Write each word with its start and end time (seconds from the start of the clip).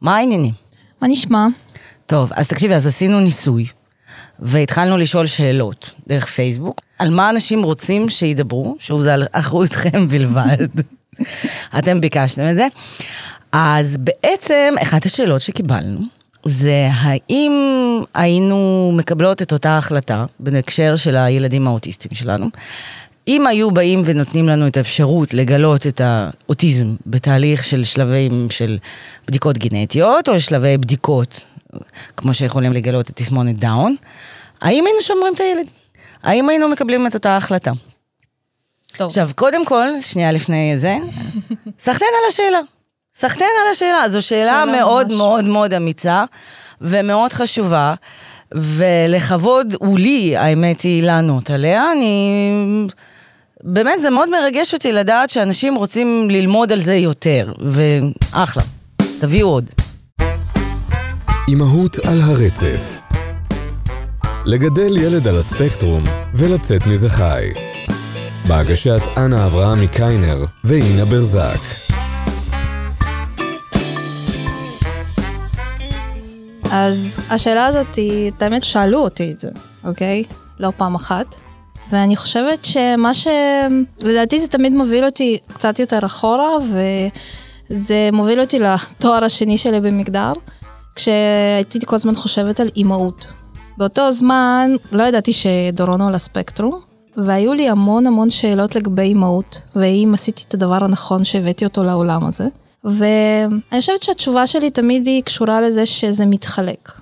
מה 0.00 0.16
העניינים? 0.16 0.54
מה 1.02 1.08
נשמע? 1.08 1.46
טוב, 2.06 2.30
אז 2.34 2.48
תקשיבי, 2.48 2.74
אז 2.74 2.86
עשינו 2.86 3.20
ניסוי, 3.20 3.66
והתחלנו 4.38 4.98
לשאול 4.98 5.26
שאלות 5.26 5.90
דרך 6.06 6.26
פייסבוק, 6.26 6.80
על 6.98 7.10
מה 7.10 7.30
אנשים 7.30 7.62
רוצים 7.62 8.08
שידברו, 8.08 8.76
שוב, 8.78 9.00
זה 9.00 9.14
על 9.14 9.26
אחריותכם 9.32 10.08
בלבד. 10.08 10.66
אתם 11.78 12.00
ביקשתם 12.00 12.48
את 12.50 12.56
זה. 12.56 12.66
אז 13.52 13.96
בעצם, 13.96 14.74
אחת 14.82 15.06
השאלות 15.06 15.40
שקיבלנו, 15.40 16.00
זה 16.44 16.88
האם 16.92 17.52
היינו 18.14 18.92
מקבלות 18.96 19.42
את 19.42 19.52
אותה 19.52 19.78
החלטה, 19.78 20.24
בהקשר 20.40 20.96
של 20.96 21.16
הילדים 21.16 21.66
האוטיסטים 21.66 22.10
שלנו, 22.14 22.50
אם 23.28 23.46
היו 23.46 23.70
באים 23.70 24.02
ונותנים 24.04 24.48
לנו 24.48 24.66
את 24.66 24.76
האפשרות 24.76 25.34
לגלות 25.34 25.86
את 25.86 26.00
האוטיזם 26.04 26.94
בתהליך 27.06 27.64
של 27.64 27.84
שלבים 27.84 28.46
של 28.50 28.78
בדיקות 29.28 29.58
גנטיות, 29.58 30.28
או 30.28 30.40
שלבי 30.40 30.78
בדיקות, 30.78 31.44
כמו 32.16 32.34
שיכולים 32.34 32.72
לגלות 32.72 33.10
את 33.10 33.16
תסמונת 33.16 33.58
דאון, 33.58 33.94
האם 34.60 34.84
היינו 34.86 35.02
שומרים 35.02 35.34
את 35.34 35.40
הילד? 35.40 35.66
האם 36.22 36.48
היינו 36.48 36.68
מקבלים 36.68 37.06
את 37.06 37.14
אותה 37.14 37.36
החלטה? 37.36 37.72
טוב. 38.96 39.06
עכשיו, 39.06 39.30
קודם 39.34 39.64
כל, 39.64 39.88
שנייה 40.00 40.32
לפני 40.32 40.78
זה, 40.78 40.96
סחטיין 41.80 42.10
על 42.22 42.28
השאלה. 42.28 42.60
סחטיין 43.16 43.50
על 43.64 43.72
השאלה. 43.72 44.08
זו 44.08 44.22
שאלה 44.22 44.62
שאלה 44.62 44.78
מאוד 44.78 45.06
ממש. 45.06 45.16
מאוד 45.16 45.44
מאוד 45.44 45.74
אמיצה 45.74 46.24
ומאוד 46.80 47.32
חשובה, 47.32 47.94
ולכבוד 48.52 49.74
הוא 49.78 49.98
לי, 49.98 50.36
האמת 50.36 50.80
היא, 50.80 51.02
לענות 51.02 51.50
עליה. 51.50 51.92
אני... 51.92 52.52
באמת, 53.64 54.02
זה 54.02 54.10
מאוד 54.10 54.30
מרגש 54.30 54.74
אותי 54.74 54.92
לדעת 54.92 55.30
שאנשים 55.30 55.74
רוצים 55.74 56.30
ללמוד 56.30 56.72
על 56.72 56.80
זה 56.80 56.94
יותר, 56.94 57.52
ואחלה, 57.72 58.62
תביאו 59.20 59.48
עוד. 59.48 59.64
אימהות 61.48 61.98
על 61.98 62.20
הרצף. 62.20 63.00
לגדל 64.46 64.96
ילד 64.96 65.28
על 65.28 65.36
הספקטרום 65.36 66.04
ולצאת 66.34 66.86
מזה 66.86 67.10
חי. 67.10 67.48
בהגשת 68.48 69.00
אנה 69.16 69.46
אברהם 69.46 69.80
מקיינר 69.80 70.44
ואינה 70.64 71.04
ברזק. 71.04 71.60
אז 76.70 77.20
השאלה 77.30 77.66
הזאת, 77.66 77.98
האמת 78.40 78.64
שאלו 78.64 78.98
אותי 78.98 79.32
את 79.32 79.40
זה, 79.40 79.48
אוקיי? 79.84 80.24
לא 80.60 80.72
פעם 80.76 80.94
אחת. 80.94 81.47
ואני 81.92 82.16
חושבת 82.16 82.64
שמה 82.64 83.14
ש... 83.14 83.26
לדעתי 84.02 84.40
זה 84.40 84.48
תמיד 84.48 84.72
מוביל 84.72 85.04
אותי 85.04 85.38
קצת 85.52 85.78
יותר 85.78 85.98
אחורה, 86.06 86.50
וזה 87.70 88.08
מוביל 88.12 88.40
אותי 88.40 88.58
לתואר 88.58 89.24
השני 89.24 89.58
שלי 89.58 89.80
במגדר, 89.80 90.32
כשהייתי 90.94 91.78
כל 91.86 91.96
הזמן 91.96 92.14
חושבת 92.14 92.60
על 92.60 92.68
אימהות. 92.76 93.26
באותו 93.78 94.12
זמן 94.12 94.70
לא 94.92 95.02
ידעתי 95.02 95.32
שדורון 95.32 96.00
הוא 96.00 96.08
על 96.08 96.14
הספקטרום, 96.14 96.80
והיו 97.16 97.54
לי 97.54 97.68
המון 97.68 98.06
המון 98.06 98.30
שאלות 98.30 98.76
לגבי 98.76 99.02
אימהות, 99.02 99.60
והאם 99.74 100.14
עשיתי 100.14 100.42
את 100.48 100.54
הדבר 100.54 100.84
הנכון 100.84 101.24
שהבאתי 101.24 101.64
אותו 101.64 101.84
לעולם 101.84 102.26
הזה. 102.26 102.44
ואני 102.84 103.80
חושבת 103.80 104.02
שהתשובה 104.02 104.46
שלי 104.46 104.70
תמיד 104.70 105.06
היא 105.06 105.22
קשורה 105.22 105.60
לזה 105.60 105.86
שזה 105.86 106.26
מתחלק. 106.26 106.92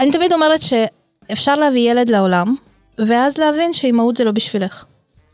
אני 0.00 0.10
תמיד 0.10 0.32
אומרת 0.32 0.60
שאפשר 0.62 1.54
להביא 1.54 1.90
ילד 1.90 2.08
לעולם, 2.08 2.54
ואז 3.06 3.38
להבין 3.38 3.72
שאימהות 3.72 4.16
זה 4.16 4.24
לא 4.24 4.30
בשבילך. 4.30 4.84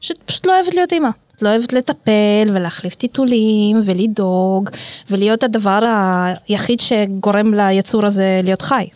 שאת 0.01 0.19
פשוט 0.27 0.47
לא 0.47 0.55
אוהבת 0.57 0.75
להיות 0.75 0.93
אימא. 0.93 1.09
את 1.37 1.43
לא 1.43 1.49
אוהבת 1.49 1.73
לטפל 1.73 2.49
ולהחליף 2.55 2.95
טיטולים 2.95 3.83
ולדאוג 3.85 4.71
ולהיות 5.11 5.45
הדבר 5.45 5.79
היחיד 6.49 6.81
שגורם 6.81 7.55
ליצור 7.55 8.07
הזה 8.07 8.41
להיות 8.45 8.63
חי. 8.63 8.87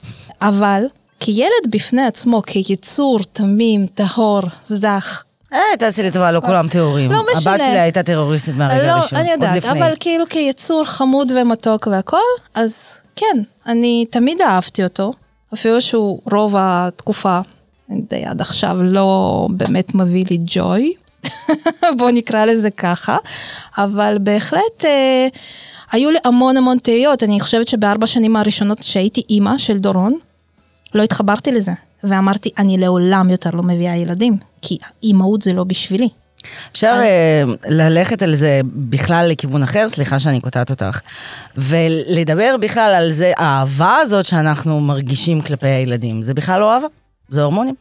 אבל 0.43 0.83
כילד 1.21 1.71
בפני 1.71 2.07
עצמו, 2.07 2.43
כיצור 2.47 3.19
תמים, 3.33 3.87
טהור, 3.87 4.41
זך, 4.63 5.25
אה, 5.53 5.77
תעשי 5.79 6.03
לי 6.03 6.11
טובה, 6.11 6.33
לא 6.33 6.41
כולם 6.41 6.69
טהורים. 6.69 7.13
לא 7.13 7.23
משנה. 7.37 7.53
הבת 7.53 7.61
שלי 7.61 7.81
הייתה 7.81 8.03
טרוריסטית 8.03 8.57
מהרגע 8.57 8.87
לא, 8.87 8.93
הראשון. 8.93 9.19
אני 9.19 9.31
עוד 9.31 9.43
יודעת. 9.43 9.65
אבל 9.65 9.93
כאילו 10.01 10.25
כיצור 10.29 10.85
חמוד 10.85 11.33
ומתוק 11.37 11.87
והכל, 11.87 12.17
אז 12.55 13.01
כן, 13.17 13.43
אני 13.67 14.07
תמיד 14.11 14.41
אהבתי 14.41 14.85
אותו, 14.85 15.13
אפילו 15.55 15.81
שהוא 15.81 16.21
רוב 16.33 16.55
התקופה, 16.59 17.41
די 18.11 18.25
עד 18.25 18.41
עכשיו, 18.41 18.77
לא 18.83 19.47
באמת 19.51 19.95
מביא 19.95 20.25
לי 20.31 20.39
ג'וי, 20.47 20.93
בוא 21.99 22.11
נקרא 22.11 22.45
לזה 22.45 22.71
ככה, 22.71 23.17
אבל 23.79 24.17
בהחלט 24.21 24.85
אה, 24.85 25.29
היו 25.93 26.11
לי 26.11 26.19
המון 26.25 26.57
המון 26.57 26.79
תהיות, 26.79 27.23
אני 27.23 27.41
חושבת 27.41 27.69
שבארבע 27.69 28.07
שנים 28.07 28.37
הראשונות 28.37 28.83
שהייתי 28.83 29.23
אימא 29.31 29.59
של 29.59 29.79
דורון, 29.79 30.15
לא 30.95 31.03
התחברתי 31.03 31.53
לזה, 31.53 31.73
ואמרתי, 32.05 32.51
אני 32.59 32.79
לעולם 32.79 33.31
יותר 33.31 33.51
לא 33.53 33.63
מביאה 33.63 33.97
ילדים, 33.97 34.37
כי 34.63 34.79
אימהות 35.03 35.43
זה 35.43 35.53
לא 35.53 35.65
בשבילי. 35.65 36.09
אפשר 36.73 37.01
אה, 37.03 37.43
ללכת 37.67 38.23
על 38.23 38.35
זה 38.35 38.61
בכלל 38.65 39.29
לכיוון 39.31 39.63
אחר, 39.63 39.89
סליחה 39.89 40.19
שאני 40.19 40.41
קוטעת 40.41 40.71
אותך, 40.71 41.01
ולדבר 41.57 42.57
בכלל 42.61 42.95
על 42.97 43.11
זה, 43.11 43.33
האהבה 43.37 43.97
הזאת 43.97 44.25
שאנחנו 44.25 44.81
מרגישים 44.81 45.41
כלפי 45.41 45.67
הילדים, 45.67 46.23
זה 46.23 46.35
בכלל 46.35 46.61
לא 46.61 46.75
אהבה, 46.75 46.87
זה 47.31 47.43
הורמונים. 47.43 47.75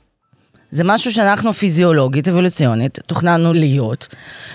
זה 0.71 0.83
משהו 0.83 1.11
שאנחנו 1.11 1.53
פיזיולוגית, 1.53 2.27
אבולוציונית, 2.27 2.99
תוכננו 3.05 3.53
להיות. 3.53 4.07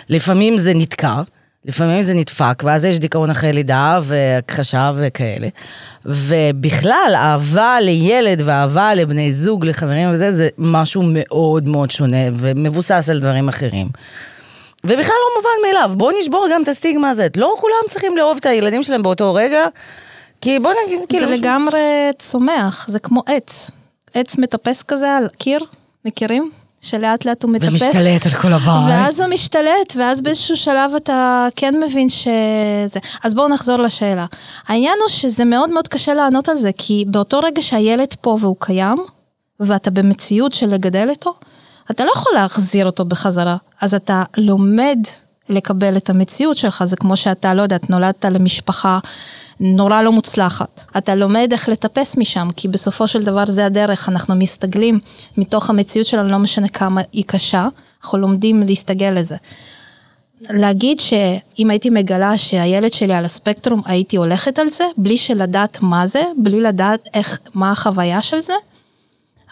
לפעמים 0.08 0.58
זה 0.58 0.74
נתקע, 0.74 1.22
לפעמים 1.64 2.02
זה 2.02 2.14
נדפק, 2.14 2.62
ואז 2.66 2.84
יש 2.84 2.98
דיכאון 2.98 3.30
אחרי 3.30 3.52
לידה 3.52 4.00
והכחשה 4.02 4.92
וכאלה. 4.96 5.48
ובכלל, 6.04 7.12
אהבה 7.14 7.80
לילד 7.80 8.42
ואהבה 8.44 8.94
לבני 8.94 9.32
זוג, 9.32 9.66
לחברים 9.66 10.08
וזה, 10.12 10.32
זה 10.32 10.48
משהו 10.58 11.02
מאוד 11.06 11.68
מאוד 11.68 11.90
שונה 11.90 12.16
ומבוסס 12.34 13.08
על 13.10 13.20
דברים 13.20 13.48
אחרים. 13.48 13.88
ובכלל 14.84 14.96
לא 15.04 15.36
מובן 15.36 15.66
מאליו, 15.66 15.98
בואו 15.98 16.10
נשבור 16.20 16.48
גם 16.52 16.62
את 16.62 16.68
הסטיגמה 16.68 17.10
הזאת. 17.10 17.36
לא 17.36 17.54
כולם 17.60 17.74
צריכים 17.88 18.16
לאהוב 18.16 18.38
את 18.40 18.46
הילדים 18.46 18.82
שלהם 18.82 19.02
באותו 19.02 19.34
רגע, 19.34 19.66
כי 20.40 20.58
בואו 20.58 20.74
נגיד, 20.86 21.00
כאילו... 21.08 21.28
זה 21.28 21.36
לגמרי 21.36 22.10
צומח, 22.18 22.86
זה 22.88 22.98
כמו 22.98 23.22
עץ. 23.26 23.70
עץ 24.14 24.38
מטפס 24.38 24.82
כזה 24.82 25.16
על 25.16 25.28
קיר, 25.38 25.60
מכירים? 26.04 26.50
שלאט 26.80 27.24
לאט 27.24 27.42
הוא 27.42 27.50
מטפס. 27.52 27.68
ומשתלט 27.68 28.26
על 28.26 28.32
כל 28.32 28.52
הבית. 28.52 28.88
ואז 28.88 29.20
הוא 29.20 29.28
משתלט, 29.28 29.96
ואז 29.96 30.22
באיזשהו 30.22 30.56
שלב 30.56 30.90
אתה 30.96 31.46
כן 31.56 31.74
מבין 31.80 32.08
שזה... 32.08 33.00
אז 33.24 33.34
בואו 33.34 33.48
נחזור 33.48 33.76
לשאלה. 33.76 34.26
העניין 34.66 34.94
הוא 35.00 35.08
שזה 35.08 35.44
מאוד 35.44 35.70
מאוד 35.70 35.88
קשה 35.88 36.14
לענות 36.14 36.48
על 36.48 36.56
זה, 36.56 36.70
כי 36.78 37.04
באותו 37.06 37.40
רגע 37.40 37.62
שהילד 37.62 38.14
פה 38.20 38.38
והוא 38.40 38.56
קיים, 38.58 38.98
ואתה 39.60 39.90
במציאות 39.90 40.52
של 40.52 40.66
לגדל 40.66 41.10
אותו, 41.10 41.34
אתה 41.90 42.04
לא 42.04 42.12
יכול 42.16 42.32
להחזיר 42.34 42.86
אותו 42.86 43.04
בחזרה. 43.04 43.56
אז 43.80 43.94
אתה 43.94 44.22
לומד 44.36 44.98
לקבל 45.48 45.96
את 45.96 46.10
המציאות 46.10 46.56
שלך, 46.56 46.84
זה 46.84 46.96
כמו 46.96 47.16
שאתה, 47.16 47.54
לא 47.54 47.62
יודעת, 47.62 47.90
נולדת 47.90 48.24
למשפחה 48.24 48.98
נורא 49.60 50.02
לא 50.02 50.12
מוצלחת. 50.12 50.84
אתה 50.96 51.14
לומד 51.14 51.48
איך 51.52 51.68
לטפס 51.68 52.16
משם, 52.16 52.48
כי 52.56 52.68
בסופו 52.68 53.08
של 53.08 53.22
דבר 53.22 53.46
זה 53.46 53.66
הדרך, 53.66 54.08
אנחנו 54.08 54.34
מסתגלים 54.34 55.00
מתוך 55.36 55.70
המציאות 55.70 56.06
שלנו, 56.06 56.28
לא 56.28 56.38
משנה 56.38 56.68
כמה 56.68 57.00
היא 57.12 57.24
קשה, 57.26 57.68
אנחנו 58.02 58.18
לומדים 58.18 58.62
להסתגל 58.62 59.10
לזה. 59.10 59.36
להגיד 60.40 61.00
שאם 61.00 61.70
הייתי 61.70 61.90
מגלה 61.90 62.38
שהילד 62.38 62.92
שלי 62.92 63.14
על 63.14 63.24
הספקטרום, 63.24 63.82
הייתי 63.84 64.16
הולכת 64.16 64.58
על 64.58 64.68
זה, 64.68 64.84
בלי 64.96 65.18
שלדעת 65.18 65.78
מה 65.82 66.06
זה, 66.06 66.22
בלי 66.36 66.60
לדעת 66.60 67.08
איך, 67.14 67.38
מה 67.54 67.70
החוויה 67.70 68.22
של 68.22 68.40
זה, 68.40 68.52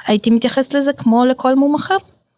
הייתי 0.06 0.30
מתייחסת 0.30 0.74
לזה 0.74 0.92
כמו 0.92 1.24
לכל 1.24 1.54
מום 1.54 1.74
אחר. 1.74 1.96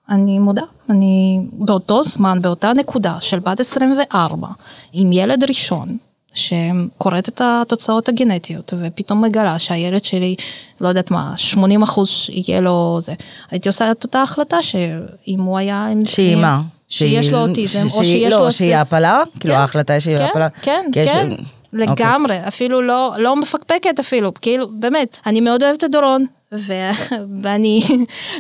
אני 0.09 0.39
מודה, 0.39 0.63
אני 0.91 1.41
באותו 1.53 2.05
זמן, 2.05 2.43
באותה 2.43 2.73
נקודה 2.73 3.17
של 3.21 3.39
בת 3.39 3.61
24, 3.61 4.49
עם 4.93 5.13
ילד 5.13 5.45
ראשון, 5.45 5.97
שקוראת 6.35 7.29
את 7.29 7.41
התוצאות 7.45 8.09
הגנטיות, 8.09 8.75
ופתאום 8.81 9.25
מגלה 9.25 9.59
שהילד 9.59 10.05
שלי, 10.05 10.37
לא 10.81 10.89
יודעת 10.89 11.11
מה, 11.11 11.33
80 11.37 11.83
אחוז 11.83 12.27
יהיה 12.29 12.61
לו 12.61 12.99
זה. 13.01 13.15
הייתי 13.51 13.69
עושה 13.69 13.91
את 13.91 14.05
אותה 14.05 14.23
החלטה 14.23 14.63
שאם 14.63 15.41
הוא 15.41 15.59
היה... 15.59 15.89
שהיא 16.05 16.37
מה? 16.37 16.63
שיש 16.89 17.29
לו 17.29 17.39
אוטיזם, 17.39 17.87
או 17.95 18.05
שיש 18.05 18.33
לא, 18.33 18.45
לו... 18.45 18.53
שהיא 18.53 18.77
הפלה? 18.77 19.23
כאילו 19.41 19.55
כן, 19.55 19.61
ההחלטה 19.61 19.93
היא 19.93 20.01
שהיא 20.01 20.17
כן, 20.17 20.25
הפלה? 20.25 20.49
כן, 20.63 20.85
כן, 20.93 21.29
אוקיי. 21.31 21.45
לגמרי, 21.73 22.37
אפילו 22.49 22.83
לא, 22.83 23.15
לא 23.19 23.37
מפקפקת 23.37 23.99
אפילו, 24.01 24.33
כאילו, 24.35 24.67
באמת, 24.71 25.19
אני 25.27 25.41
מאוד 25.41 25.63
אוהבת 25.63 25.85
את 25.85 25.91
דורון, 25.91 26.27
ואני 27.43 27.81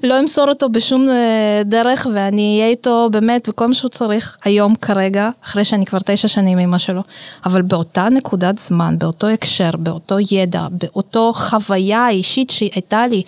לא 0.02 0.20
אמסור 0.20 0.49
אותו 0.49 0.69
בשום 0.69 1.08
אה, 1.08 1.62
דרך, 1.64 2.06
ואני 2.14 2.58
אהיה 2.58 2.70
איתו 2.70 3.08
באמת 3.12 3.49
בכל 3.49 3.66
מה 3.66 3.75
שהוא 3.75 3.88
צריך 3.88 4.38
היום 4.44 4.75
כרגע, 4.75 5.31
אחרי 5.44 5.64
שאני 5.64 5.87
כבר 5.87 5.99
תשע 6.05 6.28
שנים 6.28 6.58
אמא 6.58 6.78
שלו, 6.78 7.02
אבל 7.44 7.62
באותה 7.62 8.08
נקודת 8.08 8.58
זמן, 8.58 8.99
באותו 8.99 9.26
הקשר, 9.26 9.70
באותו 9.78 10.16
ידע, 10.31 10.66
באותו 10.70 11.32
חוויה 11.32 12.08
אישית 12.08 12.50
שהייתה 12.50 13.06
לי, 13.06 13.22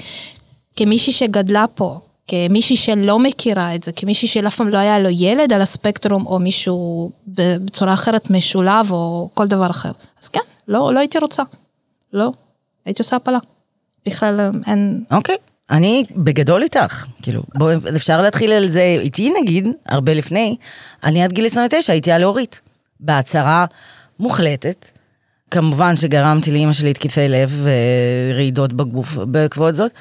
כמישהי 0.76 1.12
שגדלה 1.12 1.64
פה, 1.74 2.00
כמישהי 2.28 2.76
שלא 2.76 3.18
מכירה 3.18 3.74
את 3.74 3.82
זה, 3.82 3.92
כמישהי 3.92 4.28
שאף 4.28 4.56
פעם 4.56 4.68
לא 4.68 4.78
היה 4.78 4.98
לו 4.98 5.08
ילד 5.12 5.52
על 5.52 5.62
הספקטרום, 5.62 6.26
או 6.26 6.38
מישהו 6.38 7.10
בצורה 7.28 7.92
אחרת 7.92 8.30
משולב, 8.30 8.92
או 8.92 9.28
כל 9.34 9.46
דבר 9.46 9.70
אחר. 9.70 9.90
אז 10.22 10.28
כן, 10.28 10.40
לא, 10.68 10.94
לא 10.94 10.98
הייתי 10.98 11.18
רוצה. 11.18 11.42
לא, 12.12 12.32
הייתי 12.84 13.02
עושה 13.02 13.16
הפלה. 13.16 13.38
בכלל 14.06 14.40
אה, 14.40 14.50
אין... 14.66 15.04
אוקיי. 15.10 15.36
אני 15.70 16.04
בגדול 16.16 16.62
איתך, 16.62 17.06
כאילו, 17.22 17.42
בואו, 17.54 17.78
אפשר 17.96 18.22
להתחיל 18.22 18.52
על 18.52 18.68
זה 18.68 18.96
איתי 19.00 19.32
נגיד, 19.42 19.68
הרבה 19.86 20.14
לפני, 20.14 20.56
אני 21.04 21.24
עד 21.24 21.32
גיל 21.32 21.46
29 21.46 21.92
הייתי 21.92 22.12
על 22.12 22.24
אורית, 22.24 22.60
בהצהרה 23.00 23.64
מוחלטת. 24.20 24.90
כמובן 25.50 25.96
שגרמתי 25.96 26.52
לאימא 26.52 26.72
שלי 26.72 26.90
התקפי 26.90 27.28
לב 27.28 27.66
ורעידות 28.32 28.72
בגוף 28.72 29.16
בעקבות 29.16 29.74
זאת, 29.74 29.92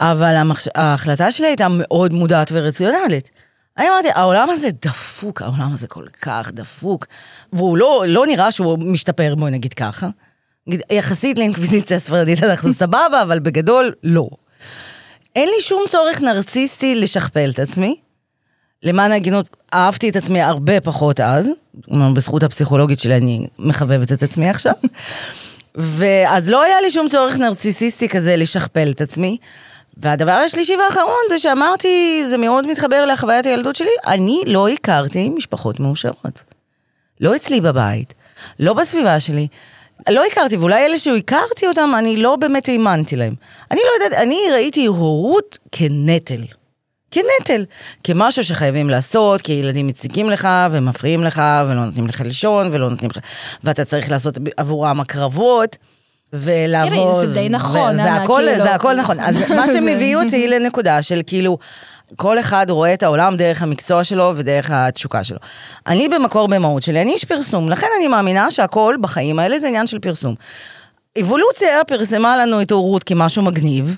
אבל 0.00 0.36
המחש... 0.36 0.68
ההחלטה 0.74 1.32
שלי 1.32 1.46
הייתה 1.46 1.66
מאוד 1.70 2.12
מודעת 2.12 2.48
ורציונלית. 2.52 3.30
אני 3.78 3.88
אמרתי, 3.88 4.08
העולם 4.14 4.50
הזה 4.50 4.68
דפוק, 4.82 5.42
העולם 5.42 5.72
הזה 5.72 5.86
כל 5.86 6.06
כך 6.22 6.50
דפוק, 6.52 7.06
והוא 7.52 7.76
לא, 7.76 8.04
לא 8.08 8.26
נראה 8.26 8.52
שהוא 8.52 8.78
משתפר, 8.78 9.34
בואי 9.34 9.50
נגיד 9.50 9.74
ככה. 9.74 10.08
יחסית 10.90 11.38
לאינקוויזיציה 11.38 11.96
הספרדית 11.96 12.42
אנחנו 12.42 12.72
סבבה, 12.82 13.22
אבל 13.22 13.38
בגדול, 13.38 13.92
לא. 14.02 14.28
אין 15.36 15.48
לי 15.48 15.62
שום 15.62 15.82
צורך 15.88 16.20
נרציסטי 16.20 16.94
לשכפל 16.94 17.50
את 17.54 17.58
עצמי. 17.58 17.96
למען 18.82 19.12
ההגינות, 19.12 19.56
אהבתי 19.74 20.08
את 20.08 20.16
עצמי 20.16 20.40
הרבה 20.40 20.80
פחות 20.80 21.20
אז, 21.20 21.48
בזכות 22.14 22.42
הפסיכולוגית 22.42 23.00
שלי 23.00 23.16
אני 23.16 23.46
מחבבת 23.58 24.12
את 24.12 24.22
עצמי 24.22 24.48
עכשיו. 24.48 24.72
ואז 25.74 26.50
לא 26.50 26.62
היה 26.62 26.80
לי 26.80 26.90
שום 26.90 27.08
צורך 27.08 27.38
נרציסיסטי 27.38 28.08
כזה 28.08 28.36
לשכפל 28.36 28.90
את 28.90 29.00
עצמי. 29.00 29.38
והדבר 29.96 30.32
השלישי 30.32 30.76
והאחרון 30.76 31.22
זה 31.28 31.38
שאמרתי, 31.38 32.24
זה 32.28 32.36
מאוד 32.36 32.66
מתחבר 32.66 33.04
לחוויית 33.04 33.46
הילדות 33.46 33.76
שלי, 33.76 33.90
אני 34.06 34.42
לא 34.46 34.68
הכרתי 34.68 35.28
משפחות 35.28 35.80
מאושרות. 35.80 36.44
לא 37.20 37.36
אצלי 37.36 37.60
בבית, 37.60 38.14
לא 38.60 38.74
בסביבה 38.74 39.20
שלי. 39.20 39.48
לא 40.10 40.24
הכרתי, 40.24 40.56
ואולי 40.56 40.86
אלה 40.86 40.98
שהכרתי 40.98 41.66
אותם, 41.66 41.90
אני 41.98 42.16
לא 42.16 42.36
באמת 42.36 42.68
האמנתי 42.68 43.16
להם. 43.16 43.34
אני 43.70 43.80
לא 43.80 44.04
יודעת, 44.04 44.22
אני 44.22 44.38
ראיתי 44.52 44.86
הורות 44.86 45.58
כנטל. 45.72 46.42
כנטל. 47.10 47.64
כמשהו 48.04 48.44
שחייבים 48.44 48.90
לעשות, 48.90 49.42
כי 49.42 49.52
ילדים 49.52 49.86
מציגים 49.86 50.30
לך 50.30 50.48
ומפריעים 50.70 51.24
לך 51.24 51.42
ולא 51.68 51.84
נותנים 51.84 52.06
לך 52.06 52.20
לישון 52.20 52.68
ולא 52.72 52.90
נותנים 52.90 53.10
לך... 53.10 53.22
ואתה 53.64 53.84
צריך 53.84 54.10
לעשות 54.10 54.38
עבורם 54.56 55.00
הקרבות. 55.00 55.76
ולעבוד. 56.40 56.92
תראי, 56.92 57.26
זה 57.26 57.26
די 57.26 57.48
נכון, 57.48 57.96
זה 57.96 58.12
הכל, 58.12 58.42
כאילו. 58.48 58.64
זה 58.64 58.74
הכל 58.74 58.96
נכון. 58.96 59.20
אז 59.20 59.50
מה 59.50 59.66
שמביא 59.66 60.16
אותי 60.22 60.48
לנקודה 60.48 61.02
של 61.02 61.20
כאילו, 61.26 61.58
כל 62.16 62.38
אחד 62.38 62.66
רואה 62.70 62.94
את 62.94 63.02
העולם 63.02 63.36
דרך 63.36 63.62
המקצוע 63.62 64.04
שלו 64.04 64.32
ודרך 64.36 64.70
התשוקה 64.70 65.24
שלו. 65.24 65.38
אני 65.86 66.08
במקור 66.08 66.48
במהות 66.48 66.82
שלי, 66.82 67.02
אני 67.02 67.12
איש 67.12 67.24
פרסום, 67.24 67.68
לכן 67.68 67.86
אני 67.98 68.08
מאמינה 68.08 68.50
שהכל 68.50 68.96
בחיים 69.00 69.38
האלה 69.38 69.58
זה 69.58 69.68
עניין 69.68 69.86
של 69.86 69.98
פרסום. 69.98 70.34
אבולוציה 71.20 71.84
פרסמה 71.86 72.36
לנו 72.36 72.62
את 72.62 72.70
ההורות 72.70 73.04
כמשהו 73.04 73.42
מגניב. 73.42 73.96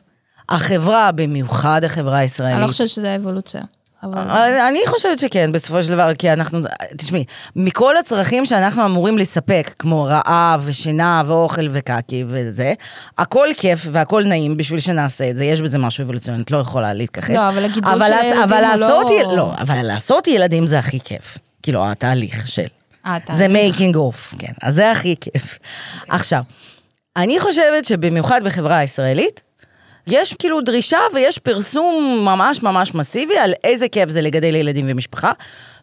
החברה, 0.48 1.12
במיוחד 1.12 1.84
החברה 1.84 2.18
הישראלית. 2.18 2.54
אני 2.54 2.62
לא 2.62 2.68
חושבת 2.68 2.88
שזה 2.90 3.12
האבולוציה. 3.12 3.62
אבל... 4.02 4.18
אני 4.18 4.68
אני 4.68 4.80
חושבת 4.86 5.18
שכן, 5.18 5.52
בסופו 5.52 5.82
של 5.82 5.88
דבר, 5.88 6.14
כי 6.14 6.32
אנחנו, 6.32 6.58
תשמעי, 6.96 7.24
מכל 7.56 7.96
הצרכים 7.96 8.46
שאנחנו 8.46 8.84
אמורים 8.84 9.18
לספק, 9.18 9.74
כמו 9.78 10.04
רעב 10.04 10.62
ושינה 10.64 11.22
ואוכל 11.26 11.68
וקקי 11.72 12.24
וזה, 12.28 12.72
הכל 13.18 13.48
כיף 13.56 13.86
והכל 13.92 14.24
נעים 14.24 14.56
בשביל 14.56 14.80
שנעשה 14.80 15.30
את 15.30 15.36
זה, 15.36 15.44
יש 15.44 15.60
בזה 15.60 15.78
משהו 15.78 16.04
אבולוציוני, 16.04 16.42
את 16.42 16.50
לא 16.50 16.58
יכולה 16.58 16.92
להתכחש. 16.92 17.30
לא, 17.30 17.48
אבל 17.48 17.64
הגידול 17.64 17.94
של 17.94 18.02
הילדים 18.02 18.42
אבל 18.42 18.64
הוא 18.64 18.76
לעשות, 18.76 19.10
לא- 19.24 19.36
לא, 19.36 19.54
אבל 19.58 19.82
לעשות 19.82 20.28
ילדים 20.28 20.66
זה 20.66 20.78
הכי 20.78 21.00
כיף. 21.04 21.38
כאילו, 21.62 21.90
התהליך 21.90 22.46
של. 22.46 22.66
אה. 23.06 23.18
זה 23.32 23.48
making 23.48 23.96
of, 23.96 24.34
כן, 24.38 24.52
אז 24.62 24.74
זה 24.74 24.90
הכי 24.90 25.14
כיף. 25.20 25.58
עכשיו, 26.08 26.42
אני 27.16 27.40
חושבת 27.40 27.84
שבמיוחד 27.84 28.40
בחברה 28.44 28.76
הישראלית, 28.76 29.47
יש 30.10 30.34
כאילו 30.38 30.60
דרישה 30.60 30.98
ויש 31.14 31.38
פרסום 31.38 32.22
ממש 32.24 32.62
ממש 32.62 32.94
מסיבי 32.94 33.38
על 33.38 33.52
איזה 33.64 33.88
כיף 33.88 34.08
זה 34.08 34.22
לגדל 34.22 34.54
ילדים 34.54 34.86
ומשפחה, 34.88 35.32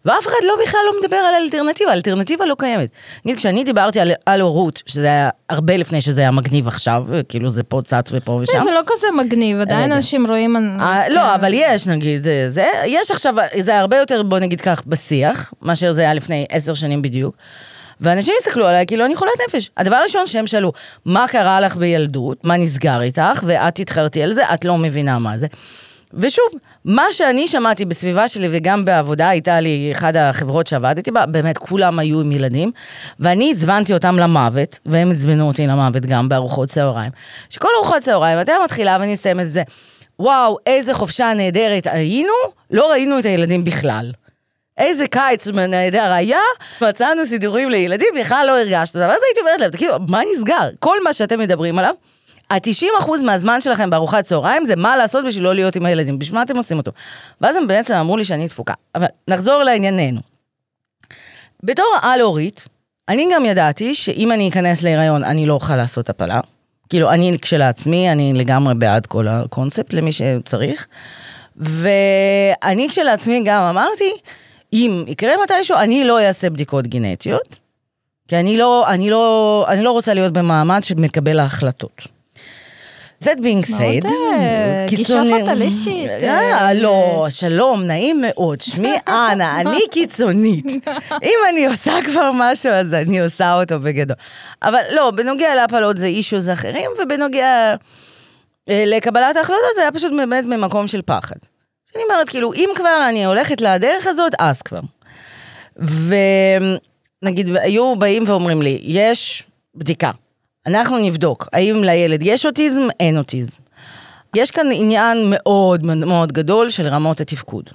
ואף 0.06 0.28
אחד 0.28 0.38
לא 0.48 0.54
בכלל 0.64 0.80
לא 0.86 1.00
מדבר 1.02 1.18
על 1.18 1.34
האלטרנטיבה, 1.36 1.92
האלטרנטיבה 1.92 2.46
לא 2.46 2.56
קיימת. 2.60 2.90
נגיד, 3.26 3.38
כשאני 3.38 3.64
דיברתי 3.64 4.00
על, 4.00 4.12
על 4.26 4.42
הורות, 4.42 4.84
שזה 4.86 5.06
היה 5.06 5.30
הרבה 5.50 5.78
לפני 5.78 6.02
שזה 6.02 6.22
היה 6.22 6.32
מגניב 6.32 6.68
עכשיו, 6.68 7.06
כאילו 7.30 7.52
זה 7.52 7.64
פה 7.64 7.82
צץ 7.84 8.10
ופה 8.12 8.32
ושם. 8.32 8.64
זה 8.64 8.72
לא 8.72 8.82
כזה 8.86 9.08
מגניב, 9.18 9.60
עדיין. 9.60 9.92
אנשים 9.92 10.28
רואים... 10.28 10.56
אה, 10.56 11.10
לא. 11.10 11.36
אבל 11.36 11.52
יש, 11.54 11.88
נגיד, 11.88 12.28
אה, 12.28 12.46
זה, 12.50 12.66
יש 12.86 13.12
עכשיו, 13.12 13.36
זה 13.60 13.80
הרבה 13.80 13.98
יותר, 13.98 14.24
בוא 14.24 14.40
נגיד 14.40 14.62
כך, 14.62 14.84
בשיח, 14.88 15.54
מאשר 15.62 15.94
זה 15.94 16.02
היה 16.02 16.14
לפני 16.14 16.46
עשר 16.50 16.74
שנים 16.74 17.02
בדיוק. 17.02 17.36
ואנשים 18.02 18.34
הסתכלו 18.40 18.68
עליי 18.68 18.86
כאילו 18.86 19.06
אני 19.06 19.16
חולת 19.16 19.32
נפש. 19.48 19.70
הדבר 19.78 19.96
הראשון 19.96 20.28
שהם 20.28 20.48
שאלו, 20.48 20.74
מה 21.06 21.26
קרה 21.28 21.60
לך 21.60 21.76
בילדות? 21.76 22.46
מה 22.46 22.58
נסגר 22.58 23.02
איתך? 23.02 23.44
ואת 23.46 23.80
התחרתי 23.80 24.24
על 24.24 24.34
זה, 24.34 24.54
את 24.54 24.66
לא 24.66 24.78
מבינה 24.78 25.20
מה 25.20 25.38
זה. 25.38 25.48
ושוב, 26.14 26.46
מה 26.86 27.04
שאני 27.12 27.48
שמעתי 27.48 27.86
בסביבה 27.86 28.28
שלי 28.28 28.48
וגם 28.52 28.86
בעבודה, 28.86 29.30
הייתה 29.30 29.60
לי 29.60 29.90
אחת 29.96 30.14
החברות 30.18 30.68
שעבדתי 30.68 31.12
בה, 31.12 31.26
באמת 31.26 31.58
כולם 31.58 32.00
היו 32.00 32.22
עם 32.22 32.32
ילדים, 32.32 32.72
ואני 33.20 33.52
עצבנתי 33.52 33.94
אותם 33.94 34.20
למוות, 34.20 34.80
והם 34.86 35.12
עצבנו 35.12 35.48
אותי 35.48 35.68
למוות 35.68 36.06
גם 36.06 36.30
בארוחות 36.30 36.70
צהריים. 36.70 37.12
שכל 37.50 37.68
ארוחות 37.78 38.02
צהריים, 38.02 38.42
אתה 38.42 38.54
מתחילה 38.64 38.98
ואני 39.00 39.12
מסתיימת 39.12 39.48
בזה, 39.48 39.64
וואו, 40.20 40.58
איזה 40.66 40.94
חופשה 40.94 41.34
נהדרת 41.34 41.88
היינו, 41.88 42.34
לא 42.72 42.92
ראינו 42.92 43.20
את 43.20 43.26
הילדים 43.26 43.64
בכלל. 43.64 44.12
איזה 44.78 45.08
קיץ 45.08 45.48
נהדר 45.48 46.12
היה, 46.12 46.40
מצאנו 46.82 47.26
סידורים 47.26 47.70
לילדים, 47.70 48.08
בכלל 48.20 48.44
לא 48.48 48.60
הרגשת 48.60 48.96
אותם. 48.96 49.08
ואז 49.08 49.20
הייתי 49.28 49.40
אומרת 49.40 49.60
להם, 49.60 49.72
תגידו, 49.72 49.94
מה 50.08 50.22
נסגר? 50.34 50.70
כל 50.80 50.98
מה 51.04 51.14
שאתם 51.14 51.40
מדברים 51.40 51.80
עליו, 51.80 51.94
ה-90% 52.50 53.12
מהזמן 53.24 53.62
שלכם 53.62 53.90
בארוחת 53.90 54.24
צהריים 54.24 54.66
זה 54.66 54.76
מה 54.76 54.98
לעשות 54.98 55.26
בשביל 55.26 55.44
לא 55.44 55.56
להיות 55.56 55.76
עם 55.76 55.86
הילדים, 55.86 56.20
בשביל 56.20 56.36
מה 56.36 56.44
אתם 56.44 56.58
עושים 56.58 56.78
אותו? 56.78 56.92
ואז 57.42 57.56
הם 57.56 57.68
בעצם 57.68 57.94
אמרו 57.94 58.18
לי 58.18 58.24
שאני 58.24 58.48
תפוקה. 58.48 58.74
אבל 58.96 59.06
נחזור 59.28 59.64
לענייננו. 59.64 60.20
בתור 61.64 61.96
על-הורית, 62.02 62.68
אני 63.10 63.28
גם 63.34 63.46
ידעתי 63.46 63.96
שאם 63.96 64.32
אני 64.32 64.50
אכנס 64.50 64.84
להיריון, 64.84 65.24
אני 65.24 65.46
לא 65.46 65.54
אוכל 65.54 65.76
לעשות 65.76 66.10
הפלה. 66.10 66.40
כאילו, 66.90 67.12
אני 67.12 67.38
כשלעצמי, 67.42 68.12
אני 68.12 68.34
לגמרי 68.34 68.76
בעד 68.76 69.06
כל 69.06 69.28
הקונספט 69.28 69.94
למי 69.94 70.12
שצריך. 70.12 70.88
ואני 71.58 72.90
כשלעצמי 72.90 73.42
גם 73.46 73.62
אמרתי, 73.62 74.12
אם 74.74 75.04
יקרה 75.08 75.34
מתישהו, 75.44 75.78
אני 75.78 76.06
לא 76.06 76.22
אעשה 76.22 76.50
בדיקות 76.50 76.88
גנטיות, 76.88 77.60
כי 78.28 78.36
אני 78.36 78.58
לא, 78.58 78.88
אני 78.88 79.10
לא, 79.10 79.66
אני 79.68 79.84
לא 79.84 79.92
רוצה 79.92 80.14
להיות 80.14 80.34
במעמד 80.34 80.84
שמקבל 80.84 81.40
ההחלטות. 81.40 82.16
That 83.24 83.38
being 83.40 83.66
said, 83.72 84.06
אה, 84.06 84.86
גישה 84.90 85.22
פטליסטית, 85.44 86.10
אה, 86.10 86.68
אה, 86.68 86.74
לא, 86.74 87.26
שלום, 87.30 87.84
נעים 87.84 88.22
מאוד, 88.22 88.62
שמי 88.62 88.94
אנה, 89.08 89.62
אני 89.62 89.80
קיצונית. 89.92 90.66
אם 91.24 91.40
אני 91.50 91.66
עושה 91.68 91.94
כבר 92.06 92.32
משהו, 92.34 92.72
אז 92.72 92.94
אני 92.94 93.22
עושה 93.22 93.60
אותו 93.60 93.80
בגדול. 93.80 94.16
אבל 94.64 94.80
לא, 94.92 95.12
בנוגע 95.12 95.56
להפלות 95.56 95.98
זה 95.98 96.06
אישוז 96.06 96.50
אחרים, 96.50 96.92
ובנוגע 97.04 97.76
לקבלת 98.68 99.36
ההחלטות 99.36 99.76
זה 99.76 99.82
היה 99.82 99.92
פשוט 99.92 100.14
באמת 100.18 100.46
ממקום 100.46 100.88
של 100.88 101.02
פחד. 101.02 101.36
אני 101.96 102.04
אומרת, 102.04 102.30
כאילו, 102.30 102.54
אם 102.54 102.70
כבר 102.76 103.06
אני 103.10 103.26
הולכת 103.26 103.62
לדרך 103.62 104.08
הזאת, 104.08 104.34
אז 104.40 104.62
כבר. 104.62 104.80
ונגיד, 105.78 107.56
היו 107.56 107.96
באים 107.96 108.24
ואומרים 108.28 108.62
לי, 108.62 108.80
יש 108.84 109.44
בדיקה, 109.76 110.12
אנחנו 110.66 110.98
נבדוק, 110.98 111.48
האם 111.54 111.84
לילד 111.84 112.20
יש 112.24 112.46
אוטיזם, 112.46 112.88
אין 113.00 113.18
אוטיזם. 113.18 113.58
יש 114.36 114.52
כאן 114.52 114.68
עניין 114.72 115.18
מאוד 115.30 115.84
מאוד 115.86 116.32
גדול 116.32 116.70
של 116.70 116.88
רמות 116.88 117.22
התפקוד. 117.22 117.70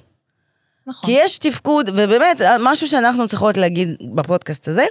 נכון. 0.87 1.09
כי 1.09 1.15
יש 1.19 1.37
תפקוד, 1.37 1.89
ובאמת, 1.89 2.41
משהו 2.59 2.87
שאנחנו 2.87 3.27
צריכות 3.27 3.57
להגיד 3.57 3.89
בפודקאסט 4.15 4.67
הזה, 4.67 4.85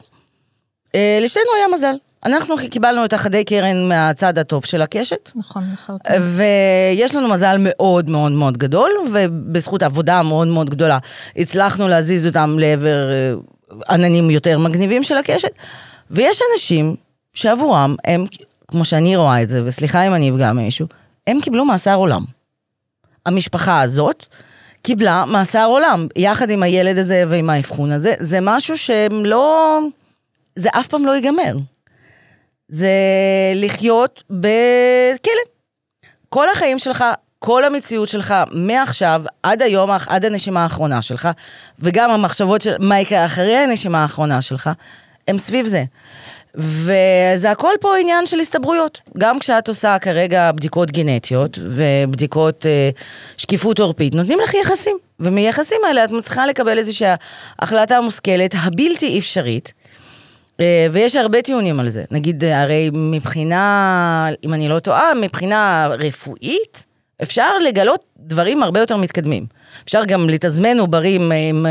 אה, 0.94 1.18
לשתינו 1.20 1.46
היה 1.56 1.66
מזל. 1.75 1.94
אנחנו 2.27 2.55
קיבלנו 2.71 3.05
את 3.05 3.12
החדי 3.12 3.45
קרן 3.45 3.89
מהצד 3.89 4.39
הטוב 4.39 4.65
של 4.65 4.83
הקשת, 4.83 5.31
נכון, 5.35 5.65
נכון. 5.73 5.99
ויש 6.37 7.15
לנו 7.15 7.29
מזל 7.29 7.57
מאוד 7.59 8.11
מאוד 8.11 8.33
מאוד 8.33 8.59
גדול, 8.59 8.91
ובזכות 9.12 9.83
עבודה 9.83 10.23
מאוד 10.23 10.49
מאוד 10.49 10.71
גדולה, 10.71 10.99
הצלחנו 11.37 11.89
להזיז 11.89 12.27
אותם 12.27 12.57
לעבר 12.59 13.11
אה, 13.11 13.35
עננים 13.91 14.31
יותר 14.31 14.59
מגניבים 14.59 15.03
של 15.03 15.17
הקשת, 15.17 15.53
ויש 16.11 16.41
אנשים 16.53 16.97
שעבורם 17.35 17.97
הם, 18.05 18.25
כמו 18.69 18.85
שאני 18.85 19.17
רואה 19.17 19.43
את 19.43 19.49
זה, 19.49 19.62
וסליחה 19.65 20.07
אם 20.07 20.15
אני 20.15 20.31
אפגע 20.31 20.53
מישהו, 20.53 20.87
הם 21.27 21.41
קיבלו 21.41 21.65
מאסר 21.65 21.95
עולם. 21.95 22.25
המשפחה 23.27 23.81
הזאת 23.81 24.27
קיבלה 24.83 25.25
מאסר 25.25 25.65
עולם, 25.65 26.07
יחד 26.17 26.50
עם 26.50 26.62
הילד 26.62 26.99
הזה 26.99 27.25
ועם 27.29 27.50
האבחון 27.50 27.93
הזה, 27.93 28.15
זה 28.19 28.39
משהו 28.43 28.79
שהם 28.79 29.25
לא... 29.25 29.79
זה 30.57 30.69
אף 30.73 30.87
פעם 30.87 31.07
לא 31.07 31.12
ייגמר. 31.12 31.57
זה 32.71 32.91
לחיות 33.55 34.23
בכלא. 34.31 35.43
כל 36.29 36.49
החיים 36.49 36.79
שלך, 36.79 37.05
כל 37.39 37.65
המציאות 37.65 38.09
שלך, 38.09 38.35
מעכשיו 38.50 39.23
עד 39.43 39.62
היום, 39.62 39.91
עד 40.07 40.25
הנשימה 40.25 40.62
האחרונה 40.62 41.03
שלך, 41.03 41.29
וגם 41.79 42.11
המחשבות 42.11 42.61
של 42.61 42.75
מה 42.79 43.00
יקרה 43.00 43.27
אחרי 43.27 43.57
הנשימה 43.57 44.03
האחרונה 44.03 44.43
שלך, 44.43 44.71
הם 45.29 45.39
סביב 45.39 45.67
זה. 45.67 45.85
וזה 46.55 47.50
הכל 47.50 47.73
פה 47.81 47.97
עניין 47.97 48.27
של 48.27 48.41
הסתברויות. 48.41 49.00
גם 49.19 49.39
כשאת 49.39 49.69
עושה 49.69 49.99
כרגע 49.99 50.53
בדיקות 50.53 50.91
גנטיות 50.91 51.59
ובדיקות 51.62 52.67
אה, 52.67 52.91
שקיפות 53.37 53.79
עורפית, 53.79 54.15
נותנים 54.15 54.39
לך 54.41 54.55
יחסים. 54.55 54.97
ומיחסים 55.21 55.79
האלה 55.87 56.05
את 56.05 56.11
מצליחה 56.11 56.47
לקבל 56.47 56.79
איזושהי 56.79 57.09
החלטה 57.59 58.00
מושכלת, 58.00 58.55
הבלתי 58.59 59.19
אפשרית. 59.19 59.73
אה, 60.61 60.87
ויש 60.93 61.17
הרבה 61.17 61.43
טיעונים 61.43 61.81
על 61.81 61.90
זה. 61.90 62.05
נגיד, 62.11 62.45
אה, 62.45 62.62
הרי 62.62 62.90
מבחינה, 62.95 64.29
אם 64.45 64.55
אני 64.55 64.69
לא 64.69 64.79
טועה, 64.79 65.14
מבחינה 65.14 65.88
רפואית, 65.99 66.87
אפשר 67.23 67.59
לגלות 67.59 68.05
דברים 68.19 68.62
הרבה 68.62 68.81
יותר 68.81 68.97
מתקדמים. 68.97 69.47
אפשר 69.85 70.05
גם 70.05 70.29
לתזמן 70.29 70.79
עוברים 70.79 71.33
עם 71.33 71.67
אה, 71.67 71.71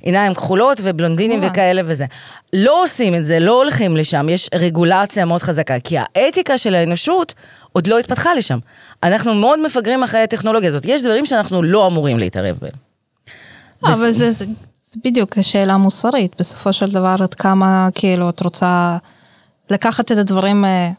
עיניים 0.00 0.34
כחולות 0.34 0.80
ובלונדינים. 0.82 1.40
וכאלה 1.42 1.82
וזה. 1.84 2.06
לא 2.52 2.84
עושים 2.84 3.14
את 3.14 3.26
זה, 3.26 3.38
לא 3.38 3.62
הולכים 3.62 3.96
לשם, 3.96 4.28
יש 4.28 4.48
רגולציה 4.54 5.24
מאוד 5.24 5.42
חזקה, 5.42 5.78
כי 5.80 5.96
האתיקה 5.98 6.58
של 6.58 6.74
האנושות 6.74 7.34
עוד 7.72 7.86
לא 7.86 7.98
התפתחה 7.98 8.34
לשם. 8.34 8.58
אנחנו 9.02 9.34
מאוד 9.34 9.60
מפגרים 9.66 10.02
אחרי 10.02 10.20
הטכנולוגיה 10.20 10.68
הזאת. 10.68 10.86
יש 10.86 11.02
דברים 11.02 11.26
שאנחנו 11.26 11.62
לא 11.62 11.86
אמורים 11.86 12.18
להתערב 12.18 12.58
בהם. 12.60 12.72
אבל 13.84 14.10
זה, 14.10 14.30
בדיוק 15.04 15.40
שאלה 15.40 15.76
מוסרית, 15.76 16.32
בסופו 16.38 16.72
של 16.72 16.90
דבר 16.90 17.16
עד 17.20 17.34
כמה 17.34 17.88
כאילו 17.94 18.28
את 18.28 18.42
רוצה 18.42 18.96
לקחת 19.70 20.12
את 20.12 20.16
הדברים 20.16 20.64
אה, 20.64 20.90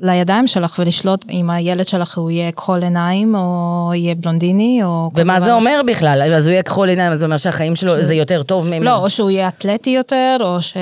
לידיים 0.00 0.46
שלך 0.46 0.76
ולשלוט 0.78 1.24
אם 1.30 1.50
הילד 1.50 1.88
שלך 1.88 2.18
הוא 2.18 2.30
יהיה 2.30 2.52
כחול 2.52 2.82
עיניים 2.82 3.34
או 3.34 3.90
יהיה 3.94 4.14
בלונדיני 4.14 4.80
או... 4.84 5.10
ומה 5.14 5.36
דבר. 5.36 5.44
זה 5.44 5.52
אומר 5.52 5.80
בכלל? 5.86 6.32
אז 6.34 6.46
הוא 6.46 6.52
יהיה 6.52 6.62
כחול 6.62 6.88
עיניים, 6.88 7.12
אז 7.12 7.18
זה 7.18 7.24
אומר 7.24 7.36
שהחיים 7.36 7.76
שלו 7.76 8.04
זה 8.04 8.14
יותר 8.14 8.42
טוב 8.42 8.66
ממנו. 8.66 8.84
לא, 8.84 8.96
או 8.96 9.10
שהוא 9.10 9.30
יהיה 9.30 9.48
אתלטי 9.48 9.90
יותר, 9.90 10.36
או 10.40 10.62
ש... 10.62 10.76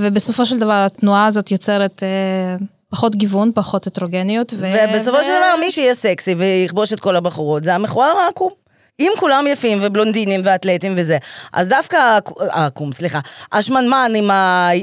ובסופו 0.00 0.46
של 0.46 0.58
דבר 0.58 0.84
התנועה 0.86 1.26
הזאת 1.26 1.50
יוצרת 1.50 2.02
אה, 2.02 2.64
פחות 2.90 3.16
גיוון, 3.16 3.50
פחות 3.54 3.86
הטרוגניות. 3.86 4.54
ו... 4.58 4.72
ובסופו 4.90 5.16
ו- 5.16 5.24
של 5.24 5.32
דבר, 5.38 5.60
מי 5.60 5.70
שיהיה 5.70 5.94
סקסי 5.94 6.34
ויכבוש 6.34 6.92
את 6.92 7.00
כל 7.00 7.16
הבחורות, 7.16 7.64
זה 7.64 7.74
המכוער 7.74 8.16
העקום. 8.26 8.61
אם 9.02 9.12
כולם 9.18 9.46
יפים 9.46 9.78
ובלונדינים 9.82 10.40
ואתלטים 10.44 10.94
וזה, 10.96 11.18
אז 11.52 11.68
דווקא 11.68 11.96
העק- 11.96 12.40
העקום, 12.50 12.92
סליחה, 12.92 13.20
השמנמן 13.52 14.12
עם 14.16 14.30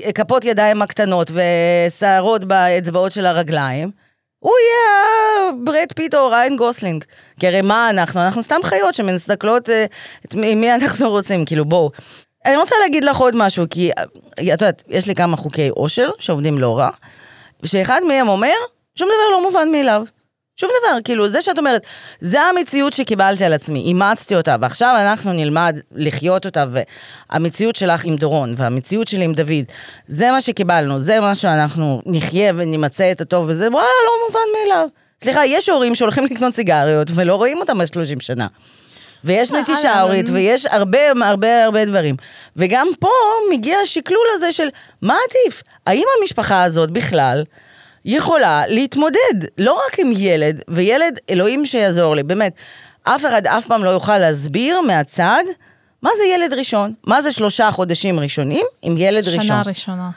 הכפות 0.09 0.45
ידיים 0.45 0.81
הקטנות 0.81 1.31
ושערות 1.31 2.43
באצבעות 2.43 3.11
של 3.11 3.25
הרגליים, 3.25 3.91
הוא 4.39 4.53
יהיה 4.65 5.51
ברד 5.63 5.87
פיט 5.95 6.15
או 6.15 6.27
ריין 6.29 6.55
גוסלינג. 6.55 7.03
כי 7.39 7.47
הרי 7.47 7.61
מה 7.61 7.89
אנחנו? 7.89 8.21
אנחנו 8.21 8.43
סתם 8.43 8.59
חיות 8.63 8.93
שמסתכלות 8.93 9.69
אה, 9.69 9.85
את 10.25 10.35
מי 10.35 10.73
אנחנו 10.73 11.09
רוצים, 11.09 11.45
כאילו 11.45 11.65
בואו. 11.65 11.91
אני 12.45 12.57
רוצה 12.57 12.75
להגיד 12.81 13.03
לך 13.03 13.17
עוד 13.17 13.35
משהו, 13.35 13.65
כי 13.69 13.91
אה, 13.97 14.03
את 14.33 14.39
יודעת, 14.39 14.83
יש 14.87 15.07
לי 15.07 15.15
כמה 15.15 15.37
חוקי 15.37 15.69
אושר 15.69 16.09
שעובדים 16.19 16.57
לא 16.57 16.77
רע, 16.77 16.89
ושאחד 17.63 18.01
מהם 18.07 18.27
אומר, 18.27 18.53
שום 18.95 19.07
דבר 19.07 19.37
לא 19.37 19.43
מובן 19.43 19.71
מאליו. 19.71 20.03
שום 20.59 20.69
דבר, 20.81 20.99
כאילו, 21.03 21.29
זה 21.29 21.41
שאת 21.41 21.57
אומרת, 21.57 21.85
זה 22.19 22.41
המציאות 22.41 22.93
שקיבלתי 22.93 23.45
על 23.45 23.53
עצמי, 23.53 23.79
אימצתי 23.79 24.35
אותה, 24.35 24.55
ועכשיו 24.61 24.95
אנחנו 25.01 25.33
נלמד 25.33 25.77
לחיות 25.95 26.45
אותה, 26.45 26.65
והמציאות 27.31 27.75
שלך 27.75 28.05
עם 28.05 28.15
דורון, 28.15 28.53
והמציאות 28.57 29.07
שלי 29.07 29.23
עם 29.23 29.33
דוד, 29.33 29.65
זה 30.07 30.31
מה 30.31 30.41
שקיבלנו, 30.41 30.99
זה 30.99 31.19
מה 31.19 31.35
שאנחנו 31.35 32.01
נחיה 32.05 32.53
ונמצא 32.55 33.11
את 33.11 33.21
הטוב, 33.21 33.45
וזה 33.49 33.67
וואלה, 33.71 33.87
לא 34.05 34.11
מובן 34.27 34.39
מאליו. 34.69 34.87
סליחה, 35.23 35.45
יש 35.45 35.69
הורים 35.69 35.95
שהולכים 35.95 36.23
לקנות 36.25 36.55
סיגריות 36.55 37.07
ולא 37.15 37.35
רואים 37.35 37.57
אותם 37.57 37.77
ב-30 37.77 38.19
שנה. 38.19 38.47
ויש 39.23 39.53
אה, 39.53 39.59
נטישה 39.61 39.93
אבל- 39.93 40.01
הורית, 40.01 40.29
ויש 40.29 40.65
הרבה 40.65 40.99
הרבה 41.23 41.65
הרבה 41.65 41.85
דברים. 41.85 42.15
וגם 42.55 42.87
פה 42.99 43.09
מגיע 43.53 43.77
השקלול 43.83 44.27
הזה 44.33 44.51
של 44.51 44.67
מה 45.01 45.17
עדיף? 45.29 45.63
האם 45.87 46.03
המשפחה 46.21 46.63
הזאת 46.63 46.89
בכלל 46.89 47.43
יכולה 48.05 48.63
להתמודד, 48.67 49.47
לא 49.57 49.81
רק 49.87 49.99
עם 49.99 50.11
ילד, 50.17 50.61
וילד, 50.67 51.19
אלוהים 51.29 51.65
שיעזור 51.65 52.15
לי, 52.15 52.23
באמת, 52.23 52.53
אף 53.03 53.25
אחד 53.25 53.47
אף 53.47 53.67
פעם 53.67 53.83
לא 53.83 53.89
יוכל 53.89 54.17
להסביר 54.17 54.81
מהצד 54.81 55.43
מה 56.01 56.09
זה 56.17 56.23
ילד 56.33 56.53
ראשון, 56.53 56.93
מה 57.03 57.21
זה 57.21 57.31
שלושה 57.31 57.71
חודשים 57.71 58.19
ראשונים 58.19 58.65
עם 58.81 58.95
ילד 58.97 59.27
ראשון. 59.27 59.41
שנה 59.41 59.61
ראשונה. 59.65 60.09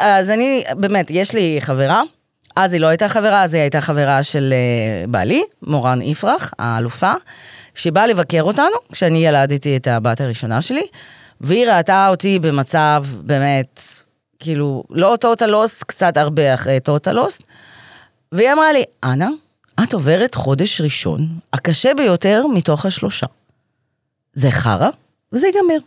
אז 0.00 0.30
אני, 0.30 0.64
באמת, 0.76 1.10
יש 1.10 1.34
לי 1.34 1.56
חברה, 1.60 2.02
אז 2.56 2.72
היא 2.72 2.80
לא 2.80 2.86
הייתה 2.86 3.08
חברה, 3.08 3.42
אז 3.42 3.54
היא 3.54 3.60
הייתה 3.60 3.80
חברה 3.80 4.22
של 4.22 4.52
אה, 4.52 5.06
בעלי, 5.06 5.42
מורן 5.62 6.02
יפרח, 6.02 6.52
האלופה, 6.58 7.12
שבאה 7.74 8.06
לבקר 8.06 8.42
אותנו 8.42 8.76
כשאני 8.92 9.26
ילדתי 9.26 9.76
את 9.76 9.86
הבת 9.86 10.20
הראשונה 10.20 10.60
שלי, 10.60 10.86
והיא 11.40 11.66
ראתה 11.66 12.08
אותי 12.08 12.38
במצב 12.38 13.04
באמת, 13.22 13.82
כאילו, 14.38 14.84
לא 14.90 15.16
טוטל 15.20 15.46
לוסט, 15.46 15.84
קצת 15.84 16.16
הרבה 16.16 16.54
אחרי 16.54 16.80
טוטל 16.80 17.12
לוסט, 17.12 17.42
והיא 18.32 18.52
אמרה 18.52 18.72
לי, 18.72 18.84
אנה, 19.04 19.28
את 19.82 19.92
עוברת 19.92 20.34
חודש 20.34 20.80
ראשון, 20.80 21.28
הקשה 21.52 21.94
ביותר 21.96 22.46
מתוך 22.54 22.86
השלושה. 22.86 23.26
זה 24.34 24.50
חרא, 24.50 24.88
וזה 25.32 25.46
ייגמר. 25.46 25.78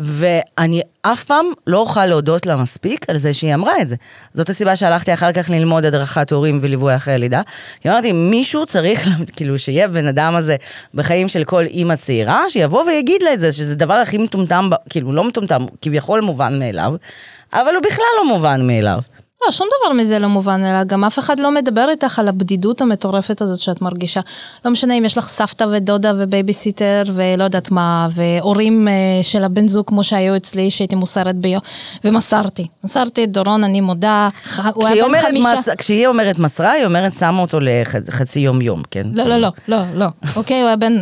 ואני 0.00 0.82
אף 1.02 1.24
פעם 1.24 1.46
לא 1.66 1.78
אוכל 1.78 2.06
להודות 2.06 2.46
לה 2.46 2.56
מספיק 2.56 3.10
על 3.10 3.18
זה 3.18 3.34
שהיא 3.34 3.54
אמרה 3.54 3.80
את 3.80 3.88
זה. 3.88 3.96
זאת 4.32 4.50
הסיבה 4.50 4.76
שהלכתי 4.76 5.14
אחר 5.14 5.32
כך 5.32 5.50
ללמוד 5.50 5.84
הדרכת 5.84 6.32
הורים 6.32 6.58
וליווי 6.62 6.96
אחרי 6.96 7.14
הלידה. 7.14 7.42
היא 7.84 7.92
אמרתי, 7.92 8.12
מישהו 8.12 8.66
צריך, 8.66 9.08
כאילו, 9.36 9.58
שיהיה 9.58 9.88
בן 9.88 10.06
אדם 10.06 10.34
הזה 10.36 10.56
בחיים 10.94 11.28
של 11.28 11.44
כל 11.44 11.64
אימא 11.64 11.96
צעירה, 11.96 12.44
שיבוא 12.48 12.84
ויגיד 12.84 13.22
לה 13.22 13.32
את 13.32 13.40
זה, 13.40 13.52
שזה 13.52 13.72
הדבר 13.72 13.94
הכי 13.94 14.18
מטומטם, 14.18 14.70
כאילו, 14.90 15.12
לא 15.12 15.24
מטומטם, 15.24 15.66
כביכול 15.82 16.20
מובן 16.20 16.58
מאליו, 16.58 16.94
אבל 17.52 17.74
הוא 17.74 17.82
בכלל 17.82 18.04
לא 18.18 18.28
מובן 18.28 18.66
מאליו. 18.66 19.00
לא, 19.46 19.52
שום 19.52 19.66
דבר 19.80 19.92
מזה 19.94 20.18
לא 20.18 20.28
מובן, 20.28 20.64
אלא 20.64 20.84
גם 20.84 21.04
אף 21.04 21.18
אחד 21.18 21.40
לא 21.40 21.50
מדבר 21.50 21.88
איתך 21.90 22.18
על 22.18 22.28
הבדידות 22.28 22.80
המטורפת 22.80 23.42
הזאת 23.42 23.58
שאת 23.58 23.82
מרגישה. 23.82 24.20
לא 24.64 24.70
משנה 24.70 24.94
אם 24.94 25.04
יש 25.04 25.18
לך 25.18 25.28
סבתא 25.28 25.64
ודודה 25.72 26.12
ובייביסיטר 26.18 27.02
ולא 27.14 27.44
יודעת 27.44 27.70
מה, 27.70 28.08
והורים 28.14 28.88
אה, 28.88 28.92
של 29.22 29.44
הבן 29.44 29.68
זוג 29.68 29.86
כמו 29.86 30.04
שהיו 30.04 30.36
אצלי, 30.36 30.70
שהייתי 30.70 30.94
מוסרת 30.94 31.36
ביום, 31.36 31.60
ומסרתי. 32.04 32.66
מסרתי 32.84 33.24
את 33.24 33.32
דורון, 33.32 33.64
אני 33.64 33.80
מודה, 33.80 34.28
הוא 34.74 34.86
היה 34.86 35.04
בן 35.08 35.22
חמישה. 35.22 35.54
מס, 35.58 35.68
כשהיא 35.68 36.06
אומרת 36.06 36.38
מסרה, 36.38 36.70
היא 36.70 36.84
אומרת 36.84 37.12
שמה 37.14 37.42
אותו 37.42 37.58
לחצי 37.60 38.40
יום-יום, 38.40 38.82
כן? 38.90 39.06
לא, 39.12 39.24
לא, 39.24 39.36
לא, 39.36 39.48
לא, 39.68 39.78
לא. 39.94 40.06
אוקיי, 40.36 40.60
הוא 40.60 40.66
היה 40.66 40.76
בן 40.76 41.00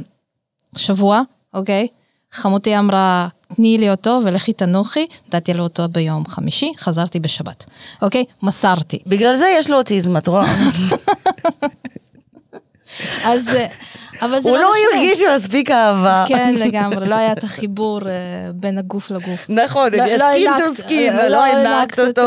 שבוע, 0.76 1.22
אוקיי? 1.54 1.86
חמותי 2.32 2.78
אמרה, 2.78 3.28
תני 3.56 3.78
לי 3.78 3.90
אותו 3.90 4.20
ולכי 4.24 4.52
תנוחי, 4.52 5.06
נתתי 5.28 5.54
לו 5.54 5.62
אותו 5.62 5.88
ביום 5.88 6.26
חמישי, 6.26 6.72
חזרתי 6.78 7.20
בשבת. 7.20 7.64
אוקיי? 8.02 8.24
מסרתי. 8.42 8.98
בגלל 9.06 9.36
זה 9.36 9.46
יש 9.58 9.70
לו 9.70 9.78
אוטיזם, 9.78 10.16
את 10.16 10.26
רואה? 10.26 10.44
אז, 13.24 13.48
אה, 13.48 13.66
אבל 14.22 14.40
זה 14.40 14.48
הוא 14.48 14.56
לא 14.56 14.62
לא 14.62 14.70
משנה. 14.70 15.00
הרגיש 15.02 15.20
מספיק 15.36 15.70
אהבה. 15.70 16.24
כן, 16.28 16.54
לגמרי, 16.64 17.08
לא 17.08 17.14
היה 17.14 17.32
את 17.32 17.44
החיבור 17.44 18.00
אה, 18.08 18.12
בין 18.54 18.78
הגוף 18.78 19.10
לגוף. 19.10 19.46
נכון, 19.48 19.90
לא- 19.92 20.06
לא 20.18 20.24
הסכים 20.24 20.46
to 20.48 20.80
skin, 20.80 21.12
לא 21.12 21.28
לא 21.28 21.44
הענקת 21.44 21.98
אותו 21.98 22.22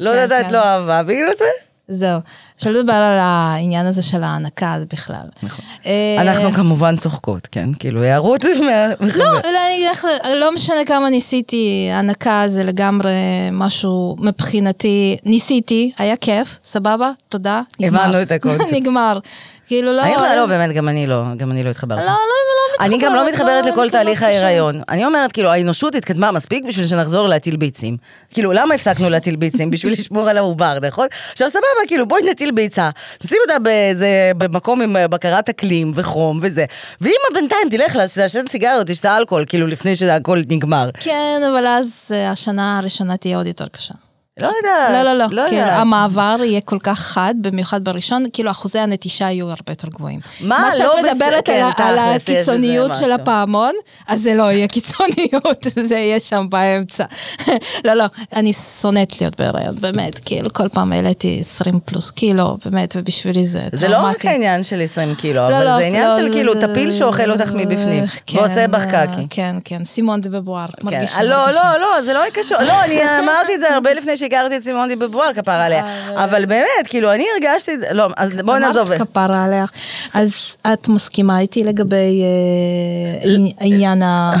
לא 0.00 0.10
כן, 0.10 0.24
נתת 0.24 0.44
כן. 0.46 0.52
לו 0.52 0.58
אהבה, 0.58 1.02
בגלל 1.02 1.30
זה. 1.38 1.44
זהו. 1.88 2.18
שלא 2.62 2.72
לדבר 2.72 2.92
על 2.92 3.18
העניין 3.20 3.86
הזה 3.86 4.02
של 4.02 4.22
ההענקה 4.22 4.74
אז 4.74 4.84
בכלל. 4.84 5.26
נכון. 5.42 5.64
אה, 5.86 6.16
אנחנו 6.20 6.52
כמובן 6.52 6.96
צוחקות, 6.96 7.48
כן? 7.52 7.68
כאילו, 7.78 8.02
הערות 8.02 8.44
מה... 8.44 8.88
לא, 9.00 9.24
לא, 9.24 9.66
אני 9.66 9.76
אגיד 9.76 10.36
לא 10.36 10.54
משנה 10.54 10.84
כמה 10.86 11.10
ניסיתי, 11.10 11.88
הנקה 11.92 12.44
זה 12.46 12.62
לגמרי 12.62 13.12
משהו 13.52 14.16
מבחינתי, 14.18 15.16
ניסיתי, 15.24 15.92
היה 15.98 16.16
כיף, 16.16 16.58
סבבה, 16.64 17.10
תודה, 17.28 17.62
נגמר. 17.80 18.00
הבנו 18.00 18.22
את 18.22 18.32
הקונספט. 18.32 18.72
נגמר. 18.76 19.18
כאילו 19.66 19.92
לא... 19.92 20.02
אני 20.02 20.12
יכולה, 20.12 20.36
לא, 20.36 20.46
באמת, 20.46 20.72
גם 20.72 20.88
אני 20.88 21.06
לא, 21.06 21.22
גם 21.36 21.50
אני 21.50 21.62
לא 21.62 21.70
התחברתי. 21.70 22.00
לא, 22.00 22.06
לא, 22.06 22.12
לא 22.12 22.84
אני 22.86 22.98
גם 22.98 23.14
לא 23.14 23.28
מתחברת 23.28 23.66
לכל 23.66 23.84
לא 23.84 23.90
תהליך. 23.90 24.22
ההיריון. 24.22 24.82
אני 24.88 25.04
אומרת, 25.04 25.32
כאילו, 25.32 25.50
האנושות 25.50 25.94
התקדמה 25.94 26.30
מספיק 26.30 26.64
בשביל 26.64 26.86
שנחזור 26.86 27.28
להטיל 27.28 27.56
ביצים. 27.56 27.96
כאילו, 28.30 28.52
למה 28.52 28.74
הפסקנו 28.74 29.10
להטיל 29.10 29.36
ביצים? 29.36 29.70
בשביל 29.70 29.92
לשמור 29.92 30.28
על 30.28 30.38
העובר, 30.38 30.78
נכון? 30.82 31.06
עכשיו, 31.32 31.48
סבבה, 31.50 31.86
כאילו, 31.88 32.06
בואי 32.06 32.22
נטיל 32.30 32.50
ביצה, 32.54 32.90
נשים 33.24 33.38
אותה 33.48 33.58
באיזה, 33.58 34.32
במקום 34.36 34.80
עם 34.82 34.96
אה, 34.96 35.08
בקרת 35.08 35.48
אקלים 35.48 35.92
וחום 35.94 36.38
וזה. 36.42 36.64
ואמא 37.00 37.14
בינתיים 37.34 37.68
תלך 37.70 37.96
לעשן 37.96 38.48
סיגריות, 38.48 38.86
תשתה 38.86 39.16
אלכוהול, 39.16 39.44
כאילו, 39.48 39.66
לפני 39.66 39.96
שהכל 39.96 40.38
נגמר. 40.48 40.90
כן, 41.00 41.40
אבל 41.52 41.66
אז 41.66 42.10
אה, 42.14 42.30
השנה 42.30 42.78
הראשונה 42.78 43.16
תהיה 43.16 43.36
עוד 43.36 43.46
יותר 43.46 43.66
קשה. 43.68 43.94
לא 44.42 44.52
יודעת. 44.56 44.90
לא, 44.92 45.02
לא, 45.02 45.18
לא. 45.18 45.24
לא 45.30 45.48
כאילו, 45.48 45.60
יודעת. 45.62 45.78
המעבר 45.80 46.36
יהיה 46.44 46.60
כל 46.60 46.78
כך 46.82 46.98
חד, 46.98 47.34
במיוחד 47.40 47.84
בראשון, 47.84 48.24
כאילו 48.32 48.50
אחוזי 48.50 48.78
הנטישה 48.78 49.24
יהיו 49.24 49.46
הרבה 49.46 49.62
יותר 49.68 49.88
גבוהים. 49.88 50.20
מה 50.40 50.58
מה 50.58 50.66
לא 50.70 50.76
שאת 50.76 50.86
בסדר? 50.98 51.12
מדברת 51.14 51.46
כן, 51.46 51.52
על, 51.78 51.98
ה- 51.98 52.02
על 52.02 52.16
הקיצוניות 52.16 52.94
של 52.94 53.00
משהו. 53.00 53.12
הפעמון, 53.14 53.72
אז 54.08 54.20
זה 54.20 54.34
לא 54.34 54.42
יהיה 54.52 54.68
קיצוניות, 54.68 55.66
זה 55.88 55.94
יהיה 55.94 56.20
שם 56.20 56.46
באמצע. 56.50 57.04
לא, 57.86 57.94
לא, 57.94 58.04
אני 58.36 58.52
שונאת 58.52 59.20
להיות 59.20 59.40
בהיריון, 59.40 59.74
באמת, 59.80 60.18
כאילו, 60.24 60.52
כל 60.52 60.68
פעם 60.68 60.92
העליתי 60.92 61.38
20 61.40 61.80
פלוס 61.84 62.10
קילו, 62.10 62.56
באמת, 62.64 62.94
ובשבילי 62.98 63.44
זה 63.44 63.58
טראומטי. 63.58 63.76
זה 63.76 63.88
לא 63.88 63.96
רק 63.96 64.26
העניין 64.26 64.62
של 64.62 64.80
20 64.80 65.14
קילו, 65.14 65.34
לא, 65.34 65.56
אבל 65.56 65.64
לא, 65.64 65.76
זה 65.76 65.84
עניין 65.84 66.08
לא, 66.08 66.16
של 66.16 66.32
כאילו 66.32 66.54
טפיל 66.60 66.92
שאוכל 66.92 67.30
אותך 67.30 67.52
מבפנים, 67.54 68.04
כן, 68.26 68.38
ועושה 68.38 68.68
בך 68.68 68.94
אה, 68.94 69.06
קקי. 69.06 69.26
כן, 69.30 69.56
כן, 69.64 69.84
סימון 69.84 70.20
דה 70.20 70.28
בבואר, 70.28 70.66
כן. 70.66 70.86
מרגישים. 70.86 71.22
לא. 71.22 71.50
לא, 71.50 71.78
לא, 71.80 72.02
זה 72.02 72.12
לא 72.12 72.20
קשור. 72.32 72.58
לא, 72.62 72.84
אני 72.84 73.00
אמרתי 73.18 73.54
את 73.54 73.60
זה 73.60 73.74
הרבה 73.74 73.94
לפני 73.94 74.16
הכרתי 74.34 74.56
את 74.56 74.62
סימון 74.62 74.88
די 74.88 74.96
בבואר, 74.96 75.32
כפרה 75.34 75.64
עליה. 75.64 75.84
אבל 76.14 76.44
באמת, 76.44 76.86
כאילו, 76.88 77.12
אני 77.12 77.24
הרגשתי 77.34 77.74
את 77.74 77.80
זה, 77.80 77.86
לא, 77.92 78.08
אז 78.16 78.38
בואי 78.44 78.60
נעזוב. 78.60 78.92
אמרת 78.92 79.08
כפרה 79.08 79.44
עליך. 79.44 79.72
אז 80.14 80.56
את 80.72 80.88
מסכימה 80.88 81.40
איתי 81.40 81.64
לגבי 81.64 82.22
אה, 82.22 83.34
עניין 83.60 84.02
ה... 84.02 84.32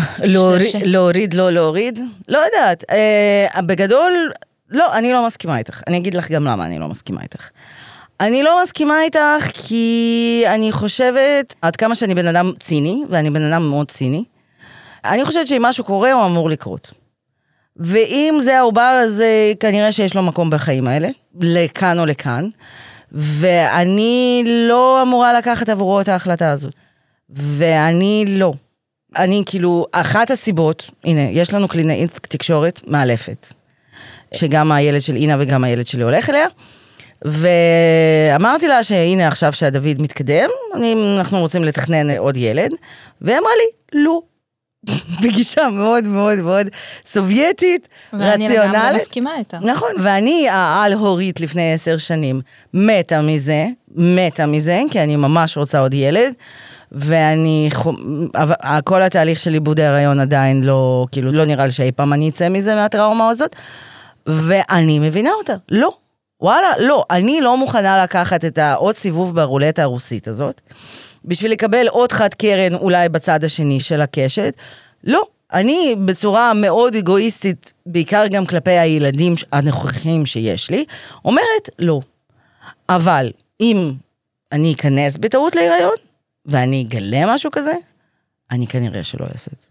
להוריד, 0.84 1.34
לא 1.34 1.50
להוריד? 1.50 1.98
לא 2.28 2.38
יודעת. 2.38 2.84
אה, 2.90 3.62
בגדול, 3.62 4.32
לא, 4.70 4.94
אני 4.94 5.12
לא 5.12 5.26
מסכימה 5.26 5.58
איתך. 5.58 5.80
אני 5.86 5.96
אגיד 5.98 6.14
לך 6.14 6.30
גם 6.30 6.44
למה 6.44 6.66
אני 6.66 6.78
לא 6.78 6.88
מסכימה 6.88 7.22
איתך. 7.22 7.48
אני 8.20 8.42
לא 8.42 8.62
מסכימה 8.62 9.02
איתך 9.02 9.48
כי 9.54 10.44
אני 10.46 10.72
חושבת, 10.72 11.54
עד 11.62 11.76
כמה 11.76 11.94
שאני 11.94 12.14
בן 12.14 12.26
אדם 12.26 12.52
ציני, 12.60 13.04
ואני 13.10 13.30
בן 13.30 13.52
אדם 13.52 13.62
מאוד 13.62 13.90
ציני, 13.90 14.24
אני 15.04 15.24
חושבת 15.24 15.46
שאם 15.46 15.62
משהו 15.62 15.84
קורה, 15.84 16.12
הוא 16.12 16.26
אמור 16.26 16.50
לקרות. 16.50 17.01
ואם 17.76 18.38
זה 18.42 18.58
העובר, 18.58 19.00
אז 19.04 19.20
אה, 19.20 19.52
כנראה 19.60 19.92
שיש 19.92 20.16
לו 20.16 20.22
מקום 20.22 20.50
בחיים 20.50 20.88
האלה, 20.88 21.08
לכאן 21.40 21.98
או 21.98 22.06
לכאן, 22.06 22.48
ואני 23.12 24.44
לא 24.46 25.02
אמורה 25.02 25.32
לקחת 25.32 25.68
עבורו 25.68 26.00
את 26.00 26.08
ההחלטה 26.08 26.50
הזאת. 26.50 26.74
ואני 27.30 28.24
לא. 28.28 28.52
אני 29.16 29.42
כאילו, 29.46 29.86
אחת 29.92 30.30
הסיבות, 30.30 30.90
הנה, 31.04 31.20
יש 31.20 31.54
לנו 31.54 31.68
קלינאית 31.68 32.18
תקשורת 32.28 32.80
מאלפת, 32.86 33.46
שגם 34.34 34.72
הילד 34.72 35.00
של 35.00 35.16
אינה 35.16 35.36
וגם 35.40 35.64
הילד 35.64 35.86
שלי 35.86 36.02
הולך 36.02 36.30
אליה, 36.30 36.46
ואמרתי 37.24 38.68
לה 38.68 38.82
שהנה 38.82 39.28
עכשיו 39.28 39.52
שהדוד 39.52 40.02
מתקדם, 40.02 40.48
אנחנו 41.18 41.40
רוצים 41.40 41.64
לתכנן 41.64 42.10
עוד 42.18 42.36
ילד, 42.36 42.70
והיא 43.20 43.38
אמרה 43.38 43.50
לי, 43.56 44.00
לא. 44.02 44.31
בגישה 45.22 45.68
מאוד 45.68 46.04
מאוד 46.04 46.38
מאוד 46.38 46.66
סובייטית, 47.06 47.88
ואני 48.12 48.48
לגמרי 48.48 48.68
רציונלית. 48.68 49.02
מסכימה 49.02 49.36
איתה. 49.38 49.58
נכון, 49.62 49.90
ואני 50.02 50.48
העל-הורית 50.48 51.40
לפני 51.40 51.72
עשר 51.72 51.96
שנים 51.96 52.40
מתה 52.74 53.22
מזה, 53.22 53.66
מתה 53.96 54.46
מזה, 54.46 54.80
כי 54.90 55.00
אני 55.00 55.16
ממש 55.16 55.56
רוצה 55.56 55.78
עוד 55.78 55.94
ילד, 55.94 56.34
ואני, 56.92 57.68
כל 58.84 59.02
התהליך 59.02 59.38
של 59.38 59.52
עיבוד 59.52 59.80
ההיריון 59.80 60.20
עדיין 60.20 60.62
לא, 60.62 61.06
כאילו, 61.12 61.32
לא 61.32 61.44
נראה 61.44 61.66
לי 61.66 61.72
שאי 61.72 61.92
פעם 61.92 62.12
אני 62.12 62.28
אצא 62.28 62.48
מזה, 62.48 62.74
מהטראומה 62.74 63.28
הזאת, 63.28 63.56
ואני 64.26 64.98
מבינה 64.98 65.30
אותה, 65.38 65.54
לא. 65.70 65.92
וואלה, 66.40 66.68
לא, 66.78 67.04
אני 67.10 67.40
לא 67.40 67.56
מוכנה 67.56 68.02
לקחת 68.02 68.44
את 68.44 68.58
העוד 68.58 68.96
סיבוב 68.96 69.36
ברולטה 69.36 69.82
הרוסית 69.82 70.28
הזאת, 70.28 70.60
בשביל 71.24 71.52
לקבל 71.52 71.88
עוד 71.88 72.12
חד 72.12 72.34
קרן 72.34 72.74
אולי 72.74 73.08
בצד 73.08 73.44
השני 73.44 73.80
של 73.80 74.00
הקשת. 74.00 74.54
לא, 75.04 75.22
אני 75.52 75.96
בצורה 76.04 76.54
מאוד 76.54 76.96
אגואיסטית, 76.96 77.72
בעיקר 77.86 78.26
גם 78.26 78.46
כלפי 78.46 78.70
הילדים 78.70 79.34
הנוכחים 79.52 80.26
שיש 80.26 80.70
לי, 80.70 80.84
אומרת 81.24 81.68
לא. 81.78 82.00
אבל 82.88 83.30
אם 83.60 83.92
אני 84.52 84.72
אכנס 84.72 85.16
בטעות 85.16 85.56
להיריון, 85.56 85.94
ואני 86.46 86.82
אגלה 86.88 87.34
משהו 87.34 87.50
כזה, 87.50 87.72
אני 88.50 88.66
כנראה 88.66 89.04
שלא 89.04 89.24
אעשה 89.32 89.50
את 89.54 89.60
זה. 89.60 89.66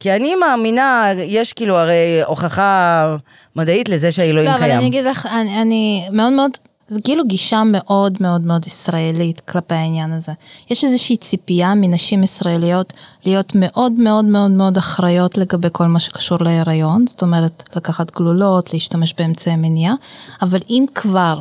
כי 0.00 0.12
אני 0.12 0.34
מאמינה, 0.34 1.10
יש 1.16 1.52
כאילו 1.52 1.76
הרי 1.76 2.22
הוכחה 2.26 3.16
מדעית 3.56 3.88
לזה 3.88 4.12
שהאלוהים 4.12 4.50
לא, 4.50 4.58
קיים. 4.58 4.70
אבל 4.70 4.78
אני 4.78 4.86
אגיד 4.86 5.04
לך, 5.04 5.26
אני, 5.26 5.62
אני 5.62 6.08
מאוד 6.12 6.32
מאוד, 6.32 6.50
זה 6.88 7.00
כאילו 7.00 7.24
גישה 7.26 7.62
מאוד 7.64 8.16
מאוד 8.20 8.40
מאוד 8.40 8.66
ישראלית 8.66 9.40
כלפי 9.40 9.74
העניין 9.74 10.12
הזה. 10.12 10.32
יש 10.70 10.84
איזושהי 10.84 11.16
ציפייה 11.16 11.74
מנשים 11.74 12.22
ישראליות 12.22 12.92
להיות 13.24 13.52
מאוד 13.54 13.92
מאוד 13.92 14.24
מאוד 14.24 14.50
מאוד 14.50 14.76
אחראיות 14.76 15.38
לגבי 15.38 15.68
כל 15.72 15.86
מה 15.86 16.00
שקשור 16.00 16.38
להיריון, 16.40 17.06
זאת 17.06 17.22
אומרת, 17.22 17.62
לקחת 17.76 18.16
גלולות, 18.16 18.72
להשתמש 18.72 19.14
באמצעי 19.18 19.56
מניעה, 19.56 19.94
אבל 20.42 20.58
אם 20.70 20.84
כבר 20.94 21.40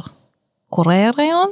קורה 0.70 1.08
הריון, 1.08 1.48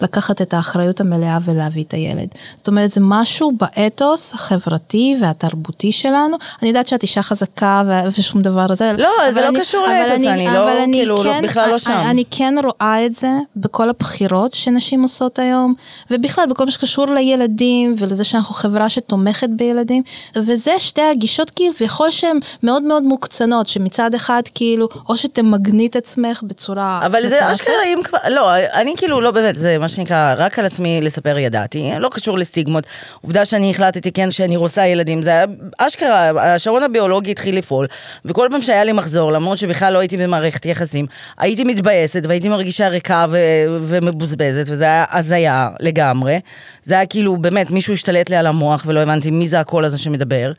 לקחת 0.00 0.42
את 0.42 0.54
האחריות 0.54 1.00
המלאה 1.00 1.38
ולהביא 1.44 1.84
את 1.84 1.94
הילד. 1.94 2.28
זאת 2.56 2.68
אומרת, 2.68 2.90
זה 2.90 3.00
משהו 3.04 3.52
באתוס 3.60 4.34
החברתי 4.34 5.16
והתרבותי 5.22 5.92
שלנו. 5.92 6.36
אני 6.62 6.68
יודעת 6.68 6.86
שאת 6.88 7.02
אישה 7.02 7.22
חזקה 7.22 7.82
ושום 8.18 8.42
דבר 8.42 8.66
הזה. 8.70 8.92
לא, 8.98 9.08
זה 9.34 9.40
לא 9.40 9.48
אני- 9.48 9.60
קשור 9.60 9.86
לאתוס, 9.86 10.26
אני 10.26 10.46
לא, 10.46 10.50
אבל 10.64 10.78
אני 10.78 10.92
כאילו, 10.92 11.14
לא- 11.16 11.22
כן- 11.32 11.42
בכלל 11.44 11.70
לא 11.70 11.78
שם. 11.78 11.90
אני, 11.90 12.10
אני 12.10 12.24
כן 12.30 12.54
רואה 12.64 13.06
את 13.06 13.16
זה 13.16 13.30
בכל 13.56 13.90
הבחירות 13.90 14.52
שנשים 14.52 15.02
עושות 15.02 15.38
היום, 15.38 15.74
ובכלל 16.10 16.44
בכל 16.50 16.64
מה 16.64 16.70
שקשור 16.70 17.06
לילדים 17.06 17.94
ולזה 17.98 18.24
שאנחנו 18.24 18.54
חברה 18.54 18.90
שתומכת 18.90 19.48
בילדים, 19.56 20.02
וזה 20.36 20.72
שתי 20.78 21.02
הגישות 21.02 21.52
כביכול 21.56 22.10
שהן 22.10 22.38
מאוד 22.62 22.82
מאוד 22.82 23.02
מוקצנות, 23.02 23.66
שמצד 23.68 24.14
אחד 24.14 24.42
כאילו, 24.54 24.88
או 25.08 25.16
שתמגני 25.16 25.86
את 25.86 25.96
עצמך 25.96 26.42
בצורה... 26.42 27.00
אבל 27.06 27.26
זה. 27.28 27.52
אשכרה 27.52 27.74
אם 27.86 27.98
כבר, 28.04 28.18
לא, 28.30 28.50
אני 28.56 28.94
כאילו 28.96 29.20
לא 29.20 29.30
באמת, 29.30 29.56
זה 29.56 29.78
מה 29.78 29.87
שנקרא, 29.88 30.34
רק 30.36 30.58
על 30.58 30.64
עצמי 30.66 31.00
לספר 31.00 31.38
ידעתי, 31.38 31.90
לא 31.98 32.08
קשור 32.12 32.38
לסטיגמות. 32.38 32.84
עובדה 33.20 33.44
שאני 33.44 33.70
החלטתי 33.70 34.12
כן 34.12 34.30
שאני 34.30 34.56
רוצה 34.56 34.86
ילדים, 34.86 35.22
זה 35.22 35.30
היה 35.30 35.44
אשכרה, 35.78 36.30
השעון 36.54 36.82
הביולוגי 36.82 37.30
התחיל 37.30 37.58
לפעול, 37.58 37.86
וכל 38.24 38.48
פעם 38.50 38.62
שהיה 38.62 38.84
לי 38.84 38.92
מחזור, 38.92 39.32
למרות 39.32 39.58
שבכלל 39.58 39.92
לא 39.92 39.98
הייתי 39.98 40.16
במערכת 40.16 40.66
יחסים, 40.66 41.06
הייתי 41.38 41.64
מתבאסת 41.64 42.22
והייתי 42.28 42.48
מרגישה 42.48 42.88
ריקה 42.88 43.26
ו- 43.30 43.36
ומבוזבזת, 43.82 44.64
וזה 44.68 44.84
היה 44.84 45.04
הזיה 45.10 45.68
לגמרי. 45.80 46.40
זה 46.82 46.94
היה 46.94 47.06
כאילו, 47.06 47.36
באמת, 47.36 47.70
מישהו 47.70 47.94
השתלט 47.94 48.30
לי 48.30 48.36
על 48.36 48.46
המוח 48.46 48.84
ולא 48.86 49.00
הבנתי 49.00 49.30
מי 49.30 49.48
זה 49.48 49.60
הקול 49.60 49.84
הזה 49.84 49.98
שמדבר. 49.98 50.52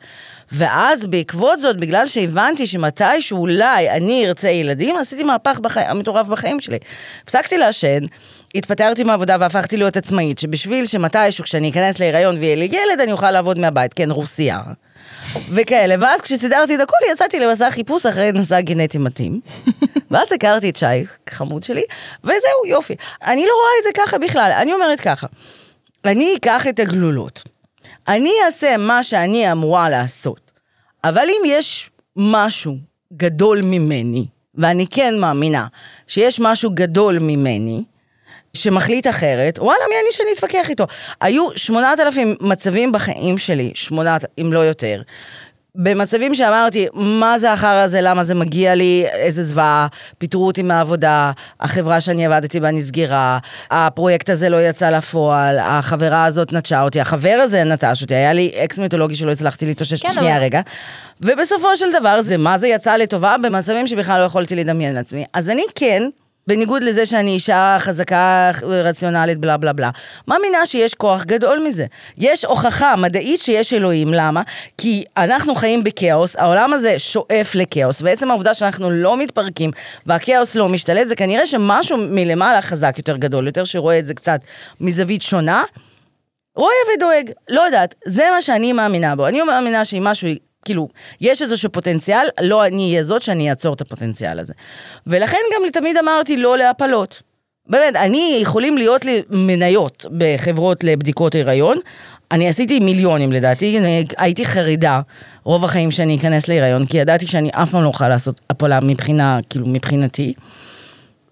ואז 0.52 1.06
בעקבות 1.06 1.60
זאת, 1.60 1.76
בגלל 1.76 2.06
שהבנתי 2.06 2.66
שמתישהו 2.66 3.38
אולי 3.38 3.90
אני 3.90 4.26
ארצה 4.26 4.48
ילדים, 4.48 4.96
עשיתי 4.96 5.24
מהפך 5.24 5.58
בחי... 5.58 5.80
מטורף 5.94 6.26
בחיים 6.26 6.60
שלי. 6.60 6.78
הפסקתי 7.24 7.58
לעשן, 7.58 8.04
התפטרתי 8.54 9.04
מהעבודה 9.04 9.36
והפכתי 9.40 9.76
להיות 9.76 9.96
עצמאית, 9.96 10.38
שבשביל 10.38 10.86
שמתישהו 10.86 11.44
כשאני 11.44 11.70
אכנס 11.70 11.98
להיריון 11.98 12.38
ויהיה 12.38 12.56
לי 12.56 12.64
ילד, 12.64 13.00
אני 13.00 13.12
אוכל 13.12 13.30
לעבוד 13.30 13.58
מהבית, 13.58 13.94
כן, 13.94 14.10
רוסיה. 14.10 14.60
וכאלה, 15.50 15.94
ואז 16.00 16.20
כשסידרתי 16.20 16.74
את 16.74 16.80
הכל, 16.80 16.96
יצאתי 17.12 17.40
למסע 17.40 17.70
חיפוש 17.70 18.06
אחרי 18.06 18.32
נשא 18.32 18.60
גנטי 18.60 18.98
מתאים. 18.98 19.40
ואז 20.10 20.32
הכרתי 20.32 20.70
את 20.70 20.76
שי, 20.76 20.86
חמוד 21.30 21.62
שלי, 21.62 21.82
וזהו, 22.24 22.66
יופי. 22.66 22.94
אני 23.24 23.46
לא 23.46 23.52
רואה 23.52 23.72
את 23.80 23.84
זה 23.84 24.02
ככה 24.02 24.18
בכלל, 24.18 24.52
אני 24.56 24.72
אומרת 24.72 25.00
ככה, 25.00 25.26
אני 26.04 26.34
אקח 26.36 26.66
את 26.66 26.78
הגלולות. 26.78 27.42
אני 28.08 28.32
אעשה 28.46 28.76
מה 28.76 29.02
שאני 29.02 29.52
אמורה 29.52 29.90
לעשות. 29.90 30.50
אבל 31.04 31.24
אם 31.28 31.42
יש 31.46 31.90
משהו 32.16 32.76
גדול 33.12 33.60
ממני, 33.62 34.26
ואני 34.54 34.86
כן 34.90 35.18
מאמינה 35.18 35.66
שיש 36.06 36.40
משהו 36.40 36.70
גדול 36.74 37.18
ממני, 37.18 37.82
שמחליט 38.54 39.06
אחרת, 39.06 39.58
וואלה, 39.58 39.80
מי 39.90 39.94
אני 40.02 40.12
שאני 40.12 40.28
אתווכח 40.36 40.70
איתו? 40.70 40.86
היו 41.20 41.48
שמונת 41.56 42.00
אלפים 42.00 42.36
מצבים 42.40 42.92
בחיים 42.92 43.38
שלי, 43.38 43.70
שמונת, 43.74 44.24
אם 44.40 44.52
לא 44.52 44.58
יותר, 44.58 45.02
במצבים 45.74 46.34
שאמרתי, 46.34 46.86
מה 46.94 47.38
זה 47.38 47.52
החרא 47.52 47.80
הזה, 47.80 48.00
למה 48.00 48.24
זה 48.24 48.34
מגיע 48.34 48.74
לי, 48.74 49.06
איזה 49.12 49.44
זוועה, 49.44 49.86
פיטרו 50.18 50.46
אותי 50.46 50.62
מהעבודה, 50.62 51.30
החברה 51.60 52.00
שאני 52.00 52.26
עבדתי 52.26 52.60
בה 52.60 52.70
נסגרה, 52.70 53.38
הפרויקט 53.70 54.30
הזה 54.30 54.48
לא 54.48 54.68
יצא 54.68 54.90
לפועל, 54.90 55.58
החברה 55.58 56.24
הזאת 56.24 56.52
נטשה 56.52 56.82
אותי, 56.82 57.00
החבר 57.00 57.36
הזה 57.42 57.64
נטש 57.64 58.02
אותי, 58.02 58.14
היה 58.14 58.32
לי 58.32 58.50
אקס 58.64 58.78
מיתולוגי 58.78 59.14
שלא 59.14 59.32
הצלחתי 59.32 59.66
להתאושש 59.66 60.02
כן, 60.02 60.12
שנייה 60.12 60.34
אבל- 60.36 60.42
רגע. 60.44 60.60
ובסופו 61.20 61.76
של 61.76 61.92
דבר 62.00 62.22
זה 62.22 62.36
מה 62.36 62.58
זה 62.58 62.68
יצא 62.68 62.96
לטובה 62.96 63.36
במצבים 63.42 63.86
שבכלל 63.86 64.20
לא 64.20 64.24
יכולתי 64.24 64.56
לדמיין 64.56 64.94
לעצמי. 64.94 65.24
אז 65.34 65.48
אני 65.50 65.62
כן, 65.74 66.02
בניגוד 66.50 66.82
לזה 66.82 67.06
שאני 67.06 67.30
אישה 67.30 67.76
חזקה, 67.78 68.50
רציונלית, 68.62 69.38
בלה 69.38 69.56
בלה 69.56 69.72
בלה, 69.72 69.90
מאמינה 70.28 70.66
שיש 70.66 70.94
כוח 70.94 71.24
גדול 71.24 71.58
מזה. 71.68 71.86
יש 72.18 72.44
הוכחה 72.44 72.96
מדעית 72.96 73.40
שיש 73.40 73.72
אלוהים, 73.72 74.14
למה? 74.14 74.42
כי 74.78 75.04
אנחנו 75.16 75.54
חיים 75.54 75.84
בכאוס, 75.84 76.36
העולם 76.36 76.72
הזה 76.72 76.98
שואף 76.98 77.54
לכאוס, 77.54 78.02
ועצם 78.02 78.30
העובדה 78.30 78.54
שאנחנו 78.54 78.90
לא 78.90 79.16
מתפרקים 79.16 79.70
והכאוס 80.06 80.54
לא 80.54 80.68
משתלט, 80.68 81.08
זה 81.08 81.16
כנראה 81.16 81.46
שמשהו 81.46 81.98
מלמעלה 81.98 82.62
חזק 82.62 82.94
יותר 82.98 83.16
גדול, 83.16 83.46
יותר 83.46 83.64
שרואה 83.64 83.98
את 83.98 84.06
זה 84.06 84.14
קצת 84.14 84.40
מזווית 84.80 85.22
שונה, 85.22 85.62
רואה 86.56 86.72
ודואג, 86.96 87.30
לא 87.48 87.60
יודעת, 87.60 87.94
זה 88.06 88.24
מה 88.34 88.42
שאני 88.42 88.72
מאמינה 88.72 89.16
בו. 89.16 89.26
אני 89.26 89.42
מאמינה 89.42 89.84
שאם 89.84 90.04
משהו, 90.04 90.28
כאילו, 90.64 90.88
יש 91.20 91.42
איזשהו 91.42 91.72
פוטנציאל, 91.72 92.26
לא 92.40 92.66
אני 92.66 92.90
אהיה 92.90 93.04
זאת 93.04 93.22
שאני 93.22 93.50
אעצור 93.50 93.74
את 93.74 93.80
הפוטנציאל 93.80 94.38
הזה. 94.38 94.52
ולכן 95.06 95.36
גם 95.54 95.70
תמיד 95.72 95.96
אמרתי 95.96 96.36
לא 96.36 96.58
להפלות. 96.58 97.22
באמת, 97.68 97.96
אני, 97.96 98.38
יכולים 98.42 98.78
להיות 98.78 99.04
לי 99.04 99.22
מניות 99.30 100.06
בחברות 100.18 100.84
לבדיקות 100.84 101.34
הריון. 101.34 101.78
אני 102.32 102.48
עשיתי 102.48 102.80
מיליונים 102.80 103.32
לדעתי, 103.32 103.78
אני 103.78 104.04
הייתי 104.18 104.44
חרדה 104.44 105.00
רוב 105.44 105.64
החיים 105.64 105.90
שאני 105.90 106.16
אכנס 106.16 106.48
להיריון, 106.48 106.86
כי 106.86 106.98
ידעתי 106.98 107.26
שאני 107.26 107.50
אף 107.52 107.70
פעם 107.70 107.82
לא 107.82 107.88
אוכל 107.88 108.08
לעשות 108.08 108.40
הפלה 108.50 108.78
מבחינה, 108.82 109.38
כאילו, 109.50 109.66
מבחינתי. 109.68 110.34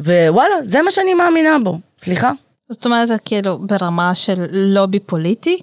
ווואלה, 0.00 0.54
זה 0.62 0.82
מה 0.82 0.90
שאני 0.90 1.14
מאמינה 1.14 1.56
בו. 1.64 1.78
סליחה? 2.00 2.32
זאת 2.70 2.86
אומרת, 2.86 3.10
כאילו, 3.24 3.58
ברמה 3.58 4.14
של 4.14 4.44
לובי 4.52 4.98
פוליטי? 5.00 5.58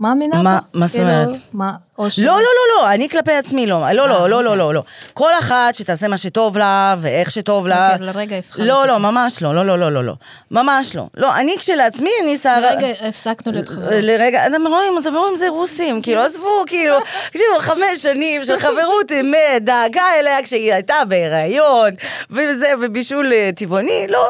מאמינה 0.00 0.42
מה- 0.42 0.58
בו? 0.72 0.78
מה 0.78 0.86
זאת 0.86 0.96
כאילו, 0.96 1.10
אומרת? 1.10 1.34
מה, 1.52 1.72
ש- 2.08 2.18
לא, 2.18 2.24
לא, 2.24 2.38
לא, 2.40 2.42
לא, 2.82 2.90
אני 2.90 3.08
כלפי 3.08 3.32
עצמי 3.32 3.66
לא. 3.66 3.90
לא, 3.92 4.08
לא, 4.08 4.28
לא, 4.30 4.44
לא, 4.44 4.56
לא, 4.56 4.74
לא. 4.74 4.82
כל 5.14 5.30
אחת 5.38 5.74
שתעשה 5.74 6.08
מה 6.08 6.16
שטוב 6.18 6.58
לה, 6.58 6.96
ואיך 6.98 7.30
שטוב 7.30 7.66
לה. 7.66 7.92
אוקיי, 7.92 8.06
לרגע 8.06 8.36
הבחנת 8.36 8.66
לא, 8.66 8.86
לא. 8.86 8.98
ממש 8.98 9.42
לא, 9.42 9.54
לא, 9.54 9.66
לא, 9.66 9.78
לא, 9.78 9.92
לא, 9.92 10.04
לא. 10.04 10.12
ממש 10.50 10.96
לא. 10.96 11.02
לא, 11.16 11.36
אני 11.36 11.56
כשלעצמי, 11.58 12.10
אני 12.22 12.36
שרה... 12.36 12.60
לרגע 12.60 12.86
הפסקנו 13.08 13.52
להיות 13.52 13.68
חברות. 13.68 13.88
לרגע, 13.92 14.46
אתם 14.46 14.66
רואים, 14.66 14.98
אתם 14.98 15.14
רואים, 15.14 15.36
זה 15.36 15.48
רוסים, 15.48 16.02
כאילו, 16.02 16.20
עזבו, 16.22 16.64
כאילו, 16.66 16.94
תקשיבו, 17.30 17.58
חמש 17.58 17.98
שנים 18.02 18.44
של 18.44 18.58
חברות 18.58 19.12
אמת, 19.20 19.64
דאגה 19.64 20.02
אליה 20.20 20.42
כשהיא 20.42 20.72
הייתה 20.74 20.94
בהיריון, 21.08 21.90
וזה, 22.30 22.72
ובישול 22.80 23.32
אה, 23.32 23.50
טבעוני, 23.56 24.06
לא, 24.08 24.28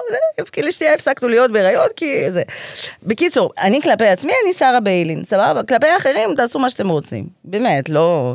כאילו, 0.53 0.73
שנייה 0.73 0.95
הפסקנו 0.95 1.29
להיות 1.29 1.51
בהיריון, 1.51 1.87
כי 1.97 2.31
זה. 2.33 2.43
בקיצור, 3.03 3.51
אני 3.61 3.83
כלפי 3.83 4.07
עצמי, 4.07 4.33
אני 4.45 4.53
שרה 4.53 4.81
ביילין, 4.81 5.25
סבבה? 5.25 5.63
כלפי 5.63 5.87
האחרים, 5.87 6.35
תעשו 6.37 6.59
מה 6.59 6.71
שאתם 6.71 6.89
רוצים. 6.89 7.27
באמת, 7.59 7.89
לא... 7.89 8.35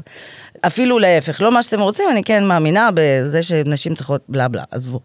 אפילו 0.68 1.00
להפך, 1.00 1.42
לא 1.42 1.52
מה 1.52 1.64
שאתם 1.64 1.82
רוצים, 1.82 2.10
אני 2.10 2.24
כן 2.24 2.46
מאמינה 2.46 2.90
בזה 2.94 3.44
שנשים 3.44 3.96
צריכות 3.96 4.22
בלה 4.30 4.48
בלה, 4.48 4.64
עזבו. 4.72 5.00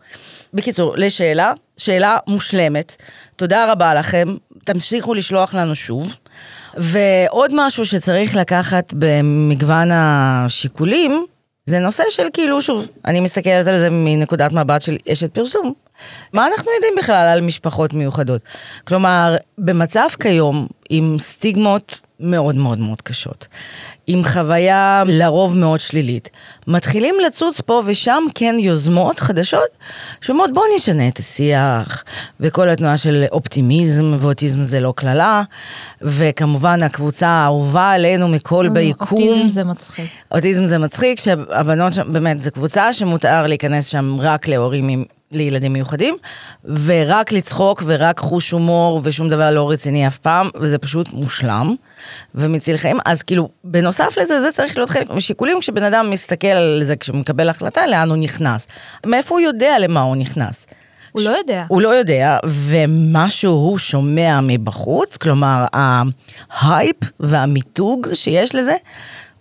בקיצור, 0.54 0.94
לשאלה, 0.96 1.52
שאלה 1.76 2.16
מושלמת. 2.26 2.96
תודה 3.36 3.72
רבה 3.72 3.94
לכם, 3.94 4.36
תמשיכו 4.64 5.14
לשלוח 5.14 5.54
לנו 5.54 5.74
שוב. 5.74 6.14
ועוד 6.76 7.50
משהו 7.54 7.84
שצריך 7.84 8.36
לקחת 8.36 8.92
במגוון 8.96 9.88
השיקולים, 9.92 11.26
זה 11.66 11.78
נושא 11.78 12.02
של 12.10 12.26
כאילו, 12.32 12.62
שוב, 12.62 12.86
אני 13.04 13.20
מסתכלת 13.20 13.66
על 13.66 13.78
זה 13.78 13.88
מנקודת 13.90 14.52
מבט 14.52 14.82
של 14.82 14.96
אשת 15.12 15.34
פרסום. 15.34 15.72
מה 16.32 16.46
אנחנו 16.46 16.70
יודעים 16.74 16.94
בכלל 16.98 17.28
על 17.34 17.40
משפחות 17.40 17.92
מיוחדות? 17.92 18.40
כלומר, 18.84 19.36
במצב 19.58 20.08
כיום, 20.20 20.66
עם 20.90 21.16
סטיגמות 21.18 22.00
מאוד 22.20 22.54
מאוד 22.54 22.78
מאוד 22.78 23.02
קשות, 23.02 23.46
עם 24.10 24.24
חוויה 24.24 25.02
לרוב 25.06 25.56
מאוד 25.56 25.80
שלילית, 25.80 26.30
מתחילים 26.66 27.14
לצוץ 27.26 27.60
פה 27.60 27.82
ושם 27.86 28.24
כן 28.34 28.56
יוזמות 28.58 29.20
חדשות 29.20 29.68
שאומרות 30.20 30.52
בואו 30.52 30.64
נשנה 30.76 31.08
את 31.08 31.18
השיח, 31.18 32.04
וכל 32.40 32.68
התנועה 32.68 32.96
של 32.96 33.24
אופטימיזם, 33.32 34.16
ואוטיזם 34.20 34.62
זה 34.62 34.80
לא 34.80 34.92
קללה, 34.96 35.42
וכמובן 36.02 36.82
הקבוצה 36.82 37.28
האהובה 37.28 37.90
עלינו 37.90 38.28
מכל 38.28 38.68
ביקום. 38.68 39.18
אוטיזם 39.22 39.48
זה 39.48 39.64
מצחיק. 39.64 40.10
אוטיזם 40.32 40.66
זה 40.66 40.78
מצחיק, 40.78 41.20
שהבנות 41.20 41.92
שם, 41.92 42.12
באמת, 42.12 42.38
זו 42.38 42.50
קבוצה 42.50 42.92
שמותר 42.92 43.46
להיכנס 43.46 43.86
שם 43.86 44.16
רק 44.20 44.48
להורים 44.48 44.88
עם... 44.88 45.04
לילדים 45.32 45.72
מיוחדים, 45.72 46.16
ורק 46.64 47.32
לצחוק 47.32 47.82
ורק 47.86 48.20
חוש 48.20 48.50
הומור 48.50 49.00
ושום 49.04 49.28
דבר 49.28 49.50
לא 49.50 49.70
רציני 49.70 50.06
אף 50.06 50.18
פעם, 50.18 50.48
וזה 50.54 50.78
פשוט 50.78 51.12
מושלם 51.12 51.74
ומציל 52.34 52.76
חיים. 52.76 52.98
אז 53.04 53.22
כאילו, 53.22 53.48
בנוסף 53.64 54.18
לזה, 54.18 54.40
זה 54.40 54.52
צריך 54.52 54.76
להיות 54.76 54.90
חלק 54.90 55.10
משיקולים 55.10 55.60
כשבן 55.60 55.82
אדם 55.82 56.10
מסתכל 56.10 56.46
על 56.46 56.82
זה, 56.84 56.96
כשהוא 56.96 57.16
מקבל 57.16 57.48
החלטה, 57.48 57.86
לאן 57.86 58.08
הוא 58.08 58.16
נכנס. 58.16 58.66
מאיפה 59.06 59.34
הוא 59.34 59.40
יודע 59.40 59.78
למה 59.78 60.00
הוא 60.00 60.16
נכנס? 60.16 60.66
הוא 61.12 61.22
לא 61.22 61.30
יודע. 61.30 61.64
הוא 61.68 61.82
לא 61.82 61.88
יודע, 61.88 62.38
ומה 62.44 63.30
שהוא 63.30 63.78
שומע 63.78 64.40
מבחוץ, 64.42 65.16
כלומר, 65.16 65.64
ההייפ 66.50 66.96
והמיתוג 67.20 68.06
שיש 68.14 68.54
לזה, 68.54 68.74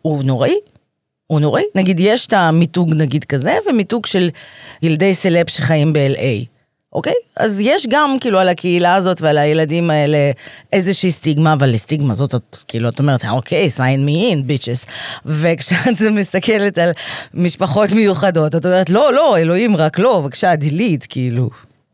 הוא 0.02 0.24
נוראי. 0.24 0.56
הוא 1.28 1.40
נוראי. 1.40 1.64
נגיד, 1.76 2.00
יש 2.00 2.28
את 2.28 2.34
המיתוג 2.34 2.94
נגיד 2.94 3.24
כזה, 3.24 3.58
ומיתוג 3.70 4.06
של 4.06 4.30
ילדי 4.82 5.14
סלב 5.14 5.50
שחיים 5.50 5.94
ב-LA. 5.94 6.58
אוקיי? 6.94 7.14
אז 7.36 7.62
יש 7.62 7.88
גם 7.90 8.18
כאילו 8.22 8.40
על 8.40 8.50
הקהילה 8.50 8.96
הזאת 8.96 9.22
ועל 9.22 9.38
הילדים 9.38 9.90
האלה 9.90 10.32
איזושהי 10.74 11.12
סטיגמה, 11.12 11.54
אבל 11.54 11.70
לסטיגמה 11.70 12.12
הזאת 12.12 12.36
את 12.36 12.58
כאילו, 12.68 12.90
את 12.90 13.00
אומרת, 13.00 13.26
אוקיי, 13.32 13.68
sign 13.78 14.08
me 14.08 14.34
in, 14.34 14.48
bitches. 14.48 14.90
וכשאת 15.26 16.02
מסתכלת 16.20 16.78
על 16.78 16.92
משפחות 17.34 17.92
מיוחדות, 17.92 18.56
את 18.56 18.66
אומרת, 18.66 18.90
לא, 18.90 19.14
לא, 19.14 19.38
אלוהים, 19.38 19.76
רק 19.76 20.00
לא, 20.00 20.22
בבקשה, 20.22 20.54
delete, 20.54 21.06
כאילו. 21.10 21.50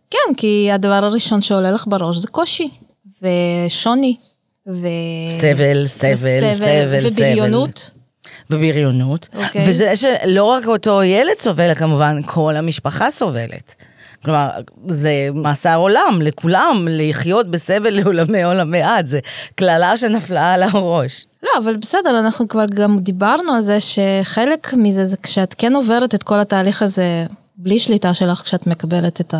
כן, 0.09 0.33
כי 0.37 0.69
הדבר 0.71 1.05
הראשון 1.05 1.41
שעולה 1.41 1.71
לך 1.71 1.85
בראש 1.87 2.17
זה 2.17 2.27
קושי, 2.27 2.69
ושוני, 3.21 4.15
ו... 4.67 4.87
סבל, 5.29 5.87
סבל, 5.87 6.15
סבל, 6.15 6.55
סבל. 6.55 7.07
ובריונות. 7.07 7.91
ובריונות. 8.53 9.29
אוקיי. 9.35 9.69
וזה 9.69 9.95
שלא 9.95 10.43
רק 10.43 10.67
אותו 10.67 11.03
ילד 11.03 11.37
סובל, 11.39 11.73
כמובן 11.75 12.21
כל 12.25 12.55
המשפחה 12.55 13.11
סובלת. 13.11 13.75
כלומר, 14.23 14.49
זה 14.87 15.29
מאסר 15.33 15.75
עולם 15.75 16.19
לכולם, 16.21 16.87
לחיות 16.91 17.51
בסבל 17.51 17.89
לעולמי 17.89 18.43
עולמי 18.43 18.81
עד, 18.81 19.05
זה 19.05 19.19
קללה 19.55 19.97
שנפלה 19.97 20.53
על 20.53 20.63
הראש. 20.63 21.25
לא, 21.43 21.49
אבל 21.63 21.77
בסדר, 21.77 22.19
אנחנו 22.19 22.47
כבר 22.47 22.65
גם 22.73 22.99
דיברנו 22.99 23.51
על 23.51 23.61
זה 23.61 23.77
שחלק 23.79 24.73
מזה 24.73 25.05
זה 25.05 25.17
כשאת 25.23 25.55
כן 25.57 25.75
עוברת 25.75 26.15
את 26.15 26.23
כל 26.23 26.39
התהליך 26.39 26.81
הזה 26.81 27.25
בלי 27.55 27.79
שליטה 27.79 28.13
שלך, 28.13 28.41
כשאת 28.41 28.67
מקבלת 28.67 29.21
את 29.21 29.33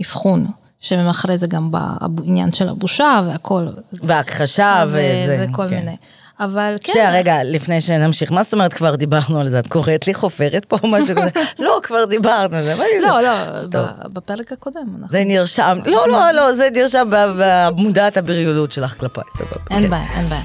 האבחון, 0.00 0.46
שמאחורי 0.80 1.38
זה 1.38 1.46
גם 1.46 1.70
בעניין 1.70 2.52
של 2.52 2.68
הבושה 2.68 3.20
והכל. 3.26 3.66
והכחשה 3.92 4.84
וזה. 4.88 5.46
וכל 5.50 5.68
כן. 5.68 5.76
מיני. 5.76 5.96
אבל 6.40 6.76
כן, 6.84 6.92
שנייה, 6.92 7.12
רגע, 7.12 7.44
לפני 7.44 7.80
שנמשיך, 7.80 8.32
מה 8.32 8.42
זאת 8.42 8.52
אומרת 8.52 8.72
כבר 8.72 8.94
דיברנו 8.94 9.40
על 9.40 9.50
זה? 9.50 9.58
את 9.58 9.66
קוראת 9.66 10.06
לי 10.06 10.14
חופרת 10.14 10.64
פה 10.64 10.76
או 10.82 10.88
משהו 10.88 11.16
כזה? 11.16 11.30
לא, 11.64 11.80
כבר 11.82 12.04
דיברנו 12.04 12.56
על 12.56 12.64
זה. 12.64 12.74
לא, 13.02 13.20
לא, 13.22 13.30
בפרק 14.12 14.52
הקודם. 14.52 14.86
זה 15.08 15.24
נרשם, 15.24 15.78
לא, 15.86 16.08
לא, 16.08 16.30
לא, 16.30 16.52
זה 16.52 16.68
נרשם 16.74 17.08
במודעת 17.10 18.16
הבריונות 18.16 18.72
שלך 18.72 19.00
כלפיי, 19.00 19.24
סבבה. 19.38 19.60
אין 19.70 19.82
כן. 19.82 19.90
בעיה, 19.90 20.06
אין 20.18 20.28
בעיה. 20.28 20.42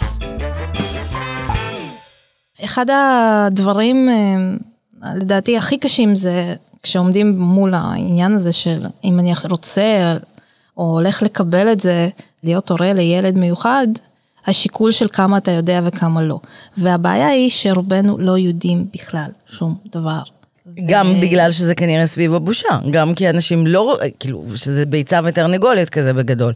אחד 2.64 2.86
הדברים, 2.90 4.10
אה, 4.10 5.16
לדעתי, 5.16 5.58
הכי 5.58 5.78
קשים 5.78 6.16
זה 6.16 6.56
כשעומדים 6.84 7.40
מול 7.40 7.74
העניין 7.74 8.34
הזה 8.34 8.52
של 8.52 8.86
אם 9.04 9.20
אני 9.20 9.34
רוצה 9.50 10.18
או 10.78 10.84
הולך 10.84 11.24
לקבל 11.24 11.72
את 11.72 11.80
זה, 11.80 12.10
להיות 12.44 12.70
הורה 12.70 12.94
לילד 12.94 13.38
מיוחד, 13.38 13.88
השיקול 14.48 14.92
של 14.92 15.08
כמה 15.14 15.38
אתה 15.38 15.52
יודע 15.52 15.80
וכמה 15.84 16.22
לא. 16.22 16.40
והבעיה 16.78 17.28
היא 17.28 17.50
שרובנו 17.50 18.18
לא 18.18 18.38
יודעים 18.38 18.86
בכלל 18.94 19.30
שום 19.48 19.76
דבר. 19.92 20.22
גם 20.86 21.14
ו- 21.18 21.22
בגלל 21.22 21.52
שזה 21.52 21.76
כנראה 21.76 22.06
סביב 22.06 22.34
הבושה, 22.34 22.80
גם 22.92 23.16
כי 23.16 23.30
אנשים 23.30 23.68
לא, 23.68 23.98
כאילו, 24.20 24.46
שזה 24.56 24.86
ביצה 24.86 25.20
ותרנגולת 25.24 25.90
כזה 25.90 26.14
בגדול. 26.14 26.54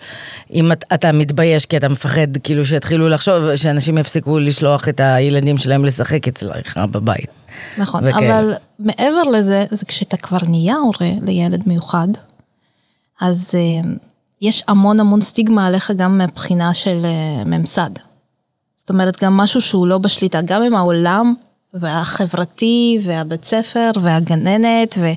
אם 0.53 0.71
את, 0.71 0.85
אתה 0.93 1.11
מתבייש 1.11 1.65
כי 1.65 1.77
אתה 1.77 1.89
מפחד, 1.89 2.37
כאילו, 2.43 2.65
שיתחילו 2.65 3.09
לחשוב, 3.09 3.55
שאנשים 3.55 3.97
יפסיקו 3.97 4.39
לשלוח 4.39 4.89
את 4.89 4.99
הילדים 4.99 5.57
שלהם 5.57 5.85
לשחק 5.85 6.27
אצלך 6.27 6.79
בבית. 6.91 7.29
נכון, 7.77 8.01
וכאלה. 8.07 8.39
אבל 8.39 8.53
מעבר 8.79 9.21
לזה, 9.21 9.65
זה 9.71 9.85
כשאתה 9.85 10.17
כבר 10.17 10.37
נהיה 10.47 10.75
הורה 10.75 11.11
לילד 11.25 11.63
מיוחד, 11.65 12.07
אז 13.21 13.51
uh, 13.51 13.87
יש 14.41 14.63
המון 14.67 14.99
המון 14.99 15.21
סטיגמה 15.21 15.67
עליך 15.67 15.91
גם 15.91 16.17
מבחינה 16.17 16.73
של 16.73 17.01
uh, 17.03 17.47
ממסד. 17.47 17.89
זאת 18.75 18.89
אומרת, 18.89 19.23
גם 19.23 19.37
משהו 19.37 19.61
שהוא 19.61 19.87
לא 19.87 19.97
בשליטה, 19.97 20.41
גם 20.41 20.63
עם 20.63 20.75
העולם 20.75 21.33
והחברתי 21.73 22.99
והבית 23.03 23.45
ספר 23.45 23.91
והגננת 24.01 24.97
ו- 24.99 25.13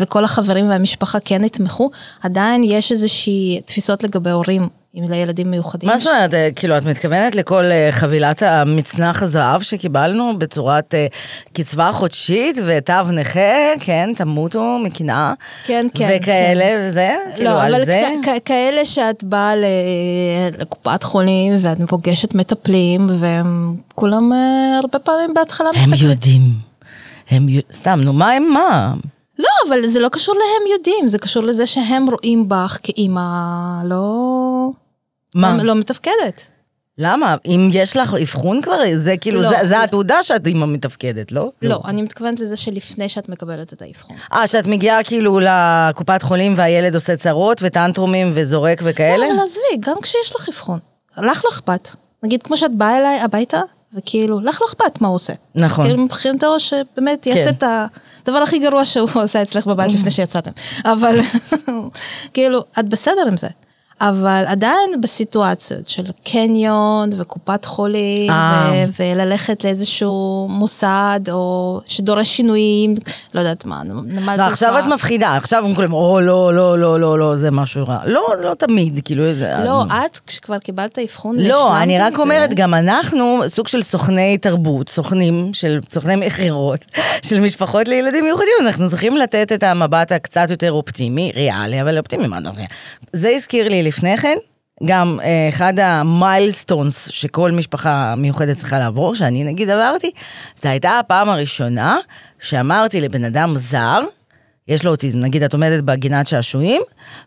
וכל 0.00 0.24
החברים 0.24 0.68
והמשפחה 0.68 1.20
כן 1.20 1.44
יתמכו, 1.44 1.90
עדיין 2.22 2.64
יש 2.64 2.92
איזושהי 2.92 3.60
תפיסות 3.64 4.02
לגבי 4.02 4.30
הורים 4.30 4.68
עם 4.96 5.10
לילדים 5.10 5.50
מיוחדים. 5.50 5.88
מה 5.88 5.98
זאת 5.98 6.06
אומרת, 6.06 6.34
אה, 6.34 6.48
כאילו, 6.56 6.78
את 6.78 6.82
מתכוונת 6.82 7.34
לכל 7.34 7.64
אה, 7.64 7.88
חבילת 7.90 8.42
המצנח 8.42 9.22
הזהב 9.22 9.62
שקיבלנו 9.62 10.38
בצורת 10.38 10.94
אה, 10.94 11.06
קצבה 11.52 11.90
חודשית 11.92 12.58
ותו 12.66 12.92
נכה, 13.12 13.74
כן, 13.80 14.10
תמותו 14.16 14.78
מקנאה. 14.84 15.32
כן, 15.64 15.86
כן, 15.94 16.18
וכאלה 16.22 16.64
וזה, 16.88 17.16
כאילו, 17.34 17.50
לא, 17.50 17.62
על 17.62 17.74
אבל 17.74 17.84
זה. 17.84 18.02
כאלה 18.44 18.84
שאת 18.84 19.24
באה 19.24 19.52
לקופת 20.58 21.02
חולים 21.02 21.52
ואת 21.60 21.78
פוגשת 21.88 22.34
מטפלים 22.34 23.06
והם 23.20 23.76
כולם 23.94 24.32
הרבה 24.78 24.98
פעמים 24.98 25.34
בהתחלה 25.34 25.68
הם 25.68 25.74
מסתכלים. 25.74 26.10
יודעים. 26.10 26.42
הם 27.30 27.48
יודעים, 27.48 27.72
סתם, 27.72 28.00
נו, 28.04 28.12
מה 28.12 28.30
הם 28.30 28.44
מה? 28.52 28.94
לא, 29.38 29.48
אבל 29.68 29.86
זה 29.86 30.00
לא 30.00 30.08
קשור 30.08 30.34
להם 30.34 30.72
יודעים, 30.78 31.08
זה 31.08 31.18
קשור 31.18 31.42
לזה 31.42 31.66
שהם 31.66 32.06
רואים 32.10 32.48
בך 32.48 32.78
כאימא 32.82 33.20
לא... 33.84 34.70
מה? 35.36 35.62
לא 35.62 35.74
מתפקדת. 35.74 36.42
למה? 36.98 37.36
אם 37.46 37.68
יש 37.72 37.96
לך 37.96 38.14
אבחון 38.22 38.62
כבר, 38.62 38.78
זה 38.96 39.14
כאילו, 39.20 39.42
לא. 39.42 39.48
זה- 39.50 39.68
זה 39.68 39.82
התעודה 39.82 40.22
שאת 40.22 40.46
אימא 40.46 40.66
מתפקדת, 40.66 41.32
לא? 41.32 41.50
לא, 41.62 41.80
אני 41.84 42.02
מתכוונת 42.02 42.40
לזה 42.40 42.56
שלפני 42.56 43.08
שאת 43.08 43.28
מקבלת 43.28 43.72
את 43.72 43.82
האבחון. 43.82 44.16
אה, 44.34 44.46
שאת 44.46 44.66
מגיעה 44.66 45.02
כאילו 45.04 45.40
לקופת 45.42 46.22
חולים 46.22 46.54
והילד 46.56 46.94
עושה 46.94 47.16
צרות 47.16 47.58
וטנטרומים 47.62 48.30
וזורק 48.34 48.80
וכאלה? 48.84 49.16
לא, 49.26 49.32
אבל 49.32 49.40
עזבי, 49.44 49.80
גם 49.90 49.96
כשיש 50.02 50.32
לך 50.36 50.48
אבחון, 50.48 50.78
לך 51.18 51.44
לא 51.44 51.50
אכפת. 51.50 51.88
נגיד 52.22 52.42
כמו 52.42 52.56
שאת 52.56 52.72
באה 52.74 52.98
אליי 52.98 53.20
הביתה, 53.20 53.60
וכאילו, 53.94 54.40
לך 54.40 54.62
לא 54.62 54.66
אכפת 54.66 55.00
מה 55.00 55.08
הוא 55.08 55.14
עושה. 55.14 55.32
נכון. 55.54 55.86
כאילו 55.86 55.98
מבחינתו 56.04 56.60
שבאמת 56.60 57.18
כן. 57.22 57.30
יעשה 57.30 57.50
את 57.50 57.62
הדבר 58.26 58.38
הכי 58.38 58.58
גרוע 58.58 58.84
שהוא 58.84 59.08
עושה 59.22 59.42
אצלך 59.42 59.66
בבית 59.66 59.92
לפני 59.98 60.10
שיצאתם. 60.10 60.50
אבל 60.84 61.18
כאילו, 62.34 62.64
את 62.78 62.88
בסדר 62.88 63.26
עם 63.30 63.36
זה. 63.36 63.48
אבל 64.00 64.44
עדיין 64.46 65.00
בסיטואציות 65.00 65.88
של 65.88 66.02
קניון 66.24 67.10
וקופת 67.16 67.64
חולים, 67.64 68.30
אה. 68.30 68.84
ו- 68.88 69.02
וללכת 69.02 69.64
לאיזשהו 69.64 70.46
מוסד, 70.50 71.20
או 71.30 71.80
שדורש 71.86 72.36
שינויים, 72.36 72.94
לא 73.34 73.40
יודעת 73.40 73.66
מה, 73.66 73.82
נמל 73.84 74.36
לא, 74.36 74.42
עכשיו 74.42 74.78
את 74.78 74.84
מפחידה, 74.84 75.36
עכשיו 75.36 75.64
הם 75.64 75.74
כולם, 75.74 75.92
או, 75.92 76.20
לא, 76.20 76.54
לא, 76.54 76.78
לא, 76.78 77.00
לא, 77.00 77.18
לא, 77.18 77.36
זה 77.36 77.50
משהו 77.50 77.86
רע. 77.86 77.98
לא, 78.06 78.26
לא 78.42 78.54
תמיד, 78.54 79.00
כאילו... 79.04 79.24
לא, 79.64 79.84
את, 79.84 80.18
כשכבר 80.26 80.58
קיבלת 80.58 80.98
אבחון, 80.98 81.36
לא, 81.38 81.82
אני 81.82 81.98
רק? 81.98 82.18
אומרת, 82.18 82.54
גם 82.54 82.74
אנחנו 82.74 83.40
סוג 83.48 83.68
של 83.68 83.82
סוכני 83.82 84.38
תרבות, 84.38 84.88
סוכנים 84.88 85.54
של 85.54 85.80
סוכני 85.90 86.16
מכירות 86.16 86.84
של 87.28 87.40
משפחות 87.40 87.88
לילדים 87.88 88.24
מיוחדים, 88.24 88.54
אנחנו 88.66 88.88
צריכים 88.88 89.16
לתת 89.16 89.52
את 89.52 89.62
המבט 89.62 90.12
הקצת 90.12 90.50
יותר 90.50 90.72
אופטימי, 90.72 91.32
ריאלי, 91.36 91.82
אבל 91.82 91.98
אופטימי, 91.98 92.26
מה. 92.26 92.38
זה 93.12 93.28
הזכיר 93.28 93.68
לי 93.68 93.85
לפני 93.86 94.16
כן, 94.16 94.36
גם 94.84 95.18
אה, 95.22 95.48
אחד 95.48 95.78
המיילסטונס 95.78 97.08
שכל 97.08 97.50
משפחה 97.50 98.14
מיוחדת 98.16 98.56
צריכה 98.56 98.78
לעבור, 98.78 99.14
שאני 99.14 99.44
נגיד 99.44 99.70
עברתי, 99.70 100.10
זו 100.62 100.68
הייתה 100.68 100.98
הפעם 100.98 101.28
הראשונה 101.28 101.98
שאמרתי 102.40 103.00
לבן 103.00 103.24
אדם 103.24 103.56
זר, 103.56 104.00
יש 104.68 104.84
לו 104.84 104.90
אוטיזם, 104.90 105.18
נגיד 105.18 105.42
את 105.42 105.52
עומדת 105.52 105.84
בגינת 105.84 106.26
שעשועים, 106.26 106.82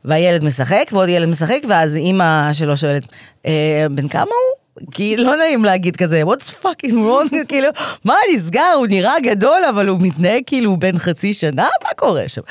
והילד 0.06 0.44
משחק, 0.44 0.90
ועוד 0.92 1.10
ילד 1.10 1.28
משחק, 1.28 1.60
ואז 1.70 1.96
אימא 1.96 2.54
שלו 2.54 2.78
שואלת, 2.78 3.04
אה, 3.46 3.86
בן 3.92 4.08
כמה 4.08 4.22
הוא? 4.24 4.69
כי 4.92 5.18
לא 5.18 5.36
נעים 5.36 5.66
להגיד 5.66 5.96
כזה, 5.96 6.24
what's 6.24 6.64
fucking 6.64 6.94
wrong, 6.94 7.36
כאילו, 7.50 7.70
מה 8.04 8.16
נסגר, 8.36 8.74
הוא 8.76 8.88
נראה 8.88 9.14
גדול, 9.24 9.62
אבל 9.70 9.88
הוא 9.88 10.00
מתנהג 10.02 10.42
כאילו 10.46 10.78
בן 10.78 10.98
חצי 10.98 11.34
שנה, 11.34 11.68
מה 11.84 11.90
קורה 11.96 12.28
שם? 12.28 12.42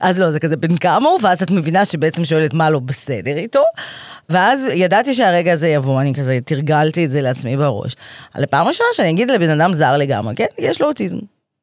אז 0.00 0.20
לא, 0.20 0.30
זה 0.30 0.40
כזה, 0.40 0.56
בן 0.56 0.76
כמה 0.76 1.08
הוא? 1.08 1.18
ואז 1.22 1.42
את 1.42 1.50
מבינה 1.50 1.84
שבעצם 1.84 2.24
שואלת 2.24 2.54
מה 2.54 2.70
לא 2.70 2.78
בסדר 2.78 3.36
איתו. 3.36 3.62
ואז 4.28 4.60
ידעתי 4.74 5.14
שהרגע 5.14 5.52
הזה 5.52 5.68
יבוא, 5.68 6.00
אני 6.00 6.14
כזה 6.14 6.38
תרגלתי 6.44 7.04
את 7.04 7.10
זה 7.10 7.20
לעצמי 7.20 7.56
בראש. 7.56 7.92
על 8.34 8.44
הפעם 8.44 8.66
הראשונה 8.66 8.88
שאני 8.92 9.10
אגיד 9.10 9.30
לבן 9.30 9.60
אדם 9.60 9.74
זר 9.74 9.96
לגמרי, 9.96 10.34
כן, 10.34 10.46
יש 10.58 10.80
לו 10.80 10.88
אוטיזם. 10.88 11.18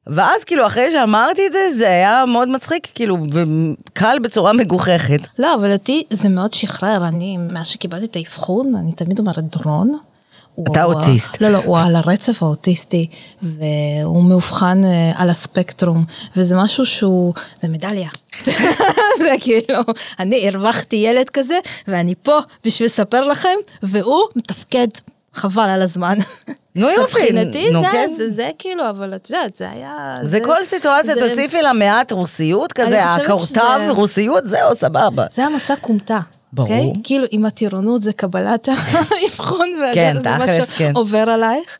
ואז 0.07 0.43
כאילו 0.43 0.67
אחרי 0.67 0.91
שאמרתי 0.91 1.47
את 1.47 1.51
זה, 1.51 1.77
זה 1.77 1.87
היה 1.87 2.23
מאוד 2.27 2.49
מצחיק, 2.49 2.87
כאילו, 2.95 3.17
וקל 3.33 4.17
בצורה 4.23 4.53
מגוחכת. 4.53 5.19
לא, 5.39 5.55
אבל 5.55 5.73
אותי 5.73 6.03
זה 6.09 6.29
מאוד 6.29 6.53
שחרר, 6.53 7.07
אני, 7.07 7.37
מאז 7.37 7.67
שקיבלתי 7.67 8.05
את 8.05 8.15
האבחון, 8.15 8.75
אני 8.75 8.91
תמיד 8.91 9.19
אומרת 9.19 9.57
דרון. 9.57 9.97
הוא- 10.55 10.65
אתה 10.71 10.83
הוא- 10.83 10.93
אוטיסט. 10.93 11.41
לא, 11.41 11.49
לא, 11.49 11.57
הוא 11.65 11.77
על 11.79 11.95
הרצף 11.95 12.43
האוטיסטי, 12.43 13.07
והוא 13.43 14.23
מאובחן 14.23 14.81
אה, 14.85 15.11
על 15.15 15.29
הספקטרום, 15.29 16.05
וזה 16.35 16.55
משהו 16.57 16.85
שהוא, 16.85 17.33
זה 17.61 17.67
מדליה. 17.67 18.09
זה 19.23 19.35
כאילו, 19.39 19.79
אני 20.19 20.47
הרווחתי 20.49 20.95
ילד 20.95 21.29
כזה, 21.29 21.57
ואני 21.87 22.13
פה 22.23 22.37
בשביל 22.65 22.85
לספר 22.85 23.27
לכם, 23.27 23.49
והוא 23.83 24.21
מתפקד 24.35 24.87
חבל 25.33 25.69
על 25.69 25.81
הזמן. 25.81 26.17
נו 26.75 26.89
יופי, 26.89 27.19
מבחינתי 27.21 27.71
נו 27.71 27.81
זה, 27.81 27.87
כן. 27.91 28.13
זה, 28.17 28.29
זה 28.31 28.49
כאילו, 28.59 28.89
אבל 28.89 29.15
את 29.15 29.29
יודעת, 29.29 29.55
זה 29.55 29.69
היה... 29.71 30.15
זה 30.23 30.39
כל 30.43 30.65
סיטואציה, 30.65 31.15
זה- 31.15 31.29
תוסיפי 31.29 31.61
לה 31.61 31.73
מעט 31.73 32.11
רוסיות 32.11 32.73
כזה, 32.73 33.03
הקורטב 33.05 33.45
שזה- 33.45 33.91
רוסיות, 33.91 34.47
זהו, 34.47 34.75
סבבה. 34.75 35.25
זה 35.33 35.45
המסע 35.45 35.75
כומתה. 35.81 36.19
ברור. 36.55 36.69
אוקיי? 36.69 37.01
כאילו, 37.03 37.25
עם 37.31 37.45
הטירונות 37.45 38.01
זה 38.01 38.13
קבלת 38.13 38.67
האבחון 38.67 39.67
כן, 39.93 40.15
ומה 40.19 40.39
תכלס, 40.45 40.69
כן. 40.77 40.91
שעובר 40.95 41.29
עלייך. 41.29 41.77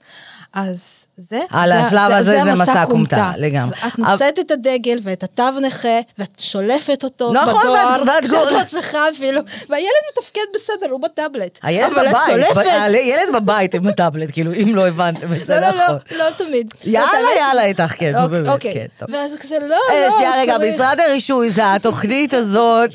אז 0.53 1.05
זה, 1.17 1.39
על 1.49 1.71
השלב 1.71 2.11
הזה 2.11 2.39
זה 2.43 2.53
מסע 2.53 2.85
כומתה, 2.85 3.31
לגמרי. 3.37 3.75
ואת 3.83 3.99
נושאת 3.99 4.39
את 4.39 4.51
הדגל 4.51 4.97
ואת 5.03 5.23
התו 5.23 5.43
נכה, 5.61 5.87
ואת 6.19 6.39
שולפת 6.39 7.03
אותו 7.03 7.33
נכון, 7.33 7.59
בדואר, 7.61 8.01
ואת- 8.01 8.07
ואת 8.09 8.23
כשאת 8.25 8.51
לא 8.51 8.63
צריכה 8.67 9.09
אפילו, 9.09 9.41
והילד 9.69 9.87
מתפקד 10.17 10.39
בסדר, 10.55 10.91
הוא 10.91 11.01
בטאבלט. 11.01 11.59
הילד 11.63 11.85
אבל 11.93 12.05
את 12.07 12.11
בבית, 12.11 12.21
שולפת. 12.25 12.55
ב- 12.55 12.93
הילד 12.93 13.35
בבית 13.35 13.75
עם 13.75 13.87
הטאבלט, 13.87 14.29
כאילו, 14.31 14.53
אם 14.53 14.75
לא 14.75 14.87
הבנתם 14.87 15.33
את 15.33 15.45
זה 15.45 15.59
לא, 15.59 15.67
לא, 15.67 15.83
נכון. 15.85 15.97
לא, 16.11 16.17
לא 16.25 16.31
תמיד. 16.31 16.73
יאללה. 16.83 17.09
יאללה 17.39 17.65
איתך, 17.65 17.93
כן, 17.97 18.11
נו, 18.11 18.23
אוקיי, 18.23 18.29
באמת, 18.39 18.49
אוקיי. 18.53 18.73
כן, 18.73 18.85
טוב. 18.99 19.09
ואז 19.13 19.37
כזה, 19.39 19.55
לא, 19.69 19.75
אה, 19.89 20.05
לא, 20.07 20.13
שנייה 20.15 20.31
רגע, 20.41 20.57
צריך- 20.57 20.75
משרד 20.75 20.97
הרישוי, 21.07 21.49
זה 21.49 21.73
התוכנית 21.73 22.33
הזאת, 22.33 22.89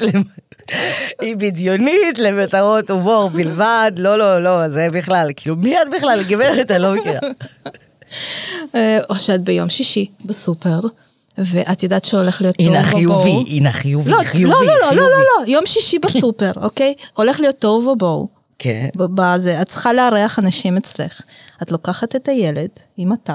היא 1.21 1.37
בדיונית 1.37 2.19
למטרות 2.19 2.91
הומור 2.91 3.29
בלבד, 3.29 3.93
לא, 3.97 4.19
לא, 4.19 4.43
לא, 4.43 4.69
זה 4.69 4.87
בכלל, 4.93 5.31
כאילו, 5.37 5.57
מי 5.57 5.83
את 5.83 5.89
בכלל, 5.97 6.23
גברת, 6.29 6.71
אני 6.71 6.83
לא 6.83 6.95
מכירה. 6.95 7.21
אה, 8.75 8.99
או 9.11 9.15
שאת 9.15 9.41
ביום 9.41 9.69
שישי 9.69 10.11
בסופר, 10.25 10.81
ואת 11.39 11.83
יודעת 11.83 12.05
שהולך 12.05 12.41
להיות 12.43 12.57
תוהו 12.57 12.69
הנה 12.69 12.81
ובוהו. 12.81 13.23
חיובי, 13.23 13.51
הנה 13.57 13.73
חיובי, 13.73 14.11
לא, 14.11 14.23
חיובי, 14.25 14.53
לא, 14.53 14.67
לא, 14.67 14.81
לא, 14.81 14.97
לא. 14.97 15.11
לא, 15.11 15.19
לא, 15.19 15.47
יום 15.47 15.67
שישי 15.67 15.99
בסופר, 16.05 16.53
אוקיי? 16.57 16.95
הולך 17.15 17.41
להיות 17.41 17.57
תוהו 17.59 17.87
ובוהו. 17.87 18.29
כן. 18.59 18.89
בזה, 18.97 19.63
את 19.63 19.69
צריכה 19.69 19.93
לארח 19.93 20.39
אנשים 20.39 20.77
אצלך. 20.77 21.21
את 21.63 21.73
לוקחת 21.73 22.17
את 22.17 22.29
הילד 22.29 22.69
עם 22.97 23.13
התו. 23.13 23.33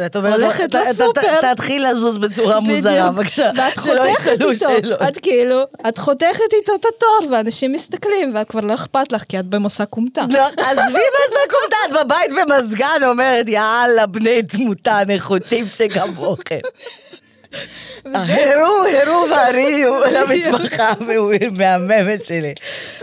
ואת 0.00 0.16
אומרת, 0.16 0.40
הולכת 0.40 0.74
לסופר. 0.74 1.52
תתחיל 1.54 1.90
לזוז 1.90 2.18
בצורה 2.18 2.60
מוזרה. 2.60 3.10
בבקשה. 3.10 3.50
ואת 3.56 3.78
חותכת 3.78 4.40
איתו. 4.40 4.94
את 5.08 5.18
כאילו, 5.18 5.62
את 5.88 5.98
חותכת 5.98 6.52
איתו 6.52 6.72
את 6.74 6.84
התור, 6.84 7.32
ואנשים 7.32 7.72
מסתכלים, 7.72 8.34
וכבר 8.42 8.60
לא 8.60 8.74
אכפת 8.74 9.12
לך, 9.12 9.22
כי 9.28 9.38
את 9.38 9.44
במסע 9.44 9.84
כומתה. 9.84 10.24
לא, 10.30 10.46
עזבי 10.46 11.02
מסקומתה, 11.14 11.76
את 11.86 12.06
בבית 12.06 12.30
במזגן 12.30 13.00
אומרת, 13.06 13.48
יאללה, 13.48 14.06
בני 14.06 14.42
תמותה 14.42 15.00
נחותים 15.06 15.66
שכמוכם. 15.70 16.58
הרו, 18.14 18.84
הרו 19.02 19.26
והריעו 19.30 19.96
למשפחה 20.04 20.92
המהממת 20.98 22.24
שלי. 22.24 22.54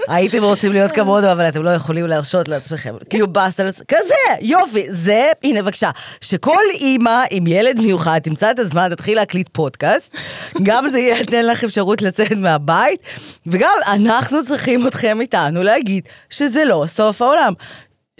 הייתם 0.08 0.44
רוצים 0.44 0.74
להיות 0.74 0.92
כמונו, 0.92 1.32
אבל 1.32 1.50
אתם 1.50 1.64
לא 1.64 1.70
יכולים 1.70 2.08
להרשות 2.08 2.48
לעצמכם. 2.48 2.96
כאילו 3.10 3.28
בסטר, 3.28 3.72
כזה, 3.88 4.14
יופי, 4.42 4.86
זה, 4.90 5.32
הנה 5.44 5.62
בבקשה, 5.62 5.90
שכל 6.22 6.64
אימא 6.74 7.24
עם 7.32 7.48
ילד 7.48 7.80
מיוחד 7.80 8.20
תמצא 8.20 8.52
את 8.52 8.60
הזמן, 8.60 8.90
תתחיל 8.90 9.16
להקליט 9.18 9.50
פודקאסט, 9.52 10.16
גם 10.64 10.90
זה 10.90 11.00
ייתן 11.00 11.46
לך 11.46 11.64
אפשרות 11.64 12.02
לצאת 12.02 12.32
מהבית, 12.32 13.00
וגם 13.48 13.74
אנחנו 13.88 14.46
צריכים 14.46 14.88
אתכם 14.88 15.22
איתנו 15.22 15.64
להגיד 15.64 16.08
שזה 16.30 16.66
לא 16.66 16.84
סוף 16.88 17.22
העולם. 17.22 17.54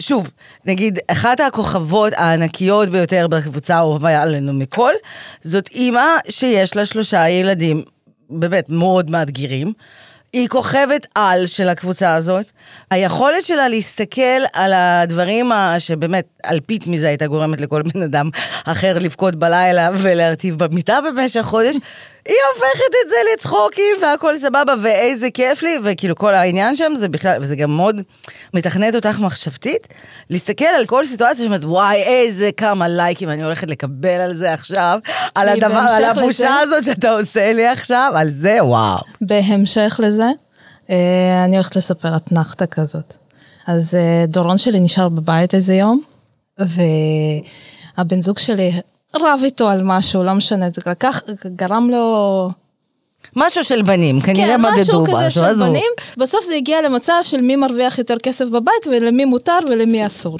שוב, 0.02 0.30
נגיד, 0.66 0.98
אחת 1.08 1.40
הכוכבות 1.40 2.12
הענקיות 2.16 2.88
ביותר 2.88 3.26
בקבוצה 3.28 3.74
האהובה 3.76 4.22
עלינו 4.22 4.52
מכל, 4.52 4.92
זאת 5.42 5.68
אימא 5.68 6.06
שיש 6.28 6.76
לה 6.76 6.84
שלושה 6.84 7.28
ילדים, 7.28 7.82
באמת 8.30 8.64
מאוד 8.68 9.10
מאתגרים. 9.10 9.72
היא 10.32 10.48
כוכבת 10.48 11.06
על 11.14 11.46
של 11.46 11.68
הקבוצה 11.68 12.14
הזאת. 12.14 12.50
היכולת 12.90 13.44
שלה 13.44 13.68
להסתכל 13.68 14.40
על 14.52 14.72
הדברים 14.72 15.52
שבאמת, 15.78 16.26
אלפית 16.44 16.86
מזה 16.86 17.08
הייתה 17.08 17.26
גורמת 17.26 17.60
לכל 17.60 17.82
בן 17.82 18.02
אדם 18.02 18.30
אחר 18.64 18.98
לבכות 18.98 19.34
בלילה 19.34 19.90
ולהרטיב 19.94 20.58
במיטה 20.58 20.98
במשך 21.00 21.42
חודש, 21.42 21.76
היא 22.28 22.36
הופכת 22.54 22.92
את 23.04 23.10
זה 23.10 23.16
לצחוקים 23.34 23.96
והכל 24.02 24.38
סבבה 24.38 24.74
ואיזה 24.82 25.30
כיף 25.30 25.62
לי, 25.62 25.78
וכאילו 25.84 26.16
כל 26.16 26.34
העניין 26.34 26.74
שם 26.76 26.92
זה 26.98 27.08
בכלל, 27.08 27.38
וזה 27.40 27.56
גם 27.56 27.76
מאוד 27.76 28.00
מתכנת 28.54 28.94
אותך 28.94 29.18
מחשבתית, 29.18 29.88
להסתכל 30.30 30.64
על 30.64 30.86
כל 30.86 31.06
סיטואציה 31.06 31.44
שאומרת, 31.44 31.64
וואי, 31.64 31.96
איזה 32.02 32.50
כמה 32.56 32.88
לייקים 32.88 33.28
אני 33.28 33.42
הולכת 33.42 33.68
לקבל 33.70 34.08
על 34.20 34.34
זה 34.34 34.52
עכשיו, 34.52 34.98
על 35.34 35.48
הדבר, 35.48 35.74
על 35.90 36.04
הבושה 36.04 36.22
לזה- 36.62 36.76
הזאת 36.76 36.84
שאתה 36.84 37.10
עושה 37.10 37.52
לי 37.52 37.66
עכשיו, 37.66 38.12
על 38.16 38.30
זה, 38.30 38.58
וואו. 38.64 38.98
בהמשך 39.20 40.00
לזה, 40.02 40.30
אה, 40.90 40.96
אני 41.44 41.56
הולכת 41.56 41.76
לספר 41.76 42.16
אתנחתה 42.16 42.66
כזאת. 42.66 43.14
אז 43.66 43.94
אה, 43.94 44.24
דורון 44.28 44.58
שלי 44.58 44.80
נשאר 44.80 45.08
בבית 45.08 45.54
איזה 45.54 45.74
יום, 45.74 46.00
והבן 47.98 48.20
זוג 48.20 48.38
שלי 48.38 48.72
רב 49.22 49.40
איתו 49.44 49.68
על 49.68 49.80
משהו, 49.84 50.24
לא 50.24 50.34
משנה, 50.34 50.66
זה 50.74 50.90
לקח, 50.90 51.22
גרם 51.56 51.90
לו... 51.90 52.50
משהו 53.36 53.64
של 53.64 53.82
בנים, 53.82 54.20
כנראה 54.20 54.56
כן, 54.56 54.60
משהו 54.60 54.80
מדדו 54.80 55.04
כזה 55.04 55.26
משהו, 55.26 55.30
של 55.30 55.44
עזבו. 55.44 55.64
בנים, 55.64 55.90
בסוף 56.16 56.44
זה 56.44 56.54
הגיע 56.54 56.82
למצב 56.82 57.20
של 57.22 57.40
מי 57.40 57.56
מרוויח 57.56 57.98
יותר 57.98 58.16
כסף 58.22 58.44
בבית 58.44 58.86
ולמי 58.86 59.24
מותר 59.24 59.58
ולמי 59.68 60.06
אסור. 60.06 60.38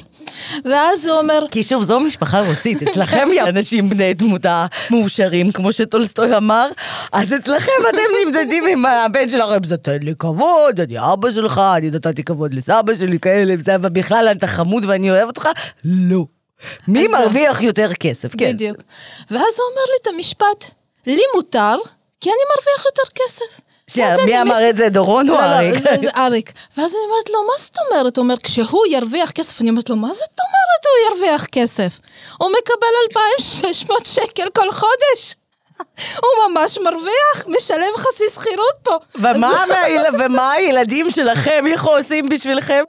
ואז 0.65 1.05
הוא 1.05 1.17
אומר, 1.17 1.43
כי 1.51 1.63
שוב, 1.63 1.83
זו 1.83 1.99
משפחה 1.99 2.41
רוסית, 2.47 2.83
אצלכם 2.83 3.27
יש 3.33 3.47
אנשים 3.47 3.89
בני 3.89 4.13
תמותה 4.13 4.65
מאושרים, 4.91 5.51
כמו 5.51 5.71
שטולסטוי 5.71 6.37
אמר, 6.37 6.69
אז 7.11 7.33
אצלכם 7.33 7.71
אתם 7.89 7.99
נמדדים 8.25 8.63
עם 8.67 8.85
הבן 8.85 9.29
שלכם, 9.29 9.63
זה 9.67 9.77
תן 9.77 9.97
לי 10.01 10.13
כבוד, 10.19 10.79
אני 10.79 10.95
אבא 11.13 11.31
שלך, 11.31 11.61
אני 11.77 11.89
נתתי 11.89 12.23
כבוד 12.23 12.53
לסבא 12.53 12.93
שלי, 12.95 13.19
כאלה, 13.19 13.53
ובכלל 13.81 14.27
אתה 14.31 14.47
חמוד 14.47 14.85
ואני 14.85 15.11
אוהב 15.11 15.27
אותך, 15.27 15.47
לא. 15.85 16.36
מי 16.87 17.07
מרוויח 17.07 17.61
יותר 17.61 17.93
כסף, 17.93 18.35
כן. 18.37 18.53
בדיוק. 18.53 18.77
ואז 19.31 19.59
הוא 19.59 19.67
אומר 19.69 19.81
לי 19.87 19.97
את 20.01 20.07
המשפט, 20.07 20.71
לי 21.05 21.21
מותר, 21.35 21.75
כי 22.21 22.29
אני 22.29 22.43
מרוויח 22.55 22.85
יותר 22.85 23.11
כסף. 23.15 23.61
נתן 23.97 24.25
מי 24.25 24.41
אמר 24.41 24.69
את 24.69 24.77
זה, 24.77 24.89
דורון 24.89 25.29
או 25.29 25.33
לא, 25.33 25.41
לא, 25.41 25.45
אריק? 25.45 25.79
זה, 25.79 25.89
זה 26.01 26.09
אריק. 26.15 26.51
ואז 26.77 26.95
אני 26.95 27.03
אומרת 27.09 27.29
לו, 27.29 27.47
מה 27.47 27.53
זאת 27.57 27.75
אומרת? 27.87 28.17
הוא 28.17 28.23
אומר, 28.23 28.37
כשהוא 28.37 28.85
ירוויח 28.91 29.31
כסף, 29.31 29.61
אני 29.61 29.69
אומרת 29.69 29.89
לו, 29.89 29.95
מה 29.95 30.13
זאת 30.13 30.39
אומרת 30.39 30.83
הוא 30.85 31.17
ירוויח 31.17 31.45
כסף? 31.45 31.99
הוא 32.37 32.49
מקבל 32.49 33.17
2,600 33.19 34.05
שקל 34.05 34.49
כל 34.55 34.71
חודש. 34.71 35.35
הוא 36.15 36.49
ממש 36.49 36.77
מרוויח, 36.77 37.47
משלם 37.47 37.97
חצי 37.97 38.23
שכירות 38.35 38.75
פה. 38.83 38.97
ומה, 39.15 39.63
מהיל... 39.69 40.01
ומה 40.19 40.51
הילדים 40.51 41.11
שלכם, 41.11 41.63
איך 41.67 41.83
עושים 41.83 42.29
בשבילכם? 42.29 42.83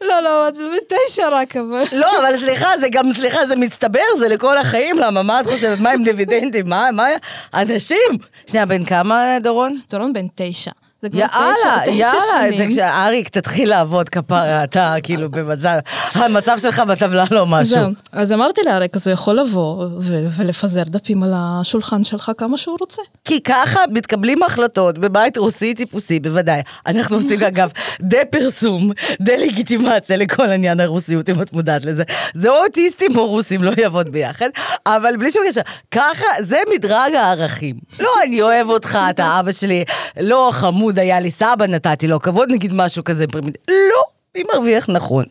לא, 0.00 0.20
לא, 0.20 0.50
זה 0.54 0.68
בתשע 0.76 1.28
רק, 1.28 1.56
אבל... 1.56 1.82
לא, 1.92 2.18
אבל 2.18 2.36
סליחה, 2.36 2.78
זה 2.80 2.88
גם, 2.88 3.12
סליחה, 3.16 3.46
זה 3.46 3.56
מצטבר, 3.56 4.00
זה 4.18 4.28
לכל 4.28 4.58
החיים, 4.58 4.98
למה, 4.98 5.22
מה 5.22 5.40
את 5.40 5.46
חושבת, 5.46 5.80
מה 5.80 5.90
עם 5.90 6.04
דיבידנדים, 6.04 6.68
מה, 6.68 6.90
מה, 6.92 7.06
אנשים? 7.54 8.18
שנייה, 8.46 8.66
בן 8.66 8.84
כמה, 8.84 9.38
דורון? 9.40 9.78
דורון 9.90 10.12
בן 10.12 10.26
תשע. 10.34 10.70
זה 11.02 11.10
כבר 11.10 11.20
יאללה, 11.20 11.52
תשע, 11.54 11.84
תשע 11.84 11.92
יאללה, 11.92 12.52
שנים. 12.52 12.70
כשאריק 12.70 13.28
תתחיל 13.28 13.68
לעבוד 13.70 14.08
כפרה, 14.08 14.64
אתה 14.64 14.94
כאילו 15.02 15.30
במצב, 15.30 15.78
המצב 16.14 16.58
שלך 16.62 16.78
בטבלה 16.78 17.24
לא 17.30 17.46
משהו. 17.46 17.74
זהו. 17.74 17.90
אז 18.12 18.32
אמרתי 18.32 18.60
לאריק, 18.66 18.96
אז 18.96 19.06
הוא 19.08 19.14
יכול 19.14 19.40
לבוא 19.40 19.84
ו- 20.00 20.26
ולפזר 20.36 20.82
דפים 20.82 21.22
על 21.22 21.32
השולחן 21.36 22.04
שלך 22.04 22.32
כמה 22.38 22.56
שהוא 22.58 22.76
רוצה. 22.80 23.02
כי 23.24 23.40
ככה 23.40 23.80
מתקבלים 23.90 24.42
החלטות 24.42 24.98
בבית 24.98 25.36
רוסי 25.36 25.74
טיפוסי, 25.74 26.20
בוודאי. 26.20 26.60
אנחנו 26.86 27.16
עושים 27.16 27.42
אגב 27.48 27.70
דה-פרסום, 28.00 28.90
דה-לגיטימציה 29.20 30.16
לכל 30.16 30.50
עניין 30.50 30.80
הרוסיות, 30.80 31.28
אם 31.30 31.42
את 31.42 31.52
מודעת 31.52 31.84
לזה. 31.84 32.02
זה 32.34 32.48
או 32.50 32.62
אוטיסטים 32.64 33.16
או 33.16 33.26
רוסים, 33.26 33.62
לא 33.62 33.72
יעבוד 33.78 34.08
ביחד, 34.08 34.48
אבל 34.86 35.16
בלי 35.16 35.32
שום 35.32 35.42
קשר. 35.48 35.60
ככה, 35.90 36.26
זה 36.40 36.58
מדרג 36.74 37.14
הערכים. 37.14 37.76
לא, 38.00 38.10
אני 38.24 38.42
אוהב 38.42 38.68
אותך, 38.68 38.98
אתה 39.10 39.40
אבא 39.40 39.52
שלי, 39.52 39.84
לא 40.20 40.50
חמוד 40.52 40.91
היה 40.98 41.20
לי 41.20 41.30
סבא, 41.30 41.66
נתתי 41.66 42.06
לו 42.06 42.20
כבוד, 42.22 42.48
נגיד 42.52 42.72
משהו 42.74 43.04
כזה. 43.04 43.24
פרימיט- 43.26 43.58
לא, 43.68 44.02
היא 44.34 44.44
מרוויח 44.54 44.88
נכון. 44.88 45.24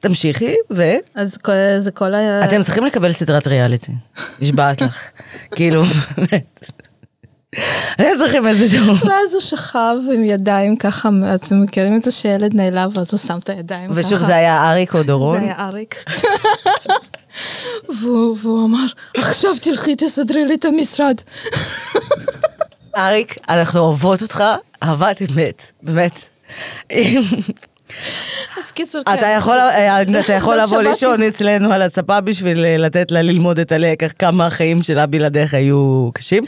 תמשיכי, 0.00 0.54
ו... 0.70 0.92
אז 1.14 1.36
כל- 1.36 1.52
זה 1.78 1.90
כל 1.90 2.14
ה... 2.14 2.44
אתם 2.44 2.62
צריכים 2.62 2.84
לקבל 2.84 3.12
סדרת 3.12 3.46
ריאליטי, 3.46 3.92
נשבעת 4.40 4.80
לך. 4.82 4.98
כאילו, 5.56 5.82
באמת. 6.16 6.60
אתם 7.94 8.04
צריכים 8.18 8.46
איזשהו... 8.46 8.94
ואז 9.08 9.34
הוא 9.34 9.40
שכב 9.40 9.96
עם 10.14 10.24
ידיים 10.24 10.76
ככה, 10.76 11.08
אתם 11.34 11.62
מכירים 11.62 11.96
את 11.96 12.02
זה 12.02 12.10
שילד 12.10 12.54
נעלב, 12.54 12.98
ואז 12.98 13.12
הוא 13.12 13.20
שם 13.20 13.38
את 13.38 13.48
הידיים 13.50 13.90
ככה. 13.90 14.00
ושוב, 14.00 14.18
זה 14.18 14.36
היה 14.36 14.70
אריק 14.70 14.94
או 14.94 14.98
זה 14.98 15.04
דורון? 15.04 15.40
היה 15.40 15.54
אריק. 15.58 16.04
והוא 18.00 18.66
אמר, 18.66 18.86
עכשיו 19.16 19.50
תלכי 19.60 19.96
תסדרי 19.96 20.44
לי 20.46 20.54
את 20.54 20.64
המשרד. 20.64 21.16
אריק, 22.96 23.36
אנחנו 23.48 23.80
אוהבות 23.80 24.22
אותך, 24.22 24.44
אהבת 24.82 25.22
אמת, 25.22 25.72
באמת. 25.82 26.28
אז 28.58 28.70
קיצור, 28.74 29.00
אתה 29.02 29.26
יכול, 29.26 29.58
אה, 29.58 30.02
אתה 30.02 30.32
יכול 30.38 30.54
זאת 30.54 30.62
לבוא 30.66 30.82
שמעתי. 30.82 30.88
לישון 30.88 31.22
אצלנו 31.22 31.72
על 31.72 31.82
הספה 31.82 32.20
בשביל 32.20 32.64
אה, 32.64 32.76
לתת 32.76 33.10
לה 33.10 33.22
ללמוד 33.22 33.58
את 33.58 33.72
הלקח, 33.72 34.12
כמה 34.18 34.46
החיים 34.46 34.82
שלה 34.82 35.06
בלעדיך 35.06 35.54
היו 35.54 36.10
קשים. 36.14 36.44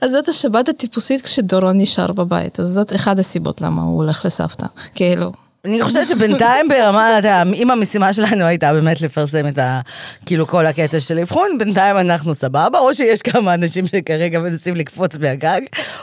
אז 0.00 0.10
זאת 0.10 0.28
השבת 0.28 0.68
הטיפוסית 0.68 1.24
כשדורון 1.24 1.80
נשאר 1.80 2.12
בבית, 2.12 2.60
אז 2.60 2.66
זאת 2.66 2.94
אחת 2.94 3.18
הסיבות 3.18 3.60
למה 3.60 3.82
הוא 3.82 3.96
הולך 3.96 4.24
לסבתא. 4.24 4.66
כאילו, 4.94 5.32
אני 5.66 5.82
חושבת 5.82 6.06
שבינתיים 6.06 6.68
ברמה, 6.68 7.18
אם 7.54 7.70
המשימה 7.70 8.12
שלנו 8.12 8.44
הייתה 8.44 8.72
באמת 8.72 9.00
לפרסם 9.00 9.48
את 9.48 9.58
ה... 9.58 9.80
כאילו 10.26 10.46
כל 10.46 10.66
הקטע 10.66 11.00
של 11.00 11.18
אבחון, 11.18 11.58
בינתיים 11.58 11.96
אנחנו 11.96 12.34
סבבה, 12.34 12.78
או 12.78 12.94
שיש 12.94 13.22
כמה 13.22 13.54
אנשים 13.54 13.86
שכרגע 13.86 14.40
מנסים 14.40 14.76
לקפוץ 14.76 15.16
מהגג, 15.18 15.60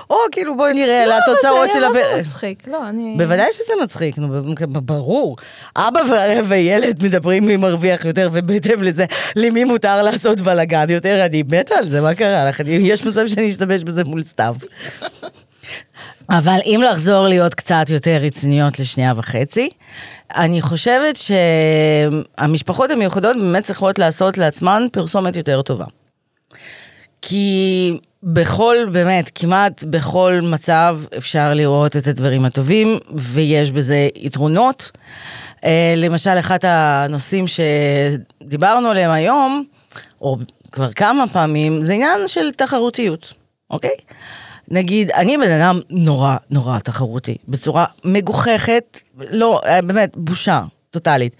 או 0.10 0.16
כאילו 0.32 0.58
בואי 0.58 0.74
נראה 0.74 1.06
לא, 1.06 1.16
לתוצאות 1.18 1.70
של 1.74 1.86
אבל 1.86 1.94
זה 1.94 2.08
היה 2.08 2.22
מצחיק, 2.22 2.68
לא, 2.68 2.90
אני... 2.90 3.16
בוודאי 3.18 3.48
שזה 3.52 3.74
מצחיק, 3.84 4.18
נו, 4.18 4.56
ברור. 4.68 5.38
אבא 5.76 6.02
וילד 6.48 7.04
מדברים 7.04 7.46
מי 7.46 7.58
מרוויח 7.58 8.06
יותר, 8.06 8.30
ובהתאם 8.34 8.84
לזה, 8.84 9.06
למי 9.36 9.64
מותר 9.64 10.02
לעשות 10.02 10.42
בלאגן 10.42 10.90
יותר, 10.90 11.26
אני 11.26 11.44
מתה 11.44 11.76
על 11.76 11.90
זה, 11.90 12.02
מה 12.02 12.14
קרה 12.14 12.46
לך? 12.46 12.62
יש 12.66 13.06
מצב 13.06 13.28
שאני 13.28 13.50
אשתמש 13.50 13.84
בזה 13.84 14.04
מול 14.04 14.24
סתיו. 14.24 14.56
אבל 16.30 16.60
אם 16.66 16.82
לחזור 16.92 17.28
להיות 17.28 17.56
קצת 17.56 17.86
יותר 17.90 18.18
רציניות 18.22 18.80
לשנייה 18.80 19.14
וחצי, 19.16 19.70
אני 20.36 20.62
חושבת 20.62 21.16
שהמשפחות 21.16 22.92
המיוחדות 22.92 23.38
באמת 23.40 23.64
צריכות 23.64 24.00
לעשות 24.00 24.38
לעצמן 24.38 24.88
פרסומת 24.92 25.38
יותר 25.38 25.62
טובה. 25.62 25.86
כי 27.22 27.98
בכל, 28.24 28.76
באמת, 28.92 29.32
כמעט 29.36 29.84
בכל 29.84 30.40
מצב 30.44 31.00
אפשר 31.18 31.54
לראות 31.54 31.98
את 31.98 32.08
הדברים 32.08 32.46
הטובים, 32.46 32.98
ויש 33.16 33.72
בזה 33.72 34.08
יתרונות. 34.16 34.92
אה, 35.66 35.94
למשל, 35.98 36.40
אחד 36.40 36.58
הנושאים 36.64 37.46
שדיברנו 37.48 38.90
עליהם 38.90 39.12
היום, 39.12 39.64
או 40.22 40.38
כבר 40.72 40.92
כמה 40.92 41.28
פעמים, 41.28 41.82
זה 41.82 41.94
עניין 41.94 42.28
של 42.28 42.52
תחרותיות, 42.52 43.34
אוקיי? 43.70 43.96
נגיד, 44.74 45.12
אני 45.12 45.38
בן 45.38 45.52
אדם 45.52 45.80
נורא 45.90 46.36
נורא 46.50 46.80
תחרותי, 46.80 47.38
בצורה 47.48 47.86
מגוחכת, 48.06 49.00
לא, 49.32 49.62
אה, 49.66 49.82
באמת, 49.82 50.18
בושה 50.18 50.64
טוטאלית. 50.92 51.36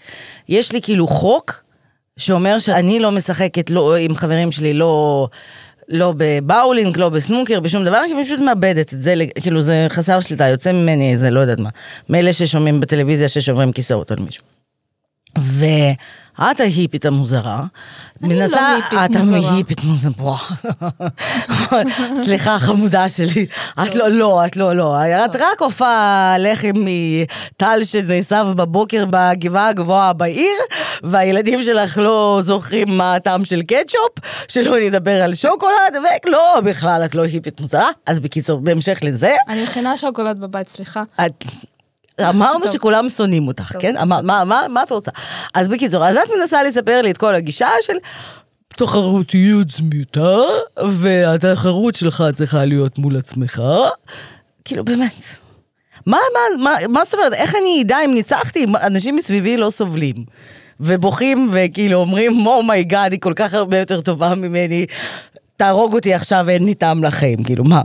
יש 0.48 0.72
לי 0.72 0.80
כאילו 0.82 1.06
חוק 1.06 1.64
שאומר 2.16 2.58
שאני 2.58 2.98
לא 2.98 3.12
משחקת 3.12 3.70
לא, 3.70 3.96
עם 3.96 4.14
חברים 4.14 4.52
שלי, 4.52 4.74
לא, 4.74 5.28
לא 5.88 6.14
בבאולינג, 6.16 6.98
לא 6.98 7.08
בסנוקר, 7.08 7.60
בשום 7.60 7.84
דבר, 7.84 8.00
כי 8.06 8.14
אני 8.14 8.24
פשוט 8.24 8.40
מאבדת 8.40 8.94
את 8.94 9.02
זה, 9.02 9.14
כאילו 9.40 9.62
זה 9.62 9.86
חסר 9.88 10.20
שליטה, 10.20 10.48
יוצא 10.48 10.72
ממני 10.72 11.12
איזה, 11.12 11.30
לא 11.30 11.40
יודעת 11.40 11.58
מה, 11.58 11.70
מאלה 12.08 12.32
ששומעים 12.32 12.80
בטלוויזיה 12.80 13.28
ששוברים 13.28 13.72
כיסאות 13.72 14.10
על 14.10 14.18
מישהו. 14.18 14.44
ואת 16.38 16.60
ההיפית 16.60 17.06
המוזרה, 17.06 17.64
אני 18.24 18.34
לא 18.34 18.42
היפית 18.42 18.98
את 19.04 19.16
מוזרה. 19.16 19.50
ההיפית 19.50 19.84
מוזרה. 19.84 20.36
סליחה, 22.24 22.58
חמודה 22.58 23.08
שלי. 23.08 23.46
את 23.82 23.94
לא, 23.94 24.08
לא, 24.08 24.46
את 24.46 24.56
לא, 24.56 24.76
לא. 24.76 24.96
את 25.24 25.36
רק 25.36 25.60
עופה 25.60 26.34
לחם 26.38 26.72
מטל 26.74 27.84
שנאסף 27.84 28.44
בבוקר 28.56 29.04
בגבעה 29.10 29.68
הגבוהה 29.68 30.12
בעיר, 30.12 30.56
והילדים 31.02 31.62
שלך 31.62 31.98
לא 31.98 32.40
זוכרים 32.44 32.96
מה 32.96 33.14
הטעם 33.14 33.44
של 33.44 33.62
קטשופ, 33.62 34.18
שלא 34.48 34.76
נדבר 34.86 35.22
על 35.22 35.34
שוקולד, 35.34 35.96
ולא, 36.26 36.60
בכלל, 36.64 37.02
את 37.04 37.14
לא 37.14 37.22
היפית 37.22 37.60
מוזרה. 37.60 37.88
אז 38.06 38.20
בקיצור, 38.20 38.60
בהמשך 38.60 38.98
לזה, 39.02 39.34
אני 39.48 39.62
מכינה 39.62 39.96
שוקולד 39.96 40.40
בבית, 40.40 40.68
סליחה. 40.68 41.02
את... 41.26 41.44
אמרנו. 42.20 42.72
שכולם 42.72 43.08
שונאים 43.08 43.48
אותך, 43.48 43.72
כן? 43.80 43.96
אמר, 43.96 44.20
מה, 44.22 44.44
מה, 44.44 44.62
מה 44.70 44.82
את 44.82 44.90
רוצה? 44.90 45.10
אז 45.54 45.68
בקיצור, 45.68 46.06
אז 46.06 46.16
את 46.16 46.30
מנסה 46.38 46.62
לספר 46.62 47.02
לי 47.02 47.10
את 47.10 47.18
כל 47.18 47.34
הגישה 47.34 47.68
של 47.82 47.96
תחרותיות 48.76 49.70
זה 49.70 49.82
מיותר, 49.82 50.42
והתחרות 50.88 51.94
שלך 51.94 52.24
צריכה 52.32 52.64
להיות 52.64 52.98
מול 52.98 53.16
עצמך. 53.16 53.62
כאילו, 54.64 54.84
באמת. 54.84 55.22
מה, 56.06 56.18
מה, 56.34 56.62
מה, 56.64 56.76
מה 56.88 57.04
זאת 57.04 57.14
אומרת, 57.14 57.32
איך 57.32 57.54
אני 57.54 57.82
אדע 57.82 57.96
אם 58.04 58.14
ניצחתי, 58.14 58.66
אנשים 58.82 59.16
מסביבי 59.16 59.56
לא 59.56 59.70
סובלים. 59.70 60.14
ובוכים 60.80 61.50
וכאילו 61.52 61.98
אומרים, 61.98 62.46
oh 62.46 62.62
my 62.62 62.79
god, 62.79 63.12
היא 63.12 63.20
כל 63.20 63.32
כך 63.36 63.54
הרבה 63.54 63.78
יותר 63.78 64.00
טובה 64.00 64.34
ממני, 64.34 64.86
תהרוג 65.56 65.94
אותי 65.94 66.14
עכשיו, 66.14 66.48
אין 66.48 66.64
לי 66.64 66.74
טעם 66.74 67.04
לחיים, 67.04 67.44
כאילו, 67.44 67.64
מה? 67.64 67.82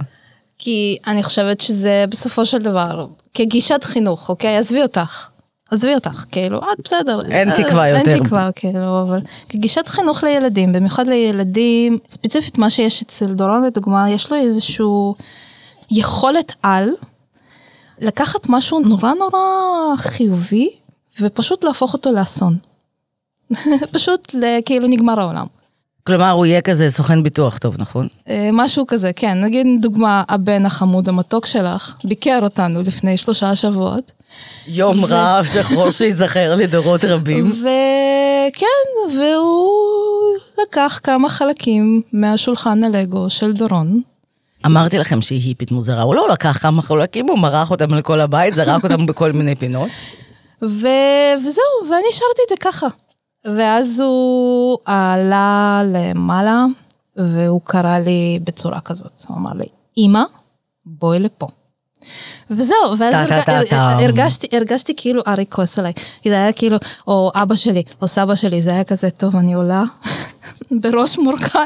כי 0.59 0.97
אני 1.07 1.23
חושבת 1.23 1.61
שזה 1.61 2.05
בסופו 2.09 2.45
של 2.45 2.57
דבר, 2.57 3.07
כגישת 3.33 3.83
חינוך, 3.83 4.29
אוקיי? 4.29 4.57
עזבי 4.57 4.81
אותך. 4.81 5.29
עזבי 5.71 5.95
אותך, 5.95 6.25
כאילו, 6.31 6.57
את 6.57 6.79
בסדר. 6.83 7.21
אין 7.31 7.49
אה, 7.49 7.55
תקווה 7.55 7.87
יותר. 7.87 8.11
אין 8.11 8.23
תקווה, 8.23 8.49
כאילו, 8.55 9.01
אבל 9.01 9.19
כגישת 9.49 9.87
חינוך 9.87 10.23
לילדים, 10.23 10.73
במיוחד 10.73 11.07
לילדים, 11.07 11.97
ספציפית 12.09 12.57
מה 12.57 12.69
שיש 12.69 13.01
אצל 13.01 13.25
דורון 13.25 13.63
לדוגמה, 13.63 14.09
יש 14.09 14.31
לו 14.31 14.37
איזשהו 14.37 15.15
יכולת 15.91 16.53
על 16.63 16.89
לקחת 17.99 18.49
משהו 18.49 18.79
נורא 18.79 19.13
נורא 19.13 19.39
חיובי, 19.97 20.69
ופשוט 21.21 21.63
להפוך 21.63 21.93
אותו 21.93 22.11
לאסון. 22.11 22.57
פשוט 23.93 24.35
כאילו 24.65 24.87
נגמר 24.87 25.19
העולם. 25.19 25.45
כלומר, 26.09 26.29
הוא 26.29 26.45
יהיה 26.45 26.61
כזה 26.61 26.89
סוכן 26.89 27.23
ביטוח 27.23 27.57
טוב, 27.57 27.75
נכון? 27.77 28.07
אה, 28.29 28.49
משהו 28.53 28.87
כזה, 28.87 29.13
כן. 29.15 29.41
נגיד 29.43 29.67
דוגמה, 29.81 30.23
הבן 30.29 30.65
החמוד 30.65 31.09
המתוק 31.09 31.45
שלך 31.45 31.95
ביקר 32.03 32.39
אותנו 32.43 32.81
לפני 32.81 33.17
שלושה 33.17 33.55
שבועות. 33.55 34.11
יום 34.67 35.05
רע 35.05 35.41
שחור 35.53 35.91
שייזכר 35.91 36.55
לדורות 36.55 37.05
רבים. 37.05 37.51
וכן, 37.51 39.17
והוא 39.17 40.37
לקח 40.61 40.99
כמה 41.03 41.29
חלקים 41.29 42.01
מהשולחן 42.13 42.83
הלגו 42.83 43.29
של 43.29 43.51
דורון. 43.51 44.01
אמרתי 44.65 44.97
לכם 44.97 45.21
שהיא 45.21 45.41
היפית 45.47 45.71
מוזרה, 45.71 46.01
הוא 46.01 46.15
לא 46.15 46.29
לקח 46.29 46.57
כמה 46.61 46.81
חלקים, 46.81 47.27
הוא 47.27 47.39
מרח 47.39 47.71
אותם 47.71 47.93
על 47.93 48.01
כל 48.01 48.21
הבית, 48.21 48.55
זרק 48.55 48.83
אותם 48.83 49.05
בכל 49.05 49.31
מיני 49.31 49.55
פינות. 49.55 49.89
ו... 50.61 50.87
וזהו, 51.37 51.89
ואני 51.89 52.07
השארתי 52.09 52.41
את 52.45 52.49
זה 52.49 52.55
ככה. 52.59 52.87
ואז 53.45 53.99
הוא 53.99 54.77
עלה 54.85 55.81
למעלה, 55.85 56.65
והוא 57.15 57.61
קרא 57.63 57.99
לי 57.99 58.39
בצורה 58.43 58.81
כזאת. 58.81 59.11
הוא 59.27 59.37
אמר 59.37 59.53
לי, 59.53 59.65
אמא, 59.97 60.23
בואי 60.85 61.19
לפה. 61.19 61.47
וזהו, 62.51 62.97
ואז. 62.97 63.31
הרגשתי, 63.71 64.47
הרגשתי 64.51 64.93
כאילו 64.97 65.21
אריק 65.27 65.53
כועס 65.53 65.79
עליי. 65.79 65.93
זה 66.25 66.33
היה 66.33 66.53
כאילו, 66.53 66.77
או 67.07 67.31
אבא 67.35 67.55
שלי, 67.55 67.83
או 68.01 68.07
סבא 68.07 68.35
שלי, 68.35 68.61
זה 68.61 68.71
היה 68.71 68.83
כזה, 68.83 69.11
טוב, 69.11 69.35
אני 69.35 69.53
עולה 69.53 69.83
בראש 70.81 71.17
מורכן, 71.17 71.59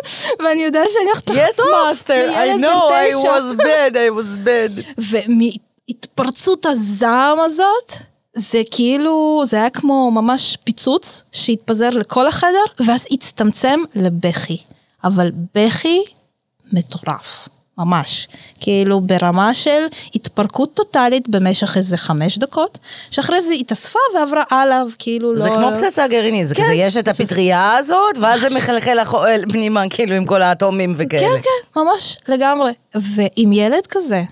ואני 0.44 0.62
יודעת 0.62 0.88
שאני 0.90 1.04
הולכת 1.04 1.30
Yes, 1.30 1.34
לחטוף 1.34 1.66
master, 1.66 2.36
I 2.36 2.60
know, 2.60 2.90
I 2.90 3.26
was 3.26 3.56
bad, 3.56 3.94
I 3.94 4.10
was 4.18 4.46
bad. 4.46 4.84
ומהתפרצות 5.10 6.66
הזעם 6.66 7.40
הזאת, 7.40 7.92
זה 8.40 8.62
כאילו, 8.70 9.42
זה 9.46 9.56
היה 9.56 9.70
כמו 9.70 10.10
ממש 10.10 10.56
פיצוץ 10.64 11.24
שהתפזר 11.32 11.90
לכל 11.90 12.26
החדר, 12.28 12.64
ואז 12.86 13.06
הצטמצם 13.10 13.80
לבכי. 13.94 14.58
אבל 15.04 15.30
בכי 15.54 16.02
מטורף, 16.72 17.48
ממש. 17.78 18.28
כאילו 18.60 19.00
ברמה 19.00 19.54
של 19.54 19.86
התפרקות 20.14 20.74
טוטאלית 20.74 21.28
במשך 21.28 21.76
איזה 21.76 21.96
חמש 21.96 22.38
דקות, 22.38 22.78
שאחרי 23.10 23.42
זה 23.42 23.52
התאספה 23.52 23.98
ועברה 24.14 24.42
עליו, 24.50 24.86
כאילו 24.98 25.34
לא... 25.34 25.42
זה 25.42 25.48
כמו 25.48 25.68
פצצה 25.76 26.08
גרעינית, 26.08 26.48
זה 26.48 26.54
כן. 26.54 26.62
כזה, 26.62 26.72
יש 26.74 26.96
את 26.96 27.08
הפטריה 27.08 27.76
הזאת, 27.76 28.18
ואז 28.20 28.40
זה 28.40 28.56
מחלחל 28.56 29.02
לחו- 29.02 29.22
פנימה, 29.52 29.88
כאילו, 29.90 30.16
עם 30.16 30.24
כל 30.24 30.42
האטומים 30.42 30.94
וכאלה. 30.96 31.22
כן, 31.22 31.42
כן, 31.42 31.80
ממש, 31.80 32.16
לגמרי. 32.28 32.72
ועם 32.94 33.52
ילד 33.52 33.86
כזה, 33.88 34.22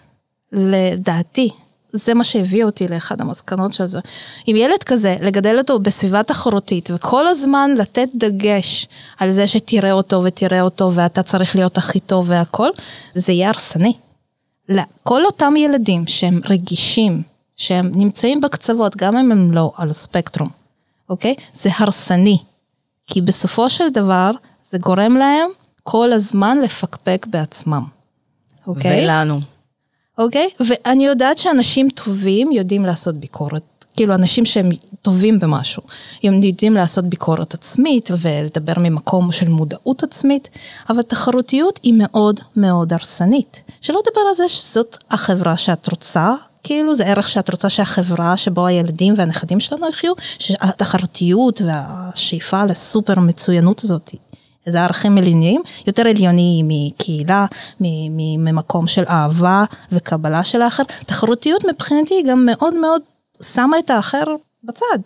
לדעתי, 0.53 1.51
זה 1.93 2.15
מה 2.15 2.25
שהביא 2.25 2.65
אותי 2.65 2.89
לאחד 2.89 3.21
המסקנות 3.21 3.73
של 3.73 3.87
זה. 3.87 4.01
עם 4.47 4.57
ילד 4.57 4.83
כזה, 4.83 5.17
לגדל 5.21 5.59
אותו 5.59 5.79
בסביבה 5.79 6.23
תחרותית, 6.23 6.91
וכל 6.95 7.29
הזמן 7.29 7.71
לתת 7.79 8.09
דגש 8.15 8.87
על 9.19 9.31
זה 9.31 9.47
שתראה 9.47 9.93
אותו 9.93 10.23
ותראה 10.25 10.61
אותו, 10.61 10.93
ואתה 10.95 11.23
צריך 11.23 11.57
להיות 11.57 11.79
הכי 11.79 12.01
טוב 12.01 12.27
והכל, 12.29 12.69
זה 13.15 13.33
יהיה 13.33 13.49
הרסני. 13.49 13.93
לכל 14.69 15.27
אותם 15.27 15.57
ילדים 15.57 16.07
שהם 16.07 16.41
רגישים, 16.49 17.23
שהם 17.57 17.91
נמצאים 17.95 18.41
בקצוות, 18.41 18.97
גם 18.97 19.17
אם 19.17 19.33
הם 19.33 19.53
לא 19.53 19.73
על 19.77 19.91
הספקטרום, 19.91 20.49
אוקיי? 21.09 21.35
זה 21.55 21.71
הרסני. 21.79 22.39
כי 23.07 23.21
בסופו 23.21 23.71
של 23.71 23.89
דבר, 23.91 24.31
זה 24.71 24.79
גורם 24.79 25.17
להם 25.17 25.51
כל 25.83 26.13
הזמן 26.13 26.59
לפקפק 26.59 27.27
בעצמם, 27.31 27.85
אוקיי? 28.67 29.05
ולנו. 29.05 29.41
אוקיי? 30.19 30.51
ואני 30.61 31.07
יודעת 31.07 31.39
שאנשים 31.39 31.89
טובים 31.91 32.53
יודעים 32.53 32.85
לעשות 32.85 33.15
ביקורת. 33.15 33.63
כאילו, 33.97 34.15
אנשים 34.15 34.45
שהם 34.45 34.71
טובים 35.03 35.39
במשהו, 35.39 35.83
הם 36.23 36.43
יודעים 36.43 36.75
לעשות 36.75 37.05
ביקורת 37.05 37.55
עצמית 37.55 38.11
ולדבר 38.21 38.73
ממקום 38.77 39.33
של 39.33 39.49
מודעות 39.49 40.03
עצמית, 40.03 40.49
אבל 40.91 41.03
תחרותיות 41.03 41.81
היא 41.83 41.95
מאוד 41.97 42.41
מאוד 42.57 42.93
הרסנית. 42.93 43.61
שלא 43.81 44.01
לדבר 44.07 44.21
על 44.29 44.35
זה 44.35 44.49
שזאת 44.49 44.97
החברה 45.11 45.57
שאת 45.57 45.89
רוצה, 45.89 46.35
כאילו 46.65 46.95
זה 46.95 47.07
ערך 47.07 47.29
שאת 47.29 47.51
רוצה 47.51 47.71
שהחברה 47.71 48.37
שבו 48.37 48.67
הילדים 48.67 49.15
והנכדים 49.17 49.61
שלנו 49.61 49.89
יחיו, 49.89 50.13
שהתחרותיות 50.39 51.63
והשאיפה 51.67 52.65
לסופר 52.65 53.21
מצוינות 53.21 53.85
הזאת 53.85 54.11
זה 54.69 54.83
ערכים 54.83 55.19
עליוניים, 55.19 55.63
יותר 55.87 56.09
עליוניים 56.09 56.67
מקהילה, 56.69 57.47
ממקום 57.81 58.87
של 58.87 59.05
אהבה 59.09 59.65
וקבלה 59.93 60.45
של 60.45 60.63
האחר. 60.63 60.83
תחרותיות 61.07 61.65
מבחינתי 61.65 62.15
היא 62.15 62.25
גם 62.27 62.47
מאוד 62.47 62.75
מאוד 62.75 63.03
שמה 63.43 63.79
את 63.79 63.91
האחר 63.91 64.25
בצד. 64.65 64.99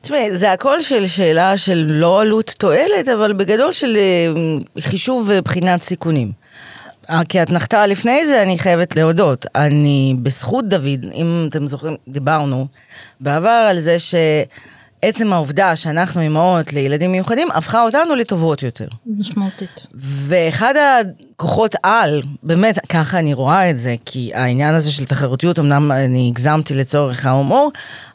תשמעי, 0.00 0.36
זה 0.36 0.52
הכל 0.52 0.80
של 0.80 1.06
שאלה 1.06 1.56
של 1.56 1.86
לא 1.88 2.20
עלות 2.20 2.54
תועלת, 2.58 3.08
אבל 3.08 3.32
בגדול 3.32 3.72
של 3.72 3.96
אה, 3.96 4.82
חישוב 4.82 5.30
ובחינת 5.32 5.82
סיכונים. 5.82 6.32
אה, 7.10 7.22
כאתנחתה 7.28 7.86
לפני 7.86 8.26
זה, 8.26 8.42
אני 8.42 8.58
חייבת 8.58 8.96
להודות. 8.96 9.46
אני, 9.54 10.14
בזכות 10.22 10.68
דוד, 10.68 11.04
אם 11.14 11.46
אתם 11.50 11.66
זוכרים, 11.66 11.96
דיברנו 12.08 12.66
בעבר 13.20 13.66
על 13.70 13.80
זה 13.80 13.96
שעצם 15.04 15.32
העובדה 15.32 15.76
שאנחנו 15.76 16.20
אימהות 16.20 16.72
לילדים 16.72 17.12
מיוחדים, 17.12 17.48
הפכה 17.50 17.82
אותנו 17.82 18.14
לטובות 18.14 18.62
יותר. 18.62 18.88
משמעותית. 19.06 19.86
ואחד 19.94 20.74
הכוחות 21.36 21.74
על, 21.82 22.22
באמת, 22.42 22.78
ככה 22.88 23.18
אני 23.18 23.34
רואה 23.34 23.70
את 23.70 23.78
זה, 23.78 23.94
כי 24.04 24.30
העניין 24.34 24.74
הזה 24.74 24.90
של 24.90 25.04
תחרותיות, 25.04 25.58
אמנם 25.58 25.92
אני 25.92 26.28
הגזמתי 26.32 26.74
לצורך 26.74 27.26
ההומור, 27.26 27.72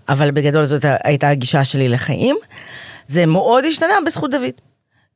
אבל 0.09 0.31
בגדול 0.31 0.65
זאת 0.65 0.85
הייתה 1.03 1.29
הגישה 1.29 1.63
שלי 1.63 1.89
לחיים, 1.89 2.35
זה 3.07 3.25
מאוד 3.25 3.65
השתנה 3.65 3.93
בזכות 4.05 4.31
דוד. 4.31 4.53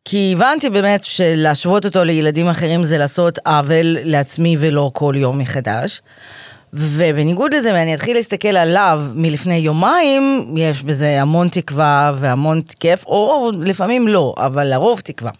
כי 0.06 0.34
הבנתי 0.36 0.70
באמת 0.70 1.04
שלהשוות 1.04 1.86
אותו 1.86 2.04
לילדים 2.04 2.48
אחרים 2.48 2.84
זה 2.84 2.98
לעשות 2.98 3.40
עוול 3.46 3.98
לעצמי 4.04 4.58
ולא 4.60 4.92
כל 4.94 5.14
יום 5.18 5.38
מחדש. 5.38 6.02
ובניגוד 6.74 7.54
לזה, 7.54 7.74
ואני 7.74 7.96
אתחיל 7.96 8.18
להסתכל 8.18 8.58
עליו 8.58 9.02
מלפני 9.16 9.56
יומיים, 9.56 10.54
יש 10.58 10.84
בזה 10.84 11.22
המון 11.22 11.50
תקווה 11.50 12.12
והמון 12.16 12.62
כיף, 12.80 13.06
או 13.06 13.52
לפעמים 13.60 14.08
לא, 14.08 14.34
אבל 14.38 14.68
לרוב 14.68 15.00
תקווה. 15.00 15.32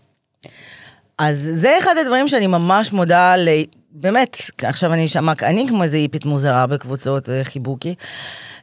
אז 1.18 1.50
זה 1.54 1.78
אחד 1.80 1.96
הדברים 2.02 2.28
שאני 2.28 2.48
ממש 2.48 2.94
מודה 2.94 3.36
ל... 3.38 3.50
באמת, 3.92 4.38
עכשיו 4.64 4.94
אני 4.94 5.06
אשמע, 5.06 5.34
אני 5.44 5.66
כמו 5.70 5.84
איזה 5.84 5.98
איפית 5.98 6.26
מוזרה 6.26 6.68
בקבוצות 6.68 7.30
אה, 7.30 7.44
חיבוקי. 7.44 7.96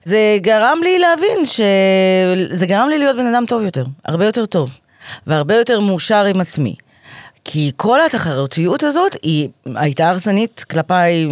זה 0.04 0.38
גרם 0.40 0.78
לי 0.82 0.98
להבין 0.98 1.44
ש... 1.44 1.60
זה 2.50 2.66
גרם 2.66 2.88
לי 2.88 2.98
להיות 2.98 3.16
בן 3.16 3.26
אדם 3.26 3.44
טוב 3.48 3.62
יותר, 3.62 3.84
הרבה 4.04 4.24
יותר 4.24 4.46
טוב, 4.46 4.70
והרבה 5.26 5.54
יותר 5.54 5.80
מאושר 5.80 6.24
עם 6.24 6.40
עצמי. 6.40 6.74
כי 7.44 7.72
כל 7.76 8.00
התחרותיות 8.06 8.82
הזאת 8.82 9.16
היא 9.22 9.48
הייתה 9.74 10.08
הרסנית 10.10 10.64
כלפיי 10.70 11.28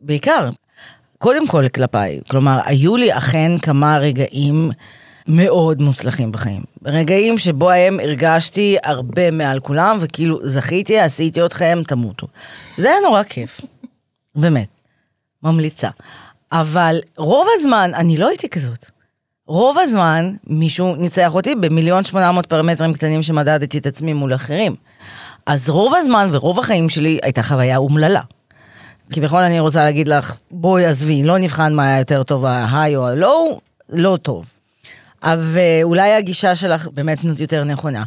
בעיקר. 0.00 0.48
קודם 1.18 1.46
כל 1.46 1.68
כלפיי, 1.68 2.20
כלומר, 2.30 2.60
היו 2.64 2.96
לי 2.96 3.16
אכן 3.16 3.58
כמה 3.58 3.98
רגעים 3.98 4.70
מאוד 5.28 5.82
מוצלחים 5.82 6.32
בחיים. 6.32 6.62
רגעים 6.84 7.38
שבהם 7.38 8.00
הרגשתי 8.00 8.76
הרבה 8.84 9.30
מעל 9.30 9.60
כולם, 9.60 9.98
וכאילו 10.00 10.38
זכיתי, 10.42 10.98
עשיתי 10.98 11.44
אתכם, 11.44 11.82
תמותו. 11.86 12.26
זה 12.76 12.90
היה 12.90 13.00
נורא 13.00 13.22
כיף, 13.22 13.60
באמת, 14.34 14.68
ממליצה. 15.42 15.88
אבל 16.52 17.00
רוב 17.16 17.46
הזמן 17.58 17.90
אני 17.94 18.16
לא 18.16 18.28
הייתי 18.28 18.48
כזאת. 18.48 18.86
רוב 19.46 19.78
הזמן 19.78 20.34
מישהו 20.46 20.96
ניצח 20.96 21.34
אותי 21.34 21.54
במיליון 21.54 22.04
שמונה 22.04 22.32
מאות 22.32 22.46
פרמטרים 22.46 22.92
קטנים 22.92 23.22
שמדדתי 23.22 23.78
את 23.78 23.86
עצמי 23.86 24.12
מול 24.12 24.34
אחרים. 24.34 24.74
אז 25.46 25.70
רוב 25.70 25.94
הזמן 25.96 26.28
ורוב 26.32 26.58
החיים 26.58 26.88
שלי 26.88 27.18
הייתה 27.22 27.42
חוויה 27.42 27.76
אומללה. 27.76 28.20
כביכול 29.12 29.42
אני 29.42 29.60
רוצה 29.60 29.84
להגיד 29.84 30.08
לך, 30.08 30.34
בואי 30.50 30.86
עזבי, 30.86 31.22
לא 31.22 31.38
נבחן 31.38 31.74
מה 31.74 31.86
היה 31.86 31.98
יותר 31.98 32.22
טוב, 32.22 32.44
ההיי 32.44 32.96
או 32.96 33.06
הלואו, 33.06 33.60
לא 33.88 34.18
טוב. 34.22 34.46
ואולי 35.24 36.12
הגישה 36.12 36.56
שלך 36.56 36.88
באמת 36.88 37.18
יותר 37.38 37.64
נכונה. 37.64 38.04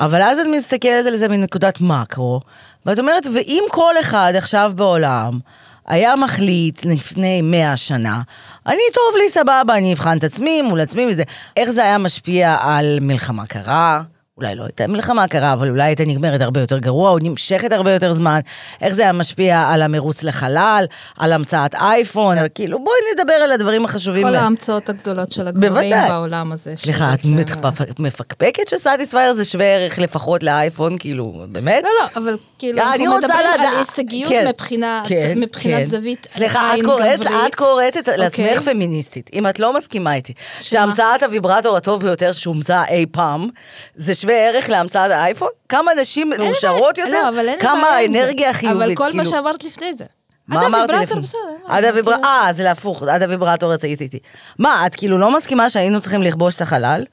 אבל 0.00 0.22
אז 0.22 0.38
את 0.38 0.46
מסתכלת 0.56 1.06
על 1.06 1.16
זה 1.16 1.28
מנקודת 1.28 1.80
מקרו, 1.80 2.40
ואת 2.86 2.98
אומרת, 2.98 3.26
ואם 3.34 3.64
כל 3.70 3.94
אחד 4.00 4.32
עכשיו 4.36 4.72
בעולם 4.76 5.38
היה 5.86 6.16
מחליט 6.16 6.84
לפני 6.84 7.42
מאה 7.42 7.76
שנה, 7.76 8.22
אני 8.66 8.82
טוב 8.94 9.16
לי, 9.18 9.28
סבבה, 9.28 9.76
אני 9.76 9.92
אבחן 9.92 10.18
את 10.18 10.24
עצמי 10.24 10.62
מול 10.62 10.80
עצמי 10.80 11.06
וזה, 11.06 11.22
איך 11.56 11.70
זה 11.70 11.84
היה 11.84 11.98
משפיע 11.98 12.56
על 12.60 12.98
מלחמה 13.00 13.46
קרה? 13.46 14.02
אולי 14.42 14.54
לא 14.54 14.62
הייתה 14.62 14.86
מלחמה 14.86 15.28
קרה, 15.28 15.52
אבל 15.52 15.68
אולי 15.68 15.84
הייתה 15.84 16.04
נגמרת 16.04 16.40
הרבה 16.40 16.60
יותר 16.60 16.78
גרוע, 16.78 17.10
או 17.10 17.18
נמשכת 17.22 17.72
הרבה 17.72 17.92
יותר 17.92 18.14
זמן. 18.14 18.40
איך 18.80 18.94
זה 18.94 19.02
היה 19.02 19.12
משפיע 19.12 19.68
על 19.70 19.82
המרוץ 19.82 20.22
לחלל, 20.22 20.84
על 21.18 21.32
המצאת 21.32 21.74
אייפון, 21.74 22.36
כאילו 22.54 22.78
בואי 22.78 22.96
נדבר 23.14 23.32
על 23.32 23.52
הדברים 23.52 23.84
החשובים. 23.84 24.26
כל 24.26 24.34
ההמצאות 24.34 24.88
הגדולות 24.88 25.32
של 25.32 25.46
הגברים 25.46 25.72
בוודאי. 25.72 26.08
בעולם 26.08 26.52
הזה. 26.52 26.76
סליחה, 26.76 27.14
את 27.14 28.00
מפקפקת 28.00 28.68
שסאטיספייר 28.68 29.34
זה 29.34 29.44
שווה 29.44 29.66
ערך 29.66 29.98
לפחות 29.98 30.42
לאייפון, 30.42 30.98
כאילו, 30.98 31.44
באמת? 31.52 31.82
לא, 31.82 31.90
לא, 32.00 32.20
אבל 32.20 32.36
כאילו, 32.58 32.78
אה, 32.78 32.94
אני 32.94 33.06
אנחנו 33.06 33.18
מדברים 33.18 33.46
על 33.58 33.76
הישגיות 33.78 34.32
כן, 34.32 34.48
מבחינת 34.48 35.06
כן, 35.06 35.32
מבחינת 35.36 35.78
כן. 35.78 35.84
זווית 35.84 36.26
סליחה, 36.30 36.70
את 36.70 36.74
עין 36.74 36.84
קוראת, 36.84 37.20
גברית. 37.20 37.38
את 37.46 37.54
קוראת 37.54 37.96
את, 37.96 38.08
לעצמך 38.08 38.46
אוקיי? 38.56 38.60
פמיניסטית. 38.60 39.30
אם 39.32 39.46
את 39.46 39.58
לא 39.58 39.76
מסכימה 39.76 40.14
איתי, 40.14 40.32
שהמצאת 40.60 41.22
הוויברטור 41.22 41.76
הטוב 41.76 42.02
ביותר 42.02 42.32
שהומצא 42.32 42.82
אי 42.88 43.06
פעם, 43.12 43.48
זה 43.96 44.14
שווה 44.14 44.31
ערך 44.34 44.68
להמצאת 44.68 45.10
האייפון? 45.10 45.48
כמה 45.68 45.90
נשים 46.00 46.30
מאושרות 46.38 46.98
יותר? 46.98 47.30
לא, 47.32 47.52
כמה 47.60 47.82
בעיה 47.82 47.98
עם 48.06 48.12
זה. 48.12 48.20
אנרגיה 48.22 48.52
חיובית, 48.52 48.76
אבל 48.82 48.94
כל 48.94 49.12
מה 49.12 49.22
כאילו. 49.24 49.36
שאמרת 49.36 49.64
לפני 49.64 49.94
זה. 49.94 50.04
מה 50.48 50.60
עד 50.60 50.64
אמרתי 50.66 50.92
הוויברטור 50.92 51.18
לפני? 51.18 51.22
בסדר. 51.22 51.66
עד 51.74 51.84
הוויברטור, 51.84 52.22
כאילו- 52.22 52.28
אה, 52.46 52.52
זה 52.52 52.62
להפוך, 52.64 53.02
עד 53.02 53.22
הוויברטור 53.22 53.74
את 53.74 53.84
היית 53.84 54.00
איתי. 54.00 54.18
מה, 54.58 54.86
את 54.86 54.94
כאילו 54.94 55.18
לא 55.18 55.36
מסכימה 55.36 55.70
שהיינו 55.70 56.00
צריכים 56.00 56.22
לכבוש 56.22 56.56
את 56.56 56.60
החלל? 56.60 57.04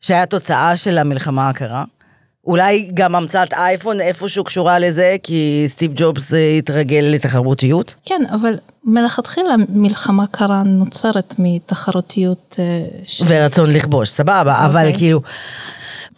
שהיה 0.00 0.26
תוצאה 0.26 0.76
של 0.76 0.98
המלחמה 0.98 1.48
הקרה? 1.48 1.84
אולי 2.46 2.90
גם 2.94 3.14
המצאת 3.14 3.54
אייפון 3.54 4.00
איפשהו 4.00 4.44
קשורה 4.44 4.78
לזה, 4.78 5.16
כי 5.22 5.64
סטיב 5.66 5.92
ג'ובס 5.94 6.34
אה, 6.34 6.54
התרגל 6.58 7.04
לתחרותיות? 7.10 7.94
כן, 8.04 8.22
אבל 8.34 8.54
מלכתחילה 8.84 9.54
מלחמה 9.68 10.26
קרה 10.30 10.62
נוצרת 10.62 11.34
מתחרותיות. 11.38 12.56
אה, 12.58 12.64
ש- 13.06 13.22
ורצון 13.28 13.72
לכבוש, 13.72 14.08
סבבה, 14.10 14.64
אבל 14.66 14.76
אוקיי. 14.86 14.94
כאילו... 14.94 15.20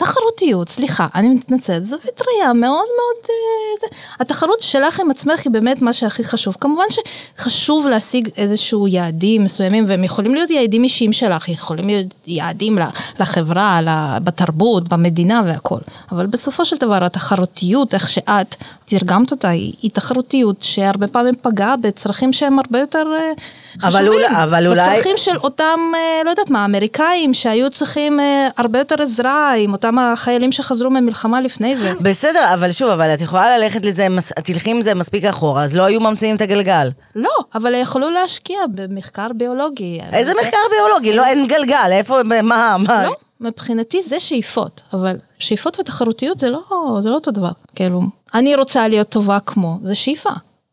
תחרותיות, 0.01 0.69
סליחה, 0.69 1.07
אני 1.15 1.29
מתנצלת, 1.29 1.85
זווית 1.85 2.21
ראייה 2.29 2.53
מאוד 2.53 2.87
מאוד... 2.97 3.25
אה, 3.31 3.81
זה. 3.81 3.87
התחרות 4.21 4.63
שלך 4.63 5.01
עם 5.01 5.11
עצמך 5.11 5.41
היא 5.45 5.53
באמת 5.53 5.83
מה 5.83 5.93
שהכי 5.93 6.25
חשוב. 6.25 6.57
כמובן 6.61 6.85
שחשוב 6.91 7.87
להשיג 7.87 8.29
איזשהו 8.37 8.89
יעדים 8.89 9.45
מסוימים, 9.45 9.85
והם 9.89 10.05
יכולים 10.05 10.35
להיות 10.35 10.51
יעדים 10.51 10.85
אישיים 10.85 11.13
שלך, 11.13 11.49
יכולים 11.49 11.87
להיות 11.87 12.07
יעדים 12.27 12.79
לחברה, 13.21 13.81
בתרבות, 14.25 14.89
במדינה 14.89 15.43
והכל. 15.47 15.79
אבל 16.13 16.27
בסופו 16.27 16.65
של 16.65 16.77
דבר 16.77 17.05
התחרותיות, 17.05 17.95
איך 17.95 18.09
שאת 18.11 18.57
תרגמת 18.85 19.31
אותה, 19.31 19.49
היא, 19.49 19.73
היא 19.83 19.91
תחרותיות 19.91 20.57
שהרבה 20.61 21.07
פעמים 21.07 21.35
פגעה 21.43 21.77
בצרכים 21.77 22.33
שהם 22.33 22.59
הרבה 22.59 22.79
יותר 22.79 23.05
אה, 23.19 23.33
חשובים. 23.81 24.07
אבל, 24.07 24.09
אולי, 24.09 24.43
אבל 24.43 24.67
אולי... 24.67 24.91
בצרכים 24.91 25.17
של 25.17 25.37
אותם, 25.37 25.81
אה, 25.95 26.23
לא 26.25 26.31
יודעת 26.31 26.51
מה, 26.51 26.65
אמריקאים 26.65 27.35
שהיו 27.35 27.71
צריכים 27.71 28.21
הרבה 28.57 28.79
יותר 28.79 29.03
עזרה 29.03 29.55
עם 29.57 29.73
אותם... 29.73 29.89
גם 29.91 29.99
החיילים 29.99 30.53
שחזרו 30.53 30.91
ממלחמה 30.91 31.41
לפני 31.41 31.76
זה. 31.76 31.93
בסדר, 32.01 32.55
אבל 32.55 32.72
שוב, 32.72 32.88
אבל 32.91 33.14
את 33.14 33.20
יכולה 33.20 33.59
ללכת 33.59 33.84
לזה, 33.84 34.07
תלכי 34.45 34.70
עם 34.70 34.82
זה 34.82 34.95
מספיק 34.95 35.24
אחורה, 35.24 35.64
אז 35.64 35.76
לא 35.76 35.82
היו 35.82 36.01
ממציאים 36.01 36.36
את 36.36 36.41
הגלגל. 36.41 36.91
לא, 37.16 37.30
אבל 37.55 37.74
יכלו 37.74 38.11
להשקיע 38.11 38.59
במחקר 38.74 39.26
ביולוגי. 39.34 40.01
איזה 40.12 40.32
מחקר 40.41 40.57
ביולוגי? 40.70 41.16
לא, 41.16 41.26
אין 41.26 41.47
גלגל, 41.47 41.88
איפה, 41.93 42.22
מה, 42.24 42.76
מה? 42.78 43.05
לא, 43.05 43.14
מבחינתי 43.41 44.03
זה 44.03 44.20
שאיפות, 44.20 44.82
אבל 44.93 45.16
שאיפות 45.38 45.80
ותחרותיות 45.80 46.41
זה 46.41 46.51
לא, 46.51 46.61
זה 47.01 47.09
לא 47.09 47.14
אותו 47.14 47.30
דבר. 47.30 47.51
כאילו, 47.74 48.03
אני 48.34 48.55
רוצה 48.55 48.88
להיות 48.88 49.09
טובה 49.09 49.38
כמו, 49.41 49.78
זה 49.82 49.95
שאיפה. 49.95 50.30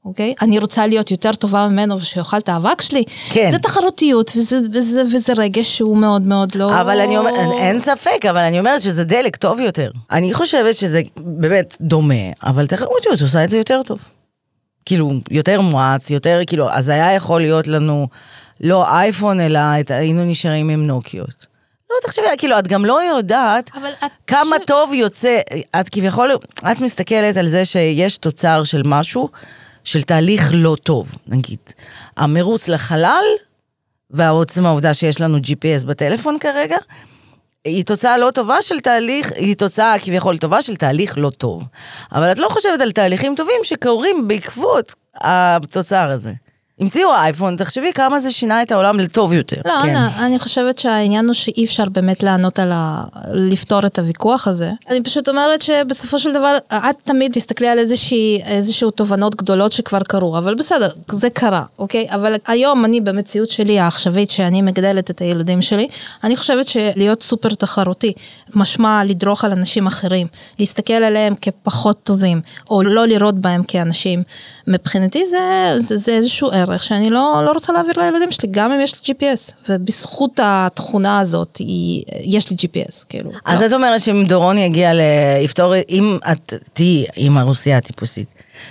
אוקיי? 0.07 0.33
אני 0.41 0.59
רוצה 0.59 0.87
להיות 0.87 1.11
יותר 1.11 1.33
טובה 1.33 1.67
ממנו 1.67 2.01
ושיאכל 2.01 2.37
את 2.37 2.49
האבק 2.49 2.81
שלי. 2.81 3.03
כן. 3.29 3.51
זה 3.51 3.59
תחרותיות 3.59 4.31
וזה, 4.35 4.59
וזה, 4.73 5.03
וזה 5.15 5.33
רגש 5.37 5.77
שהוא 5.77 5.97
מאוד 5.97 6.21
מאוד 6.21 6.55
לא... 6.55 6.81
אבל 6.81 7.01
אני 7.01 7.17
אומרת, 7.17 7.33
אין 7.57 7.79
ספק, 7.79 8.25
אבל 8.29 8.37
אני 8.37 8.59
אומרת 8.59 8.81
שזה 8.81 9.03
דלק 9.03 9.35
טוב 9.35 9.59
יותר. 9.59 9.91
אני 10.11 10.33
חושבת 10.33 10.75
שזה 10.75 11.01
באמת 11.17 11.77
דומה, 11.81 12.31
אבל 12.43 12.67
תחרותיות 12.67 13.21
עושה 13.21 13.43
את 13.43 13.49
זה 13.49 13.57
יותר 13.57 13.81
טוב. 13.85 13.99
כאילו, 14.85 15.11
יותר 15.31 15.61
מואץ, 15.61 16.11
יותר, 16.11 16.41
כאילו, 16.47 16.69
אז 16.71 16.89
היה 16.89 17.13
יכול 17.13 17.41
להיות 17.41 17.67
לנו 17.67 18.07
לא 18.61 18.87
אייפון, 18.87 19.39
אלא 19.39 19.59
את, 19.79 19.91
היינו 19.91 20.25
נשארים 20.25 20.69
עם 20.69 20.87
נוקיות. 20.87 21.45
לא, 21.89 21.95
תחשבי, 22.03 22.25
כאילו, 22.37 22.59
את 22.59 22.67
גם 22.67 22.85
לא 22.85 23.01
יודעת 23.03 23.71
כמה 24.27 24.55
ש... 24.61 24.65
טוב 24.67 24.93
יוצא, 24.93 25.39
את 25.79 25.89
כביכול, 25.89 26.31
את 26.71 26.81
מסתכלת 26.81 27.37
על 27.37 27.47
זה 27.47 27.65
שיש 27.65 28.17
תוצר 28.17 28.63
של 28.63 28.81
משהו. 28.85 29.29
של 29.87 30.01
תהליך 30.01 30.51
לא 30.53 30.75
טוב, 30.83 31.11
נגיד. 31.27 31.59
המרוץ 32.17 32.67
לחלל, 32.67 33.23
ועצם 34.09 34.65
העובדה 34.65 34.93
שיש 34.93 35.21
לנו 35.21 35.37
GPS 35.37 35.85
בטלפון 35.85 36.39
כרגע, 36.39 36.77
היא 37.65 37.85
תוצאה 37.85 38.17
לא 38.17 38.31
טובה 38.31 38.61
של 38.61 38.79
תהליך, 38.79 39.31
היא 39.35 39.55
תוצאה 39.55 39.99
כביכול 39.99 40.37
טובה 40.37 40.61
של 40.61 40.75
תהליך 40.75 41.17
לא 41.17 41.29
טוב. 41.29 41.63
אבל 42.11 42.31
את 42.31 42.39
לא 42.39 42.49
חושבת 42.49 42.81
על 42.81 42.91
תהליכים 42.91 43.35
טובים 43.35 43.59
שקורים 43.63 44.27
בעקבות 44.27 44.95
התוצר 45.15 46.09
הזה. 46.11 46.33
המציאו 46.79 47.13
אייפון, 47.13 47.55
תחשבי 47.55 47.93
כמה 47.93 48.19
זה 48.19 48.31
שינה 48.31 48.61
את 48.61 48.71
העולם 48.71 48.99
לטוב 48.99 49.33
יותר. 49.33 49.61
לא, 49.65 49.73
כן. 49.83 49.89
אנה, 49.89 50.25
אני 50.25 50.39
חושבת 50.39 50.79
שהעניין 50.79 51.25
הוא 51.25 51.33
שאי 51.33 51.65
אפשר 51.65 51.83
באמת 51.85 52.23
לענות 52.23 52.59
על 52.59 52.71
ה... 52.73 53.03
לפתור 53.33 53.85
את 53.85 53.99
הוויכוח 53.99 54.47
הזה. 54.47 54.71
אני 54.89 55.03
פשוט 55.03 55.29
אומרת 55.29 55.61
שבסופו 55.61 56.19
של 56.19 56.33
דבר, 56.33 56.55
את 56.71 56.95
תמיד 57.03 57.31
תסתכלי 57.31 57.67
על 57.67 57.79
איזושהי, 57.79 58.41
איזשהו 58.45 58.91
תובנות 58.91 59.35
גדולות 59.35 59.71
שכבר 59.71 59.99
קרו, 59.99 60.37
אבל 60.37 60.55
בסדר, 60.55 60.89
זה 61.11 61.29
קרה, 61.29 61.63
אוקיי? 61.79 62.07
אבל 62.09 62.35
היום 62.47 62.85
אני 62.85 63.01
במציאות 63.01 63.49
שלי 63.49 63.79
העכשווית, 63.79 64.29
שאני 64.29 64.61
מגדלת 64.61 65.11
את 65.11 65.21
הילדים 65.21 65.61
שלי, 65.61 65.87
אני 66.23 66.35
חושבת 66.35 66.67
שלהיות 66.67 67.23
סופר 67.23 67.53
תחרותי, 67.53 68.13
משמע 68.55 69.01
לדרוך 69.05 69.45
על 69.45 69.51
אנשים 69.51 69.87
אחרים, 69.87 70.27
להסתכל 70.59 70.93
עליהם 70.93 71.33
כפחות 71.41 72.03
טובים, 72.03 72.41
או 72.69 72.83
לא 72.83 73.05
לראות 73.05 73.35
בהם 73.35 73.63
כאנשים, 73.63 74.23
מבחינתי 74.67 75.25
זה, 75.25 75.37
זה, 75.77 75.97
זה 75.97 76.11
איזשהו 76.11 76.51
ערך 76.71 76.83
שאני 76.83 77.09
לא, 77.09 77.41
לא 77.45 77.51
רוצה 77.51 77.73
להעביר 77.73 77.93
לילדים 77.97 78.31
שלי, 78.31 78.49
גם 78.51 78.71
אם 78.71 78.81
יש 78.81 79.07
לי 79.07 79.13
GPS, 79.13 79.53
ובזכות 79.69 80.39
התכונה 80.43 81.19
הזאת, 81.19 81.57
היא, 81.57 82.03
יש 82.19 82.51
לי 82.51 82.55
GPS, 82.55 83.05
כאילו. 83.09 83.31
אז 83.45 83.61
לא. 83.61 83.65
את 83.65 83.73
אומרת 83.73 84.01
שאם 84.01 84.25
דורון 84.27 84.57
יגיע 84.57 84.91
לפתור, 85.43 85.73
אם 85.89 86.17
את 86.31 86.53
תהיי 86.73 87.05
אימא 87.17 87.39
רוסיה 87.39 87.81
טיפוסית, 87.81 88.27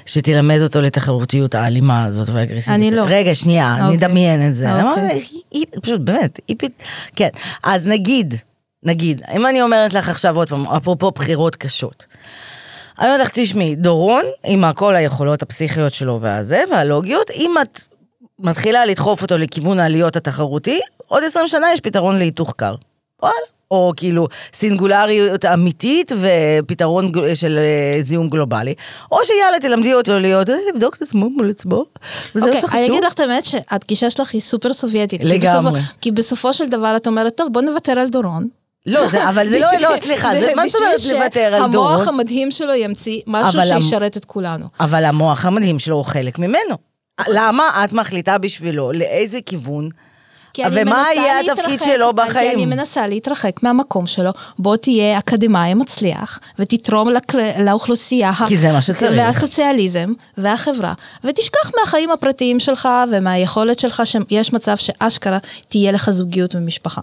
שתלמד 0.06 0.58
אותו 0.62 0.80
לתחרותיות 0.80 1.54
האלימה 1.54 2.04
הזאת 2.04 2.28
והאגרסיבית. 2.28 2.74
אני 2.74 2.90
לא. 2.90 3.04
רגע, 3.08 3.34
שנייה, 3.34 3.76
okay. 3.78 3.82
נדמיין 3.82 4.34
אוקיי. 4.34 4.48
את 4.48 4.54
זה. 4.54 4.82
אוקיי. 4.82 5.08
היא, 5.10 5.42
היא, 5.50 5.64
פשוט, 5.82 6.00
באמת, 6.00 6.40
היא 6.48 6.56
פת... 6.58 6.70
כן. 7.16 7.28
אז 7.64 7.86
נגיד, 7.86 8.34
נגיד, 8.82 9.22
אם 9.36 9.46
אני 9.46 9.62
אומרת 9.62 9.94
לך 9.94 10.08
עכשיו 10.08 10.36
עוד 10.36 10.48
פעם, 10.48 10.66
אפרופו 10.66 11.10
בחירות 11.10 11.56
קשות. 11.56 12.06
אני 12.98 13.06
אומרת 13.08 13.20
לך, 13.20 13.30
תשמעי, 13.34 13.76
דורון, 13.76 14.24
עם 14.44 14.72
כל 14.72 14.96
היכולות 14.96 15.42
הפסיכיות 15.42 15.94
שלו 15.94 16.20
והזה, 16.20 16.64
והלוגיות, 16.70 17.30
אם 17.30 17.54
את 17.62 17.82
מתחילה 18.38 18.86
לדחוף 18.86 19.22
אותו 19.22 19.38
לכיוון 19.38 19.80
העליות 19.80 20.16
התחרותי, 20.16 20.80
עוד 21.06 21.22
20 21.24 21.46
שנה 21.46 21.66
יש 21.72 21.80
פתרון 21.80 22.18
להיתוך 22.18 22.54
קר. 22.56 22.74
וואלה. 23.22 23.36
או 23.70 23.92
כאילו 23.96 24.28
סינגולריות 24.54 25.44
אמיתית 25.44 26.12
ופתרון 26.20 27.12
של 27.34 27.58
אה, 27.58 28.02
זיהום 28.02 28.28
גלובלי, 28.28 28.74
או 29.12 29.18
שיאללה 29.24 29.60
תלמדי 29.60 29.94
אותו 29.94 30.18
להיות, 30.18 30.50
אה, 30.50 30.54
לבדוק 30.68 30.96
את 30.96 31.02
עצמו 31.02 31.30
מול 31.30 31.50
עצמו, 31.50 31.84
וזה 32.34 32.50
מה 32.50 32.56
שחשוב. 32.56 32.76
אני 32.76 32.86
אגיד 32.86 33.04
לך 33.04 33.12
את 33.12 33.20
האמת 33.20 33.44
שהגישה 33.44 34.10
שלך 34.10 34.34
היא 34.34 34.40
סופר 34.40 34.72
סובייטית. 34.72 35.24
לגמרי. 35.24 35.80
כי 36.00 36.10
בסופו 36.10 36.54
של 36.54 36.68
דבר 36.68 36.96
את 36.96 37.06
אומרת, 37.06 37.36
טוב 37.36 37.48
בוא 37.52 37.62
נוותר 37.62 37.98
על 37.98 38.08
דורון, 38.08 38.48
לא, 38.86 39.08
זה, 39.08 39.28
אבל 39.28 39.48
זה 39.48 39.58
לא, 39.58 39.66
לא, 39.80 39.96
סליחה, 40.00 40.30
זה, 40.40 40.52
מה 40.56 40.68
זאת 40.68 40.82
אומרת 40.82 41.04
לוותר 41.04 41.54
על 41.54 41.70
דורון? 41.70 41.92
המוח 41.92 42.08
המדהים 42.08 42.50
שלו 42.50 42.74
ימציא 42.74 43.20
משהו 43.26 43.60
שישרת 43.62 44.16
את 44.16 44.24
כולנו. 44.24 44.66
אבל 44.80 45.04
המוח 45.04 45.44
המדהים 45.44 45.78
שלו 45.78 45.96
הוא 45.96 46.04
חלק 46.04 46.38
ממנו. 46.38 46.76
למה 47.28 47.84
את 47.84 47.92
מחליטה 47.92 48.38
בשבילו 48.38 48.92
לאיזה 48.92 49.38
כיוון? 49.46 49.88
ומה 50.72 51.04
יהיה 51.14 51.40
התפקיד 51.40 51.80
שלו 51.84 52.12
בחיים? 52.12 52.50
כי 52.50 52.54
אני 52.54 52.66
מנסה 52.66 53.06
להתרחק 53.06 53.62
מהמקום 53.62 54.06
שלו, 54.06 54.30
בוא 54.58 54.76
תהיה 54.76 55.18
אקדמאי 55.18 55.74
מצליח, 55.74 56.40
ותתרום 56.58 57.08
לאוכלוסייה, 57.58 58.32
כי 58.48 58.56
זה 58.56 58.72
מה 58.72 58.82
שצריך. 58.82 59.12
והסוציאליזם, 59.16 60.12
והחברה, 60.38 60.92
ותשכח 61.24 61.70
מהחיים 61.80 62.10
הפרטיים 62.10 62.60
שלך 62.60 62.88
ומהיכולת 63.12 63.78
שלך 63.78 64.02
שיש 64.04 64.52
מצב 64.52 64.76
שאשכרה 64.76 65.38
תהיה 65.68 65.92
לך 65.92 66.10
זוגיות 66.10 66.54
ומשפחה. 66.54 67.00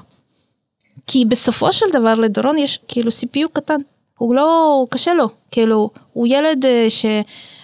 כי 1.08 1.26
בסופו 1.26 1.74
של 1.74 1.86
דבר 1.94 2.16
לדורון 2.16 2.58
יש 2.58 2.80
כאילו 2.88 3.12
CPU 3.12 3.48
קטן, 3.54 3.80
הוא 4.18 4.36
לא, 4.36 4.76
הוא 4.80 4.88
קשה 4.90 5.14
לו, 5.14 5.30
כאילו, 5.52 5.90
הוא 6.14 6.28
ילד 6.30 6.66
uh, 6.66 6.68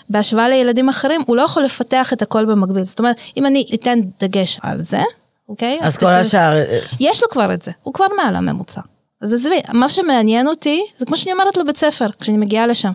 שבהשוואה 0.09 0.49
לילדים 0.49 0.89
אחרים, 0.89 1.21
הוא 1.25 1.35
לא 1.35 1.41
יכול 1.41 1.63
לפתח 1.63 2.13
את 2.13 2.21
הכל 2.21 2.45
במקביל. 2.45 2.83
זאת 2.83 2.99
אומרת, 2.99 3.19
אם 3.37 3.45
אני 3.45 3.65
אתן 3.73 3.99
דגש 4.19 4.59
על 4.61 4.83
זה, 4.83 5.01
אוקיי? 5.49 5.79
אז 5.81 5.97
כל 5.97 6.05
השאר... 6.05 6.57
אה, 6.57 6.79
יש 6.99 7.21
לו 7.23 7.29
כבר 7.29 7.53
את 7.53 7.61
זה, 7.61 7.71
הוא 7.83 7.93
כבר 7.93 8.05
מעל 8.17 8.35
הממוצע. 8.35 8.81
אז 9.21 9.33
עזבי, 9.33 9.61
מה 9.73 9.89
שמעניין 9.89 10.47
אותי, 10.47 10.85
זה 10.97 11.05
כמו 11.05 11.17
שאני 11.17 11.33
אומרת 11.33 11.57
לבית 11.57 11.77
ספר, 11.77 12.07
כשאני 12.19 12.37
מגיעה 12.37 12.67
לשם. 12.67 12.91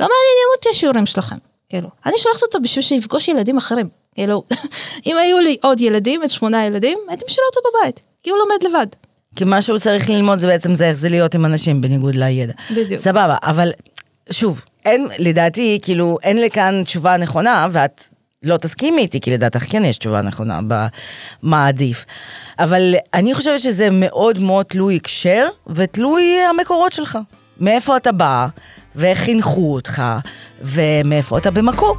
לא 0.00 0.06
מעניינים 0.06 0.48
אותי 0.56 0.68
השיעורים 0.70 1.06
שלכם, 1.06 1.36
כאילו. 1.68 1.88
אני 2.06 2.18
שולחת 2.18 2.42
אותו 2.42 2.60
בשביל 2.60 2.82
שיפגוש 2.82 3.28
ילדים 3.28 3.56
אחרים. 3.56 3.88
כאילו, 4.14 4.42
אם 5.06 5.16
היו 5.16 5.40
לי 5.40 5.56
עוד 5.62 5.80
ילדים, 5.80 6.24
את 6.24 6.30
שמונה 6.30 6.66
ילדים, 6.66 6.98
הייתי 7.08 7.24
משאירה 7.28 7.46
אותו 7.48 7.60
בבית, 7.68 8.00
כי 8.22 8.30
הוא 8.30 8.38
לומד 8.38 8.62
לבד. 8.62 8.86
כי 9.36 9.44
מה 9.44 9.62
שהוא 9.62 9.78
צריך 9.78 10.10
ללמוד 10.10 10.38
זה 10.38 10.46
בעצם 10.46 10.74
זה 10.74 10.88
איך 10.88 10.96
זה 10.96 11.08
להיות 11.08 11.34
עם 11.34 11.44
אנשים 11.44 11.80
בניגוד 11.80 12.14
לידע. 12.14 12.52
בדיוק. 12.70 13.00
סבבה, 13.00 13.36
אבל 13.42 13.72
שוב, 14.30 14.64
אין, 14.84 15.08
לדעתי, 15.18 15.78
כאילו, 15.82 16.18
אין 16.22 16.40
לכאן 16.40 16.82
תשובה 16.84 17.16
נכונה, 17.16 17.66
ואת 17.72 18.08
לא 18.42 18.56
תסכימי 18.56 19.02
איתי, 19.02 19.20
כי 19.20 19.30
לדעתך 19.30 19.64
כן 19.68 19.84
יש 19.84 19.98
תשובה 19.98 20.22
נכונה 20.22 20.60
במה 21.42 21.66
עדיף. 21.66 22.04
אבל 22.58 22.94
אני 23.14 23.34
חושבת 23.34 23.60
שזה 23.60 23.88
מאוד 23.92 24.38
מאוד 24.38 24.66
תלוי 24.66 24.96
הקשר, 24.96 25.46
ותלוי 25.66 26.36
המקורות 26.50 26.92
שלך. 26.92 27.18
מאיפה 27.60 27.96
אתה 27.96 28.12
בא, 28.12 28.46
ואיך 28.96 29.18
חינכו 29.18 29.74
אותך, 29.74 30.02
ומאיפה 30.62 31.38
אתה 31.38 31.50
במקור. 31.50 31.96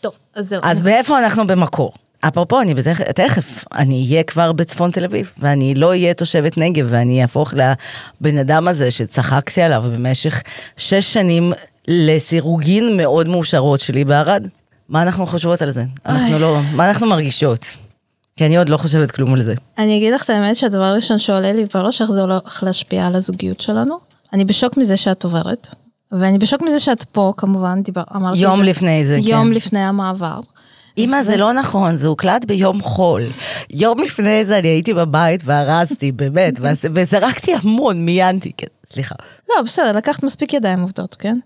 טוב, 0.00 0.12
אז 0.34 0.48
זהו. 0.48 0.60
אז 0.64 0.86
מאיפה 0.86 1.18
אנחנו 1.18 1.46
במקור? 1.46 1.92
אפרופו, 2.20 2.60
אני 2.60 2.74
בתכף, 2.74 3.04
תכף, 3.04 3.64
אני 3.74 4.06
אהיה 4.10 4.22
כבר 4.22 4.52
בצפון 4.52 4.90
תל 4.90 5.04
אביב, 5.04 5.30
ואני 5.38 5.74
לא 5.74 5.88
אהיה 5.88 6.14
תושבת 6.14 6.58
נגב, 6.58 6.86
ואני 6.90 7.22
אהפוך 7.22 7.54
לבן 7.54 8.38
אדם 8.38 8.68
הזה 8.68 8.90
שצחקתי 8.90 9.62
עליו 9.62 9.84
במשך 9.92 10.42
שש 10.76 11.12
שנים 11.12 11.52
לסירוגין 11.88 12.96
מאוד 12.96 13.28
מאושרות 13.28 13.80
שלי 13.80 14.04
בערד. 14.04 14.46
מה 14.88 15.02
אנחנו 15.02 15.26
חושבות 15.26 15.62
על 15.62 15.70
זה? 15.70 15.84
אנחנו 16.06 16.38
לא, 16.38 16.58
מה 16.74 16.88
אנחנו 16.88 17.06
מרגישות? 17.06 17.66
כי 18.36 18.46
אני 18.46 18.56
עוד 18.56 18.68
לא 18.68 18.76
חושבת 18.76 19.10
כלום 19.10 19.34
על 19.34 19.42
זה. 19.42 19.54
אני 19.78 19.96
אגיד 19.96 20.14
לך 20.14 20.24
את 20.24 20.30
האמת 20.30 20.56
שהדבר 20.56 20.84
הראשון 20.84 21.18
שעולה 21.18 21.52
לי 21.52 21.64
בראש, 21.74 22.02
איך 22.02 22.10
זה 22.10 22.20
הולך 22.20 22.62
להשפיע 22.62 23.06
על 23.06 23.16
הזוגיות 23.16 23.60
שלנו. 23.60 23.98
אני 24.32 24.44
בשוק 24.44 24.76
מזה 24.76 24.96
שאת 24.96 25.24
עוברת, 25.24 25.74
ואני 26.12 26.38
בשוק 26.38 26.62
מזה 26.62 26.80
שאת 26.80 27.04
פה, 27.04 27.32
כמובן, 27.36 27.82
דיבר, 27.82 28.02
אמרתי 28.16 28.38
יום 28.38 28.62
לפני 28.62 29.04
זה, 29.04 29.14
יום 29.14 29.24
כן. 29.24 29.30
יום 29.30 29.52
לפני 29.52 29.78
המעבר. 29.78 30.40
אמא, 31.04 31.22
זה 31.22 31.36
לא 31.36 31.52
נכון, 31.52 31.96
זה 31.96 32.06
הוקלט 32.06 32.44
ביום 32.44 32.82
חול. 32.82 33.22
יום 33.70 33.98
לפני 33.98 34.44
זה 34.44 34.58
אני 34.58 34.68
הייתי 34.68 34.94
בבית 34.94 35.40
וארזתי, 35.44 36.12
באמת, 36.12 36.54
וזרקתי 36.94 37.52
המון, 37.62 38.04
מיינתי, 38.04 38.52
כן, 38.56 38.66
סליחה. 38.92 39.14
לא, 39.48 39.62
בסדר, 39.62 39.92
לקחת 39.92 40.22
מספיק 40.22 40.54
ידיים 40.54 40.80
עובדות, 40.80 41.14
כן? 41.14 41.38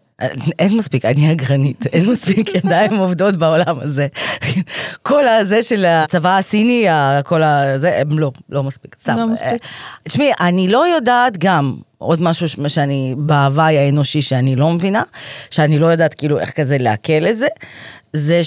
אין 0.59 0.77
מספיק, 0.77 1.05
אני 1.05 1.33
אגרנית, 1.33 1.87
אין 1.93 2.11
מספיק 2.11 2.55
ידיים 2.55 2.97
עובדות 2.97 3.37
בעולם 3.37 3.81
הזה. 3.81 4.07
כל 5.03 5.29
הזה 5.29 5.63
של 5.63 5.85
הצבא 5.85 6.39
הסיני, 6.39 6.87
כל 7.25 7.43
הזה, 7.43 7.99
הם 8.01 8.19
לא, 8.19 8.33
לא 8.49 8.63
מספיק, 8.63 8.97
סתם. 9.01 9.17
לא 9.17 9.27
מספיק. 9.27 9.49
אה, 9.49 9.57
תשמעי, 10.03 10.31
אני 10.41 10.69
לא 10.69 10.87
יודעת 10.95 11.39
גם, 11.39 11.77
עוד 11.99 12.23
משהו 12.23 12.69
שאני, 12.69 13.15
בהוואי 13.19 13.79
האנושי 13.79 14.23
שאני 14.23 14.57
לא 14.57 14.71
מבינה, 14.71 15.03
שאני 15.51 15.79
לא 15.79 15.87
יודעת 15.87 16.15
כאילו 16.15 16.39
איך 16.39 16.51
כזה 16.51 16.79
לעכל 16.79 17.27
את 17.31 17.39
זה, 17.39 17.47
זה 18.13 18.41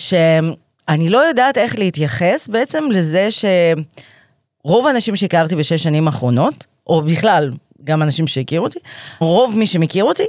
שאני 0.89 1.09
לא 1.09 1.17
יודעת 1.17 1.57
איך 1.57 1.79
להתייחס 1.79 2.47
בעצם 2.47 2.83
לזה 2.91 3.27
שרוב 3.31 4.87
האנשים 4.87 5.15
שהכרתי 5.15 5.55
בשש 5.55 5.83
שנים 5.83 6.07
האחרונות, 6.07 6.65
או 6.87 7.01
בכלל, 7.01 7.51
גם 7.83 8.01
אנשים 8.03 8.27
שהכירו 8.27 8.65
אותי, 8.65 8.79
רוב 9.19 9.57
מי 9.57 9.67
שמכיר 9.67 10.03
אותי, 10.03 10.25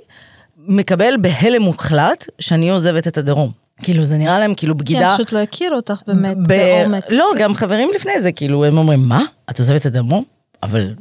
מקבל 0.67 1.15
בהלם 1.21 1.63
מוחלט 1.63 2.27
שאני 2.39 2.71
עוזבת 2.71 3.09
את 3.09 3.19
הדרום. 3.19 3.51
כאילו, 3.83 4.05
זה 4.05 4.17
נראה 4.17 4.39
להם 4.39 4.55
כאילו 4.55 4.75
כי 4.75 4.79
בגידה. 4.79 5.09
הם 5.11 5.15
פשוט 5.15 5.33
לא 5.33 5.39
הכירו 5.39 5.77
אותך 5.77 6.01
באמת 6.07 6.37
ב- 6.37 6.49
בעומק. 6.49 7.05
לא, 7.11 7.27
גם 7.39 7.55
חברים 7.55 7.91
לפני 7.95 8.23
זה, 8.23 8.33
כאילו, 8.33 8.65
הם 8.65 8.79
אומרים, 8.79 9.01
מה? 9.01 9.23
את 9.51 9.59
עוזבת 9.59 9.81
את 9.81 9.87
הדרום? 9.87 10.25
אבל 10.63 10.95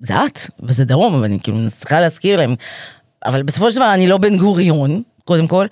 זה 0.00 0.14
את, 0.14 0.40
וזה 0.62 0.84
דרום, 0.84 1.20
ואני 1.20 1.38
כאילו 1.42 1.58
צריכה 1.78 2.00
להזכיר 2.00 2.36
להם. 2.36 2.54
אבל 3.24 3.42
בסופו 3.42 3.70
של 3.70 3.76
דבר, 3.76 3.94
אני 3.94 4.06
לא 4.06 4.18
בן 4.18 4.36
גוריון, 4.36 5.02
קודם 5.30 5.46
כל, 5.46 5.66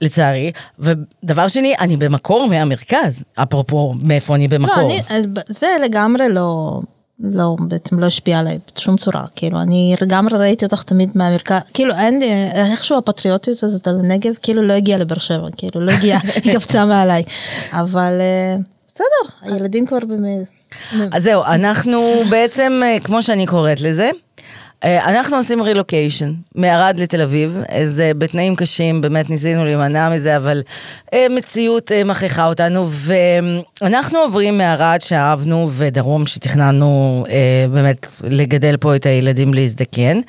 לצערי. 0.00 0.52
ודבר 0.78 1.48
שני, 1.48 1.74
אני 1.80 1.96
במקור 1.96 2.46
מהמרכז, 2.46 3.22
אפרופו 3.34 3.94
מאיפה 4.02 4.34
אני 4.34 4.48
במקור. 4.48 4.76
לא, 4.76 4.98
אני, 5.10 5.26
זה 5.48 5.66
לגמרי 5.84 6.28
לא, 6.28 6.80
לא, 7.20 7.56
בעצם 7.68 7.98
לא 7.98 8.06
השפיע 8.06 8.38
עליי 8.38 8.58
בשום 8.76 8.96
צורה, 8.96 9.24
כאילו, 9.36 9.60
אני 9.60 9.94
לגמרי 10.00 10.38
ראיתי 10.38 10.64
אותך 10.64 10.82
תמיד 10.82 11.10
מהמרכז, 11.14 11.60
כאילו, 11.74 11.94
אין 11.94 12.18
לי, 12.18 12.32
איכשהו 12.54 12.98
הפטריוטיות 12.98 13.62
הזאת 13.62 13.88
על 13.88 13.98
הנגב, 13.98 14.32
כאילו, 14.42 14.62
לא 14.62 14.72
הגיעה 14.72 14.98
לבאר 14.98 15.18
שבע, 15.18 15.48
כאילו, 15.56 15.80
לא 15.80 15.92
הגיעה, 15.92 16.20
היא 16.44 16.54
קפצה 16.54 16.84
מעליי. 16.84 17.22
אבל 17.72 18.18
אה, 18.20 18.56
בסדר, 18.86 19.52
הילדים 19.52 19.86
כבר 19.86 19.98
באמת... 20.08 20.48
אז 21.12 21.22
זהו, 21.22 21.42
אנחנו 21.44 22.00
בעצם, 22.30 22.80
אה, 22.84 22.96
כמו 23.04 23.22
שאני 23.22 23.46
קוראת 23.46 23.80
לזה, 23.80 24.10
אנחנו 24.84 25.36
עושים 25.36 25.62
רילוקיישן 25.62 26.32
מערד 26.54 27.00
לתל 27.00 27.22
אביב, 27.22 27.58
זה 27.84 28.12
בתנאים 28.18 28.56
קשים, 28.56 29.00
באמת 29.00 29.30
ניסינו 29.30 29.64
להימנע 29.64 30.10
מזה, 30.10 30.36
אבל 30.36 30.62
אה, 31.14 31.26
מציאות 31.30 31.92
אה, 31.92 32.04
מכריחה 32.04 32.46
אותנו, 32.46 32.88
ואנחנו 32.90 34.18
עוברים 34.18 34.58
מערד 34.58 35.00
שאהבנו 35.00 35.70
ודרום 35.72 36.26
שתכננו 36.26 37.24
אה, 37.30 37.66
באמת 37.72 38.06
לגדל 38.24 38.76
פה 38.76 38.96
את 38.96 39.06
הילדים 39.06 39.54
להזדקן, 39.54 40.20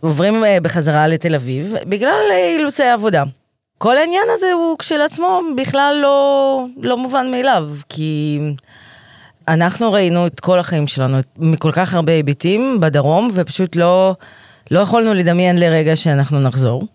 עוברים 0.00 0.44
אה, 0.44 0.58
בחזרה 0.62 1.06
לתל 1.06 1.34
אביב 1.34 1.74
בגלל 1.86 2.20
אה, 2.30 2.54
אילוצי 2.56 2.84
עבודה. 2.84 3.22
כל 3.78 3.96
העניין 3.96 4.24
הזה 4.30 4.52
הוא 4.52 4.78
כשלעצמו 4.78 5.40
בכלל 5.56 5.98
לא, 6.02 6.64
לא 6.82 6.96
מובן 6.96 7.30
מאליו, 7.30 7.68
כי 7.88 8.40
אנחנו 9.48 9.92
ראינו 9.92 10.26
את 10.26 10.40
כל 10.40 10.58
החיים 10.58 10.86
שלנו 10.86 11.18
מכל 11.38 11.72
כך 11.72 11.94
הרבה 11.94 12.12
היבטים 12.12 12.80
בדרום, 12.80 13.28
ופשוט 13.34 13.76
לא, 13.76 14.14
לא 14.70 14.80
יכולנו 14.80 15.14
לדמיין 15.14 15.58
לרגע 15.58 15.96
שאנחנו 15.96 16.40
נחזור. 16.40 16.86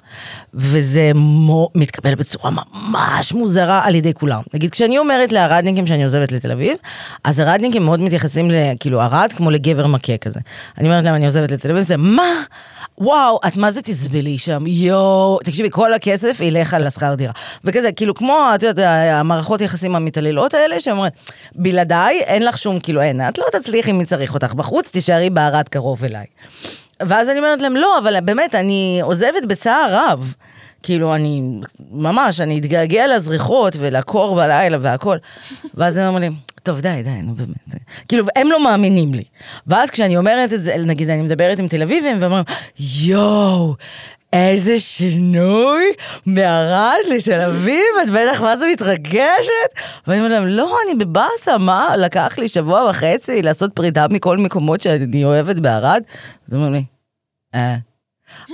וזה 0.54 1.12
מו, 1.16 1.70
מתקבל 1.76 2.16
בצורה 2.16 2.52
ממש 2.52 3.34
מוזרה 3.34 3.82
על 3.86 3.96
ידי 3.96 4.14
כולם. 4.14 4.42
נגיד, 4.54 4.72
כשאני 4.72 4.98
אומרת 4.98 5.32
לערדניקים 5.32 5.88
שאני 5.88 6.04
עוזבת 6.04 6.32
לתל 6.32 6.52
אביב, 6.52 6.78
אז 7.24 7.40
ערדניקים 7.40 7.86
מאוד 7.86 8.00
מתייחסים. 8.00 8.52
כאילו, 8.80 9.02
ערד 9.02 9.34
כמו 9.36 9.52
לגבר 9.52 9.88
מכה 9.88 10.18
כזה. 10.18 10.40
אני 10.78 10.88
אומרת 10.88 11.04
להם, 11.04 11.16
אני 11.16 11.26
עוזבת 11.26 11.52
לתל 11.52 11.72
אביב, 11.72 11.84
זה 11.84 11.98
מה? 11.98 12.32
וואו, 12.98 13.40
את 13.48 13.58
מה 13.58 13.72
זה 13.72 13.82
תסבלי 13.82 14.38
שם, 14.38 14.68
יואו, 14.68 15.40
תקשיבי, 15.44 15.70
כל 15.72 15.94
הכסף 15.94 16.40
ילך 16.40 16.74
על 16.74 16.88
השכר 16.88 17.16
דירה. 17.16 17.34
וכזה, 17.64 17.92
כאילו, 17.92 18.14
כמו, 18.14 18.50
את 18.56 18.64
יודעת, 18.64 19.10
המערכות 19.12 19.62
יחסים 19.62 19.96
המתעללות 19.96 20.54
האלה, 20.54 20.80
שאומרת, 20.80 21.14
בלעדיי, 21.56 22.22
אין 22.22 22.46
לך 22.46 22.58
שום, 22.58 22.80
כאילו, 22.80 23.02
אין, 23.02 23.22
את 23.30 23.38
לא 23.38 23.46
תצליחי 23.52 23.92
מי 23.92 24.06
צריך 24.06 24.34
אותך 24.34 24.54
בחוץ, 24.54 24.92
תישארי 24.92 25.30
בערד 25.30 25.70
קרוב 25.70 26.04
אליי. 26.04 26.26
ואז 27.00 27.30
אני 27.30 27.40
אומרת 27.40 27.62
להם, 27.62 27.76
לא, 27.76 27.98
אבל 27.98 28.20
באמת, 28.20 28.56
אני 28.56 29.00
עוזבת 29.04 29.46
בצער 29.48 29.86
רב. 29.90 30.34
כאילו, 30.84 31.16
אני, 31.16 31.42
ממש, 31.92 32.42
אני 32.42 32.60
אתגעגע 32.60 33.08
לזריחות 33.08 33.76
ולקור 33.80 34.36
בלילה 34.36 34.78
והכל. 34.82 35.18
ואז 35.74 35.98
הם 35.98 36.08
אומרים, 36.08 36.36
טוב, 36.64 36.82
די, 36.82 37.02
די, 37.04 37.22
נו 37.24 37.36
באמת. 37.36 37.84
כאילו, 38.08 38.26
הם 38.36 38.48
לא 38.52 38.64
מאמינים 38.64 39.14
לי. 39.14 39.24
ואז 39.68 39.90
כשאני 39.90 40.18
אומרת 40.18 40.54
את 40.54 40.64
זה, 40.64 40.76
נגיד, 40.78 41.10
אני 41.10 41.22
מדברת 41.22 41.60
עם 41.60 41.68
תל 41.68 41.82
אביבים, 41.82 42.22
והם 42.22 42.32
אומרים, 42.32 42.44
יואו, 42.80 43.76
איזה 44.34 44.80
שינוי 44.80 45.84
מערד 46.26 47.00
לתל 47.10 47.40
אביב, 47.42 47.84
את 48.04 48.10
בטח 48.10 48.42
מה 48.42 48.58
זה 48.58 48.66
מתרגשת? 48.72 49.70
ואני 50.08 50.20
אומרת 50.20 50.32
להם, 50.32 50.48
לא, 50.48 50.78
אני 50.86 51.06
בבאסה, 51.06 51.58
מה? 51.58 51.98
לקח 51.98 52.38
לי 52.38 52.48
שבוע 52.48 52.90
וחצי 52.90 53.42
לעשות 53.42 53.72
פרידה 53.74 54.06
מכל 54.10 54.38
מקומות 54.38 54.82
שאני 54.82 55.26
אוהבת 55.26 55.56
בערד? 55.56 56.04
אז 56.48 56.54
אומרים 56.54 56.74
לי, 56.74 56.84
אה. 57.56 57.76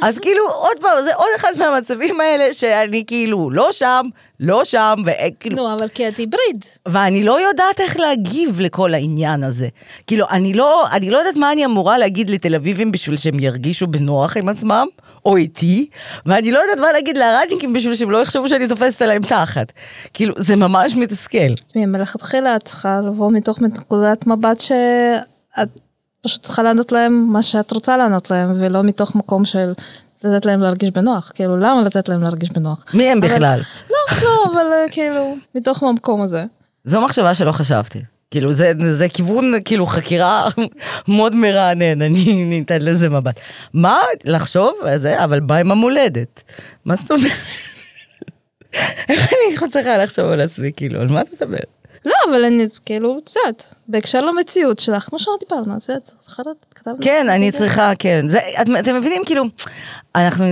אז 0.02 0.20
כאילו, 0.20 0.44
עוד 0.50 0.78
פעם, 0.80 1.04
זה 1.04 1.16
עוד 1.16 1.30
אחד 1.36 1.52
מהמצבים 1.58 2.22
האלה 2.22 2.54
שאני 2.54 3.04
כאילו 3.08 3.52
לא 3.52 3.72
שם, 3.72 4.06
לא 4.40 4.64
שם, 4.64 4.96
וכאילו... 5.06 5.56
נו, 5.56 5.74
אבל 5.74 5.88
כי 5.88 6.08
את 6.08 6.18
היבריד. 6.18 6.66
ואני 6.88 7.24
לא 7.24 7.48
יודעת 7.48 7.80
איך 7.80 8.00
להגיב 8.00 8.62
לכל 8.62 8.94
העניין 8.94 9.44
הזה. 9.44 9.68
כאילו, 10.08 10.26
אני 10.30 10.54
לא, 10.54 10.88
אני 10.92 11.10
לא 11.10 11.18
יודעת 11.18 11.36
מה 11.36 11.52
אני 11.52 11.66
אמורה 11.66 11.98
להגיד 11.98 12.30
לתל 12.30 12.56
אביבים 12.56 12.92
בשביל 12.92 13.18
שהם 13.18 13.40
ירגישו 13.40 13.88
בנוח 13.88 14.38
עם 14.38 14.50
עצמם, 14.50 14.88
או 15.26 15.38
איתי, 15.38 15.90
ואני 16.26 16.52
לא 16.52 16.60
יודעת 16.60 16.78
מה 16.78 16.92
להגיד 16.92 17.18
לערדניקים 17.18 17.74
בשביל 17.74 17.94
שהם 17.94 18.12
לא 18.12 18.18
יחשבו 18.18 18.48
שאני 18.48 18.68
תופסת 18.68 19.02
עליהם 19.02 19.22
תחת. 19.22 19.72
כאילו, 20.14 20.34
זה 20.38 20.56
ממש 20.56 20.96
מתסכל. 20.96 21.56
תשמעי, 21.68 21.86
מלכתחילה 21.86 22.56
את 22.56 22.64
צריכה 22.64 23.00
לבוא 23.04 23.32
מתוך 23.32 23.62
נקודת 23.62 24.28
מבט 24.28 24.62
שאת 24.62 25.70
פשוט 26.22 26.42
צריכה 26.42 26.64
לענות 26.64 26.92
להם 26.92 27.28
מה 27.32 27.44
שאת 27.44 27.72
רוצה 27.72 27.98
לענות 27.98 28.32
להם, 28.32 28.54
ולא 28.60 28.84
מתוך 28.84 29.16
מקום 29.16 29.46
של 29.46 29.74
לתת 30.24 30.46
להם 30.46 30.62
להרגיש 30.62 30.90
בנוח. 30.92 31.32
כאילו, 31.36 31.58
למה 31.58 31.82
לתת 31.86 32.10
להם 32.10 32.22
להרגיש 32.24 32.50
בנוח? 32.50 32.86
מי 32.94 33.10
הם 33.10 33.18
אבל- 33.18 33.28
בכלל? 33.36 33.60
לא, 33.90 33.98
לא, 34.24 34.46
אבל 34.54 34.66
אה, 34.74 34.86
כאילו, 34.92 35.36
מתוך 35.56 35.84
המקום 35.84 36.22
הזה. 36.22 36.46
זו 36.86 37.02
מחשבה 37.02 37.34
שלא 37.34 37.52
חשבתי. 37.52 38.02
כאילו, 38.32 38.54
זה, 38.54 38.72
זה 38.94 39.10
כיוון, 39.10 39.54
כאילו, 39.66 39.86
חקירה 39.86 40.48
מאוד 41.08 41.36
מרענן, 41.36 42.02
אני 42.02 42.44
ניתן 42.46 42.78
לזה 42.82 43.10
מבט. 43.10 43.40
מה? 43.74 43.98
לחשוב? 44.26 44.74
זה, 44.96 45.24
אבל 45.24 45.40
בא 45.40 45.56
עם 45.56 45.72
המולדת. 45.72 46.44
מה 46.86 46.96
זאת 46.96 47.12
אומרת? 47.12 47.32
איך 49.10 49.34
אני 49.62 49.70
צריכה 49.72 49.98
לחשוב 49.98 50.26
על 50.26 50.42
עצמי, 50.42 50.72
כאילו, 50.76 51.02
על 51.02 51.08
מה 51.08 51.22
אתה 51.22 51.30
מדבר? 51.46 51.58
לא, 52.06 52.14
אבל 52.30 52.46
אני, 52.46 52.66
כאילו, 52.86 53.20
את 53.24 53.30
יודעת, 53.36 53.74
בהקשר 53.88 54.22
למציאות 54.22 54.80
שלך, 54.80 55.04
כמו 55.04 55.20
שדיברנו, 55.20 55.78
את 55.78 55.90
יודעת, 55.90 56.12
צריכה 56.20 56.44
לדעת. 56.44 56.98
כן, 57.02 57.28
אני 57.30 57.52
צריכה, 57.52 57.92
כן. 58.00 58.28
זה, 58.28 58.40
את, 58.62 58.68
אתם 58.80 58.96
מבינים, 58.96 59.22
כאילו, 59.26 59.44
אנחנו, 60.16 60.46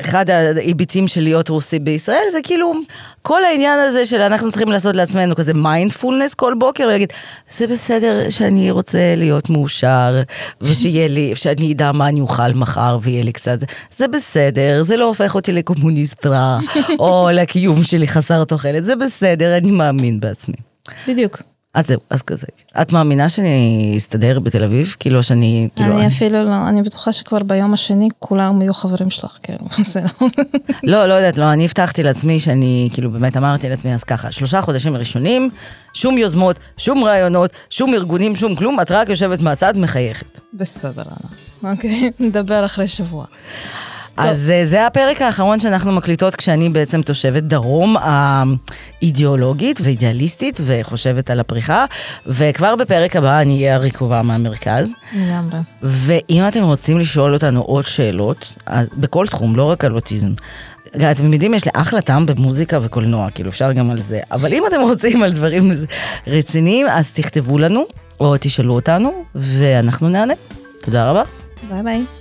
אחד 0.00 0.30
ההיבטים 0.30 1.08
של 1.08 1.20
להיות 1.20 1.48
רוסי 1.48 1.78
בישראל, 1.78 2.24
זה 2.32 2.38
כאילו, 2.42 2.72
כל 3.22 3.44
העניין 3.44 3.78
הזה 3.78 4.06
של 4.06 4.20
אנחנו 4.20 4.50
צריכים 4.50 4.68
לעשות 4.68 4.96
לעצמנו 4.96 5.36
כזה 5.36 5.54
מיינדפולנס 5.54 6.34
כל 6.34 6.54
בוקר, 6.58 6.84
ולהגיד, 6.84 7.12
זה 7.50 7.66
בסדר 7.66 8.30
שאני 8.30 8.70
רוצה 8.70 9.14
להיות 9.16 9.50
מאושר, 9.50 10.22
ושיהיה 10.60 11.08
לי, 11.08 11.32
שאני 11.34 11.72
אדע 11.72 11.92
מה 11.92 12.08
אני 12.08 12.20
אוכל 12.20 12.52
מחר, 12.54 12.98
ויהיה 13.02 13.22
לי 13.22 13.32
קצת, 13.32 13.58
זה 13.96 14.08
בסדר, 14.08 14.82
זה 14.82 14.96
לא 14.96 15.04
הופך 15.04 15.34
אותי 15.34 15.52
לקומוניסט 15.52 16.26
רע, 16.26 16.58
או 16.98 17.28
לקיום 17.32 17.84
שלי 17.84 18.08
חסר 18.08 18.44
תוחלת, 18.44 18.84
זה 18.84 18.96
בסדר, 18.96 19.56
אני 19.56 19.70
מאמין 19.70 20.20
בעצמי. 20.20 20.69
בדיוק. 21.08 21.42
אז 21.74 21.86
זהו, 21.86 22.00
אז 22.10 22.22
כזה. 22.22 22.46
את 22.82 22.92
מאמינה 22.92 23.28
שאני 23.28 23.94
אסתדר 23.96 24.38
בתל 24.40 24.64
אביב? 24.64 24.96
כאילו 25.00 25.22
שאני, 25.22 25.68
כאילו... 25.76 25.96
אני 25.98 26.06
אפילו 26.06 26.44
לא, 26.44 26.68
אני 26.68 26.82
בטוחה 26.82 27.12
שכבר 27.12 27.42
ביום 27.42 27.74
השני 27.74 28.08
כולם 28.18 28.62
יהיו 28.62 28.74
חברים 28.74 29.10
שלך, 29.10 29.38
כאילו, 29.42 29.58
זה 29.92 30.00
לא... 30.20 30.28
לא, 30.82 31.06
לא 31.06 31.14
יודעת, 31.14 31.38
לא, 31.38 31.52
אני 31.52 31.64
הבטחתי 31.64 32.02
לעצמי 32.02 32.40
שאני, 32.40 32.88
כאילו, 32.92 33.10
באמת 33.10 33.36
אמרתי 33.36 33.68
לעצמי, 33.68 33.94
אז 33.94 34.04
ככה, 34.04 34.32
שלושה 34.32 34.62
חודשים 34.62 34.96
ראשונים, 34.96 35.50
שום 35.92 36.18
יוזמות, 36.18 36.58
שום 36.76 37.04
רעיונות, 37.04 37.50
שום 37.70 37.94
ארגונים, 37.94 38.36
שום 38.36 38.56
כלום, 38.56 38.80
את 38.80 38.90
רק 38.90 39.08
יושבת 39.08 39.40
מהצד, 39.40 39.76
מחייכת. 39.76 40.40
בסדר. 40.54 41.02
אוקיי, 41.64 42.10
נדבר 42.20 42.64
אחרי 42.64 42.88
שבוע. 42.88 43.26
אז 44.28 44.50
אה, 44.50 44.66
זה 44.66 44.86
הפרק 44.86 45.22
האחרון 45.22 45.60
שאנחנו 45.60 45.92
מקליטות 45.92 46.34
כשאני 46.36 46.68
בעצם 46.68 47.02
תושבת 47.02 47.42
דרום 47.42 47.96
האידיאולוגית 48.00 49.80
ואידיאליסטית 49.82 50.60
וחושבת 50.64 51.30
על 51.30 51.40
הפריחה, 51.40 51.84
וכבר 52.26 52.76
בפרק 52.76 53.16
הבא 53.16 53.40
אני 53.40 53.54
אהיה 53.54 53.74
הרקובה 53.74 54.22
מהמרכז. 54.22 54.92
לגמרי. 55.14 55.58
ואם 55.82 56.48
אתם 56.48 56.62
רוצים 56.62 56.98
לשאול 56.98 57.34
אותנו 57.34 57.60
עוד 57.60 57.86
שאלות, 57.86 58.52
אז 58.66 58.88
בכל 58.96 59.26
תחום, 59.26 59.56
לא 59.56 59.64
רק 59.64 59.84
על 59.84 59.94
אוטיזם, 59.94 60.32
אתם 60.96 61.32
יודעים, 61.32 61.54
יש 61.54 61.64
לי 61.64 61.70
אחלה 61.74 62.00
טעם 62.00 62.26
במוזיקה 62.26 62.78
וקולנוע, 62.82 63.30
כאילו 63.30 63.50
אפשר 63.50 63.72
גם 63.72 63.90
על 63.90 64.00
זה. 64.02 64.20
אבל 64.32 64.52
אם 64.52 64.66
אתם 64.66 64.80
רוצים 64.80 65.22
על 65.22 65.32
דברים 65.32 65.72
רציניים, 66.26 66.86
אז 66.90 67.12
תכתבו 67.12 67.58
לנו, 67.58 67.84
או 68.20 68.34
תשאלו 68.40 68.74
אותנו, 68.74 69.24
ואנחנו 69.34 70.08
נענה. 70.08 70.34
תודה 70.82 71.10
רבה. 71.10 71.22
ביי 71.70 71.82
ביי. 71.82 72.19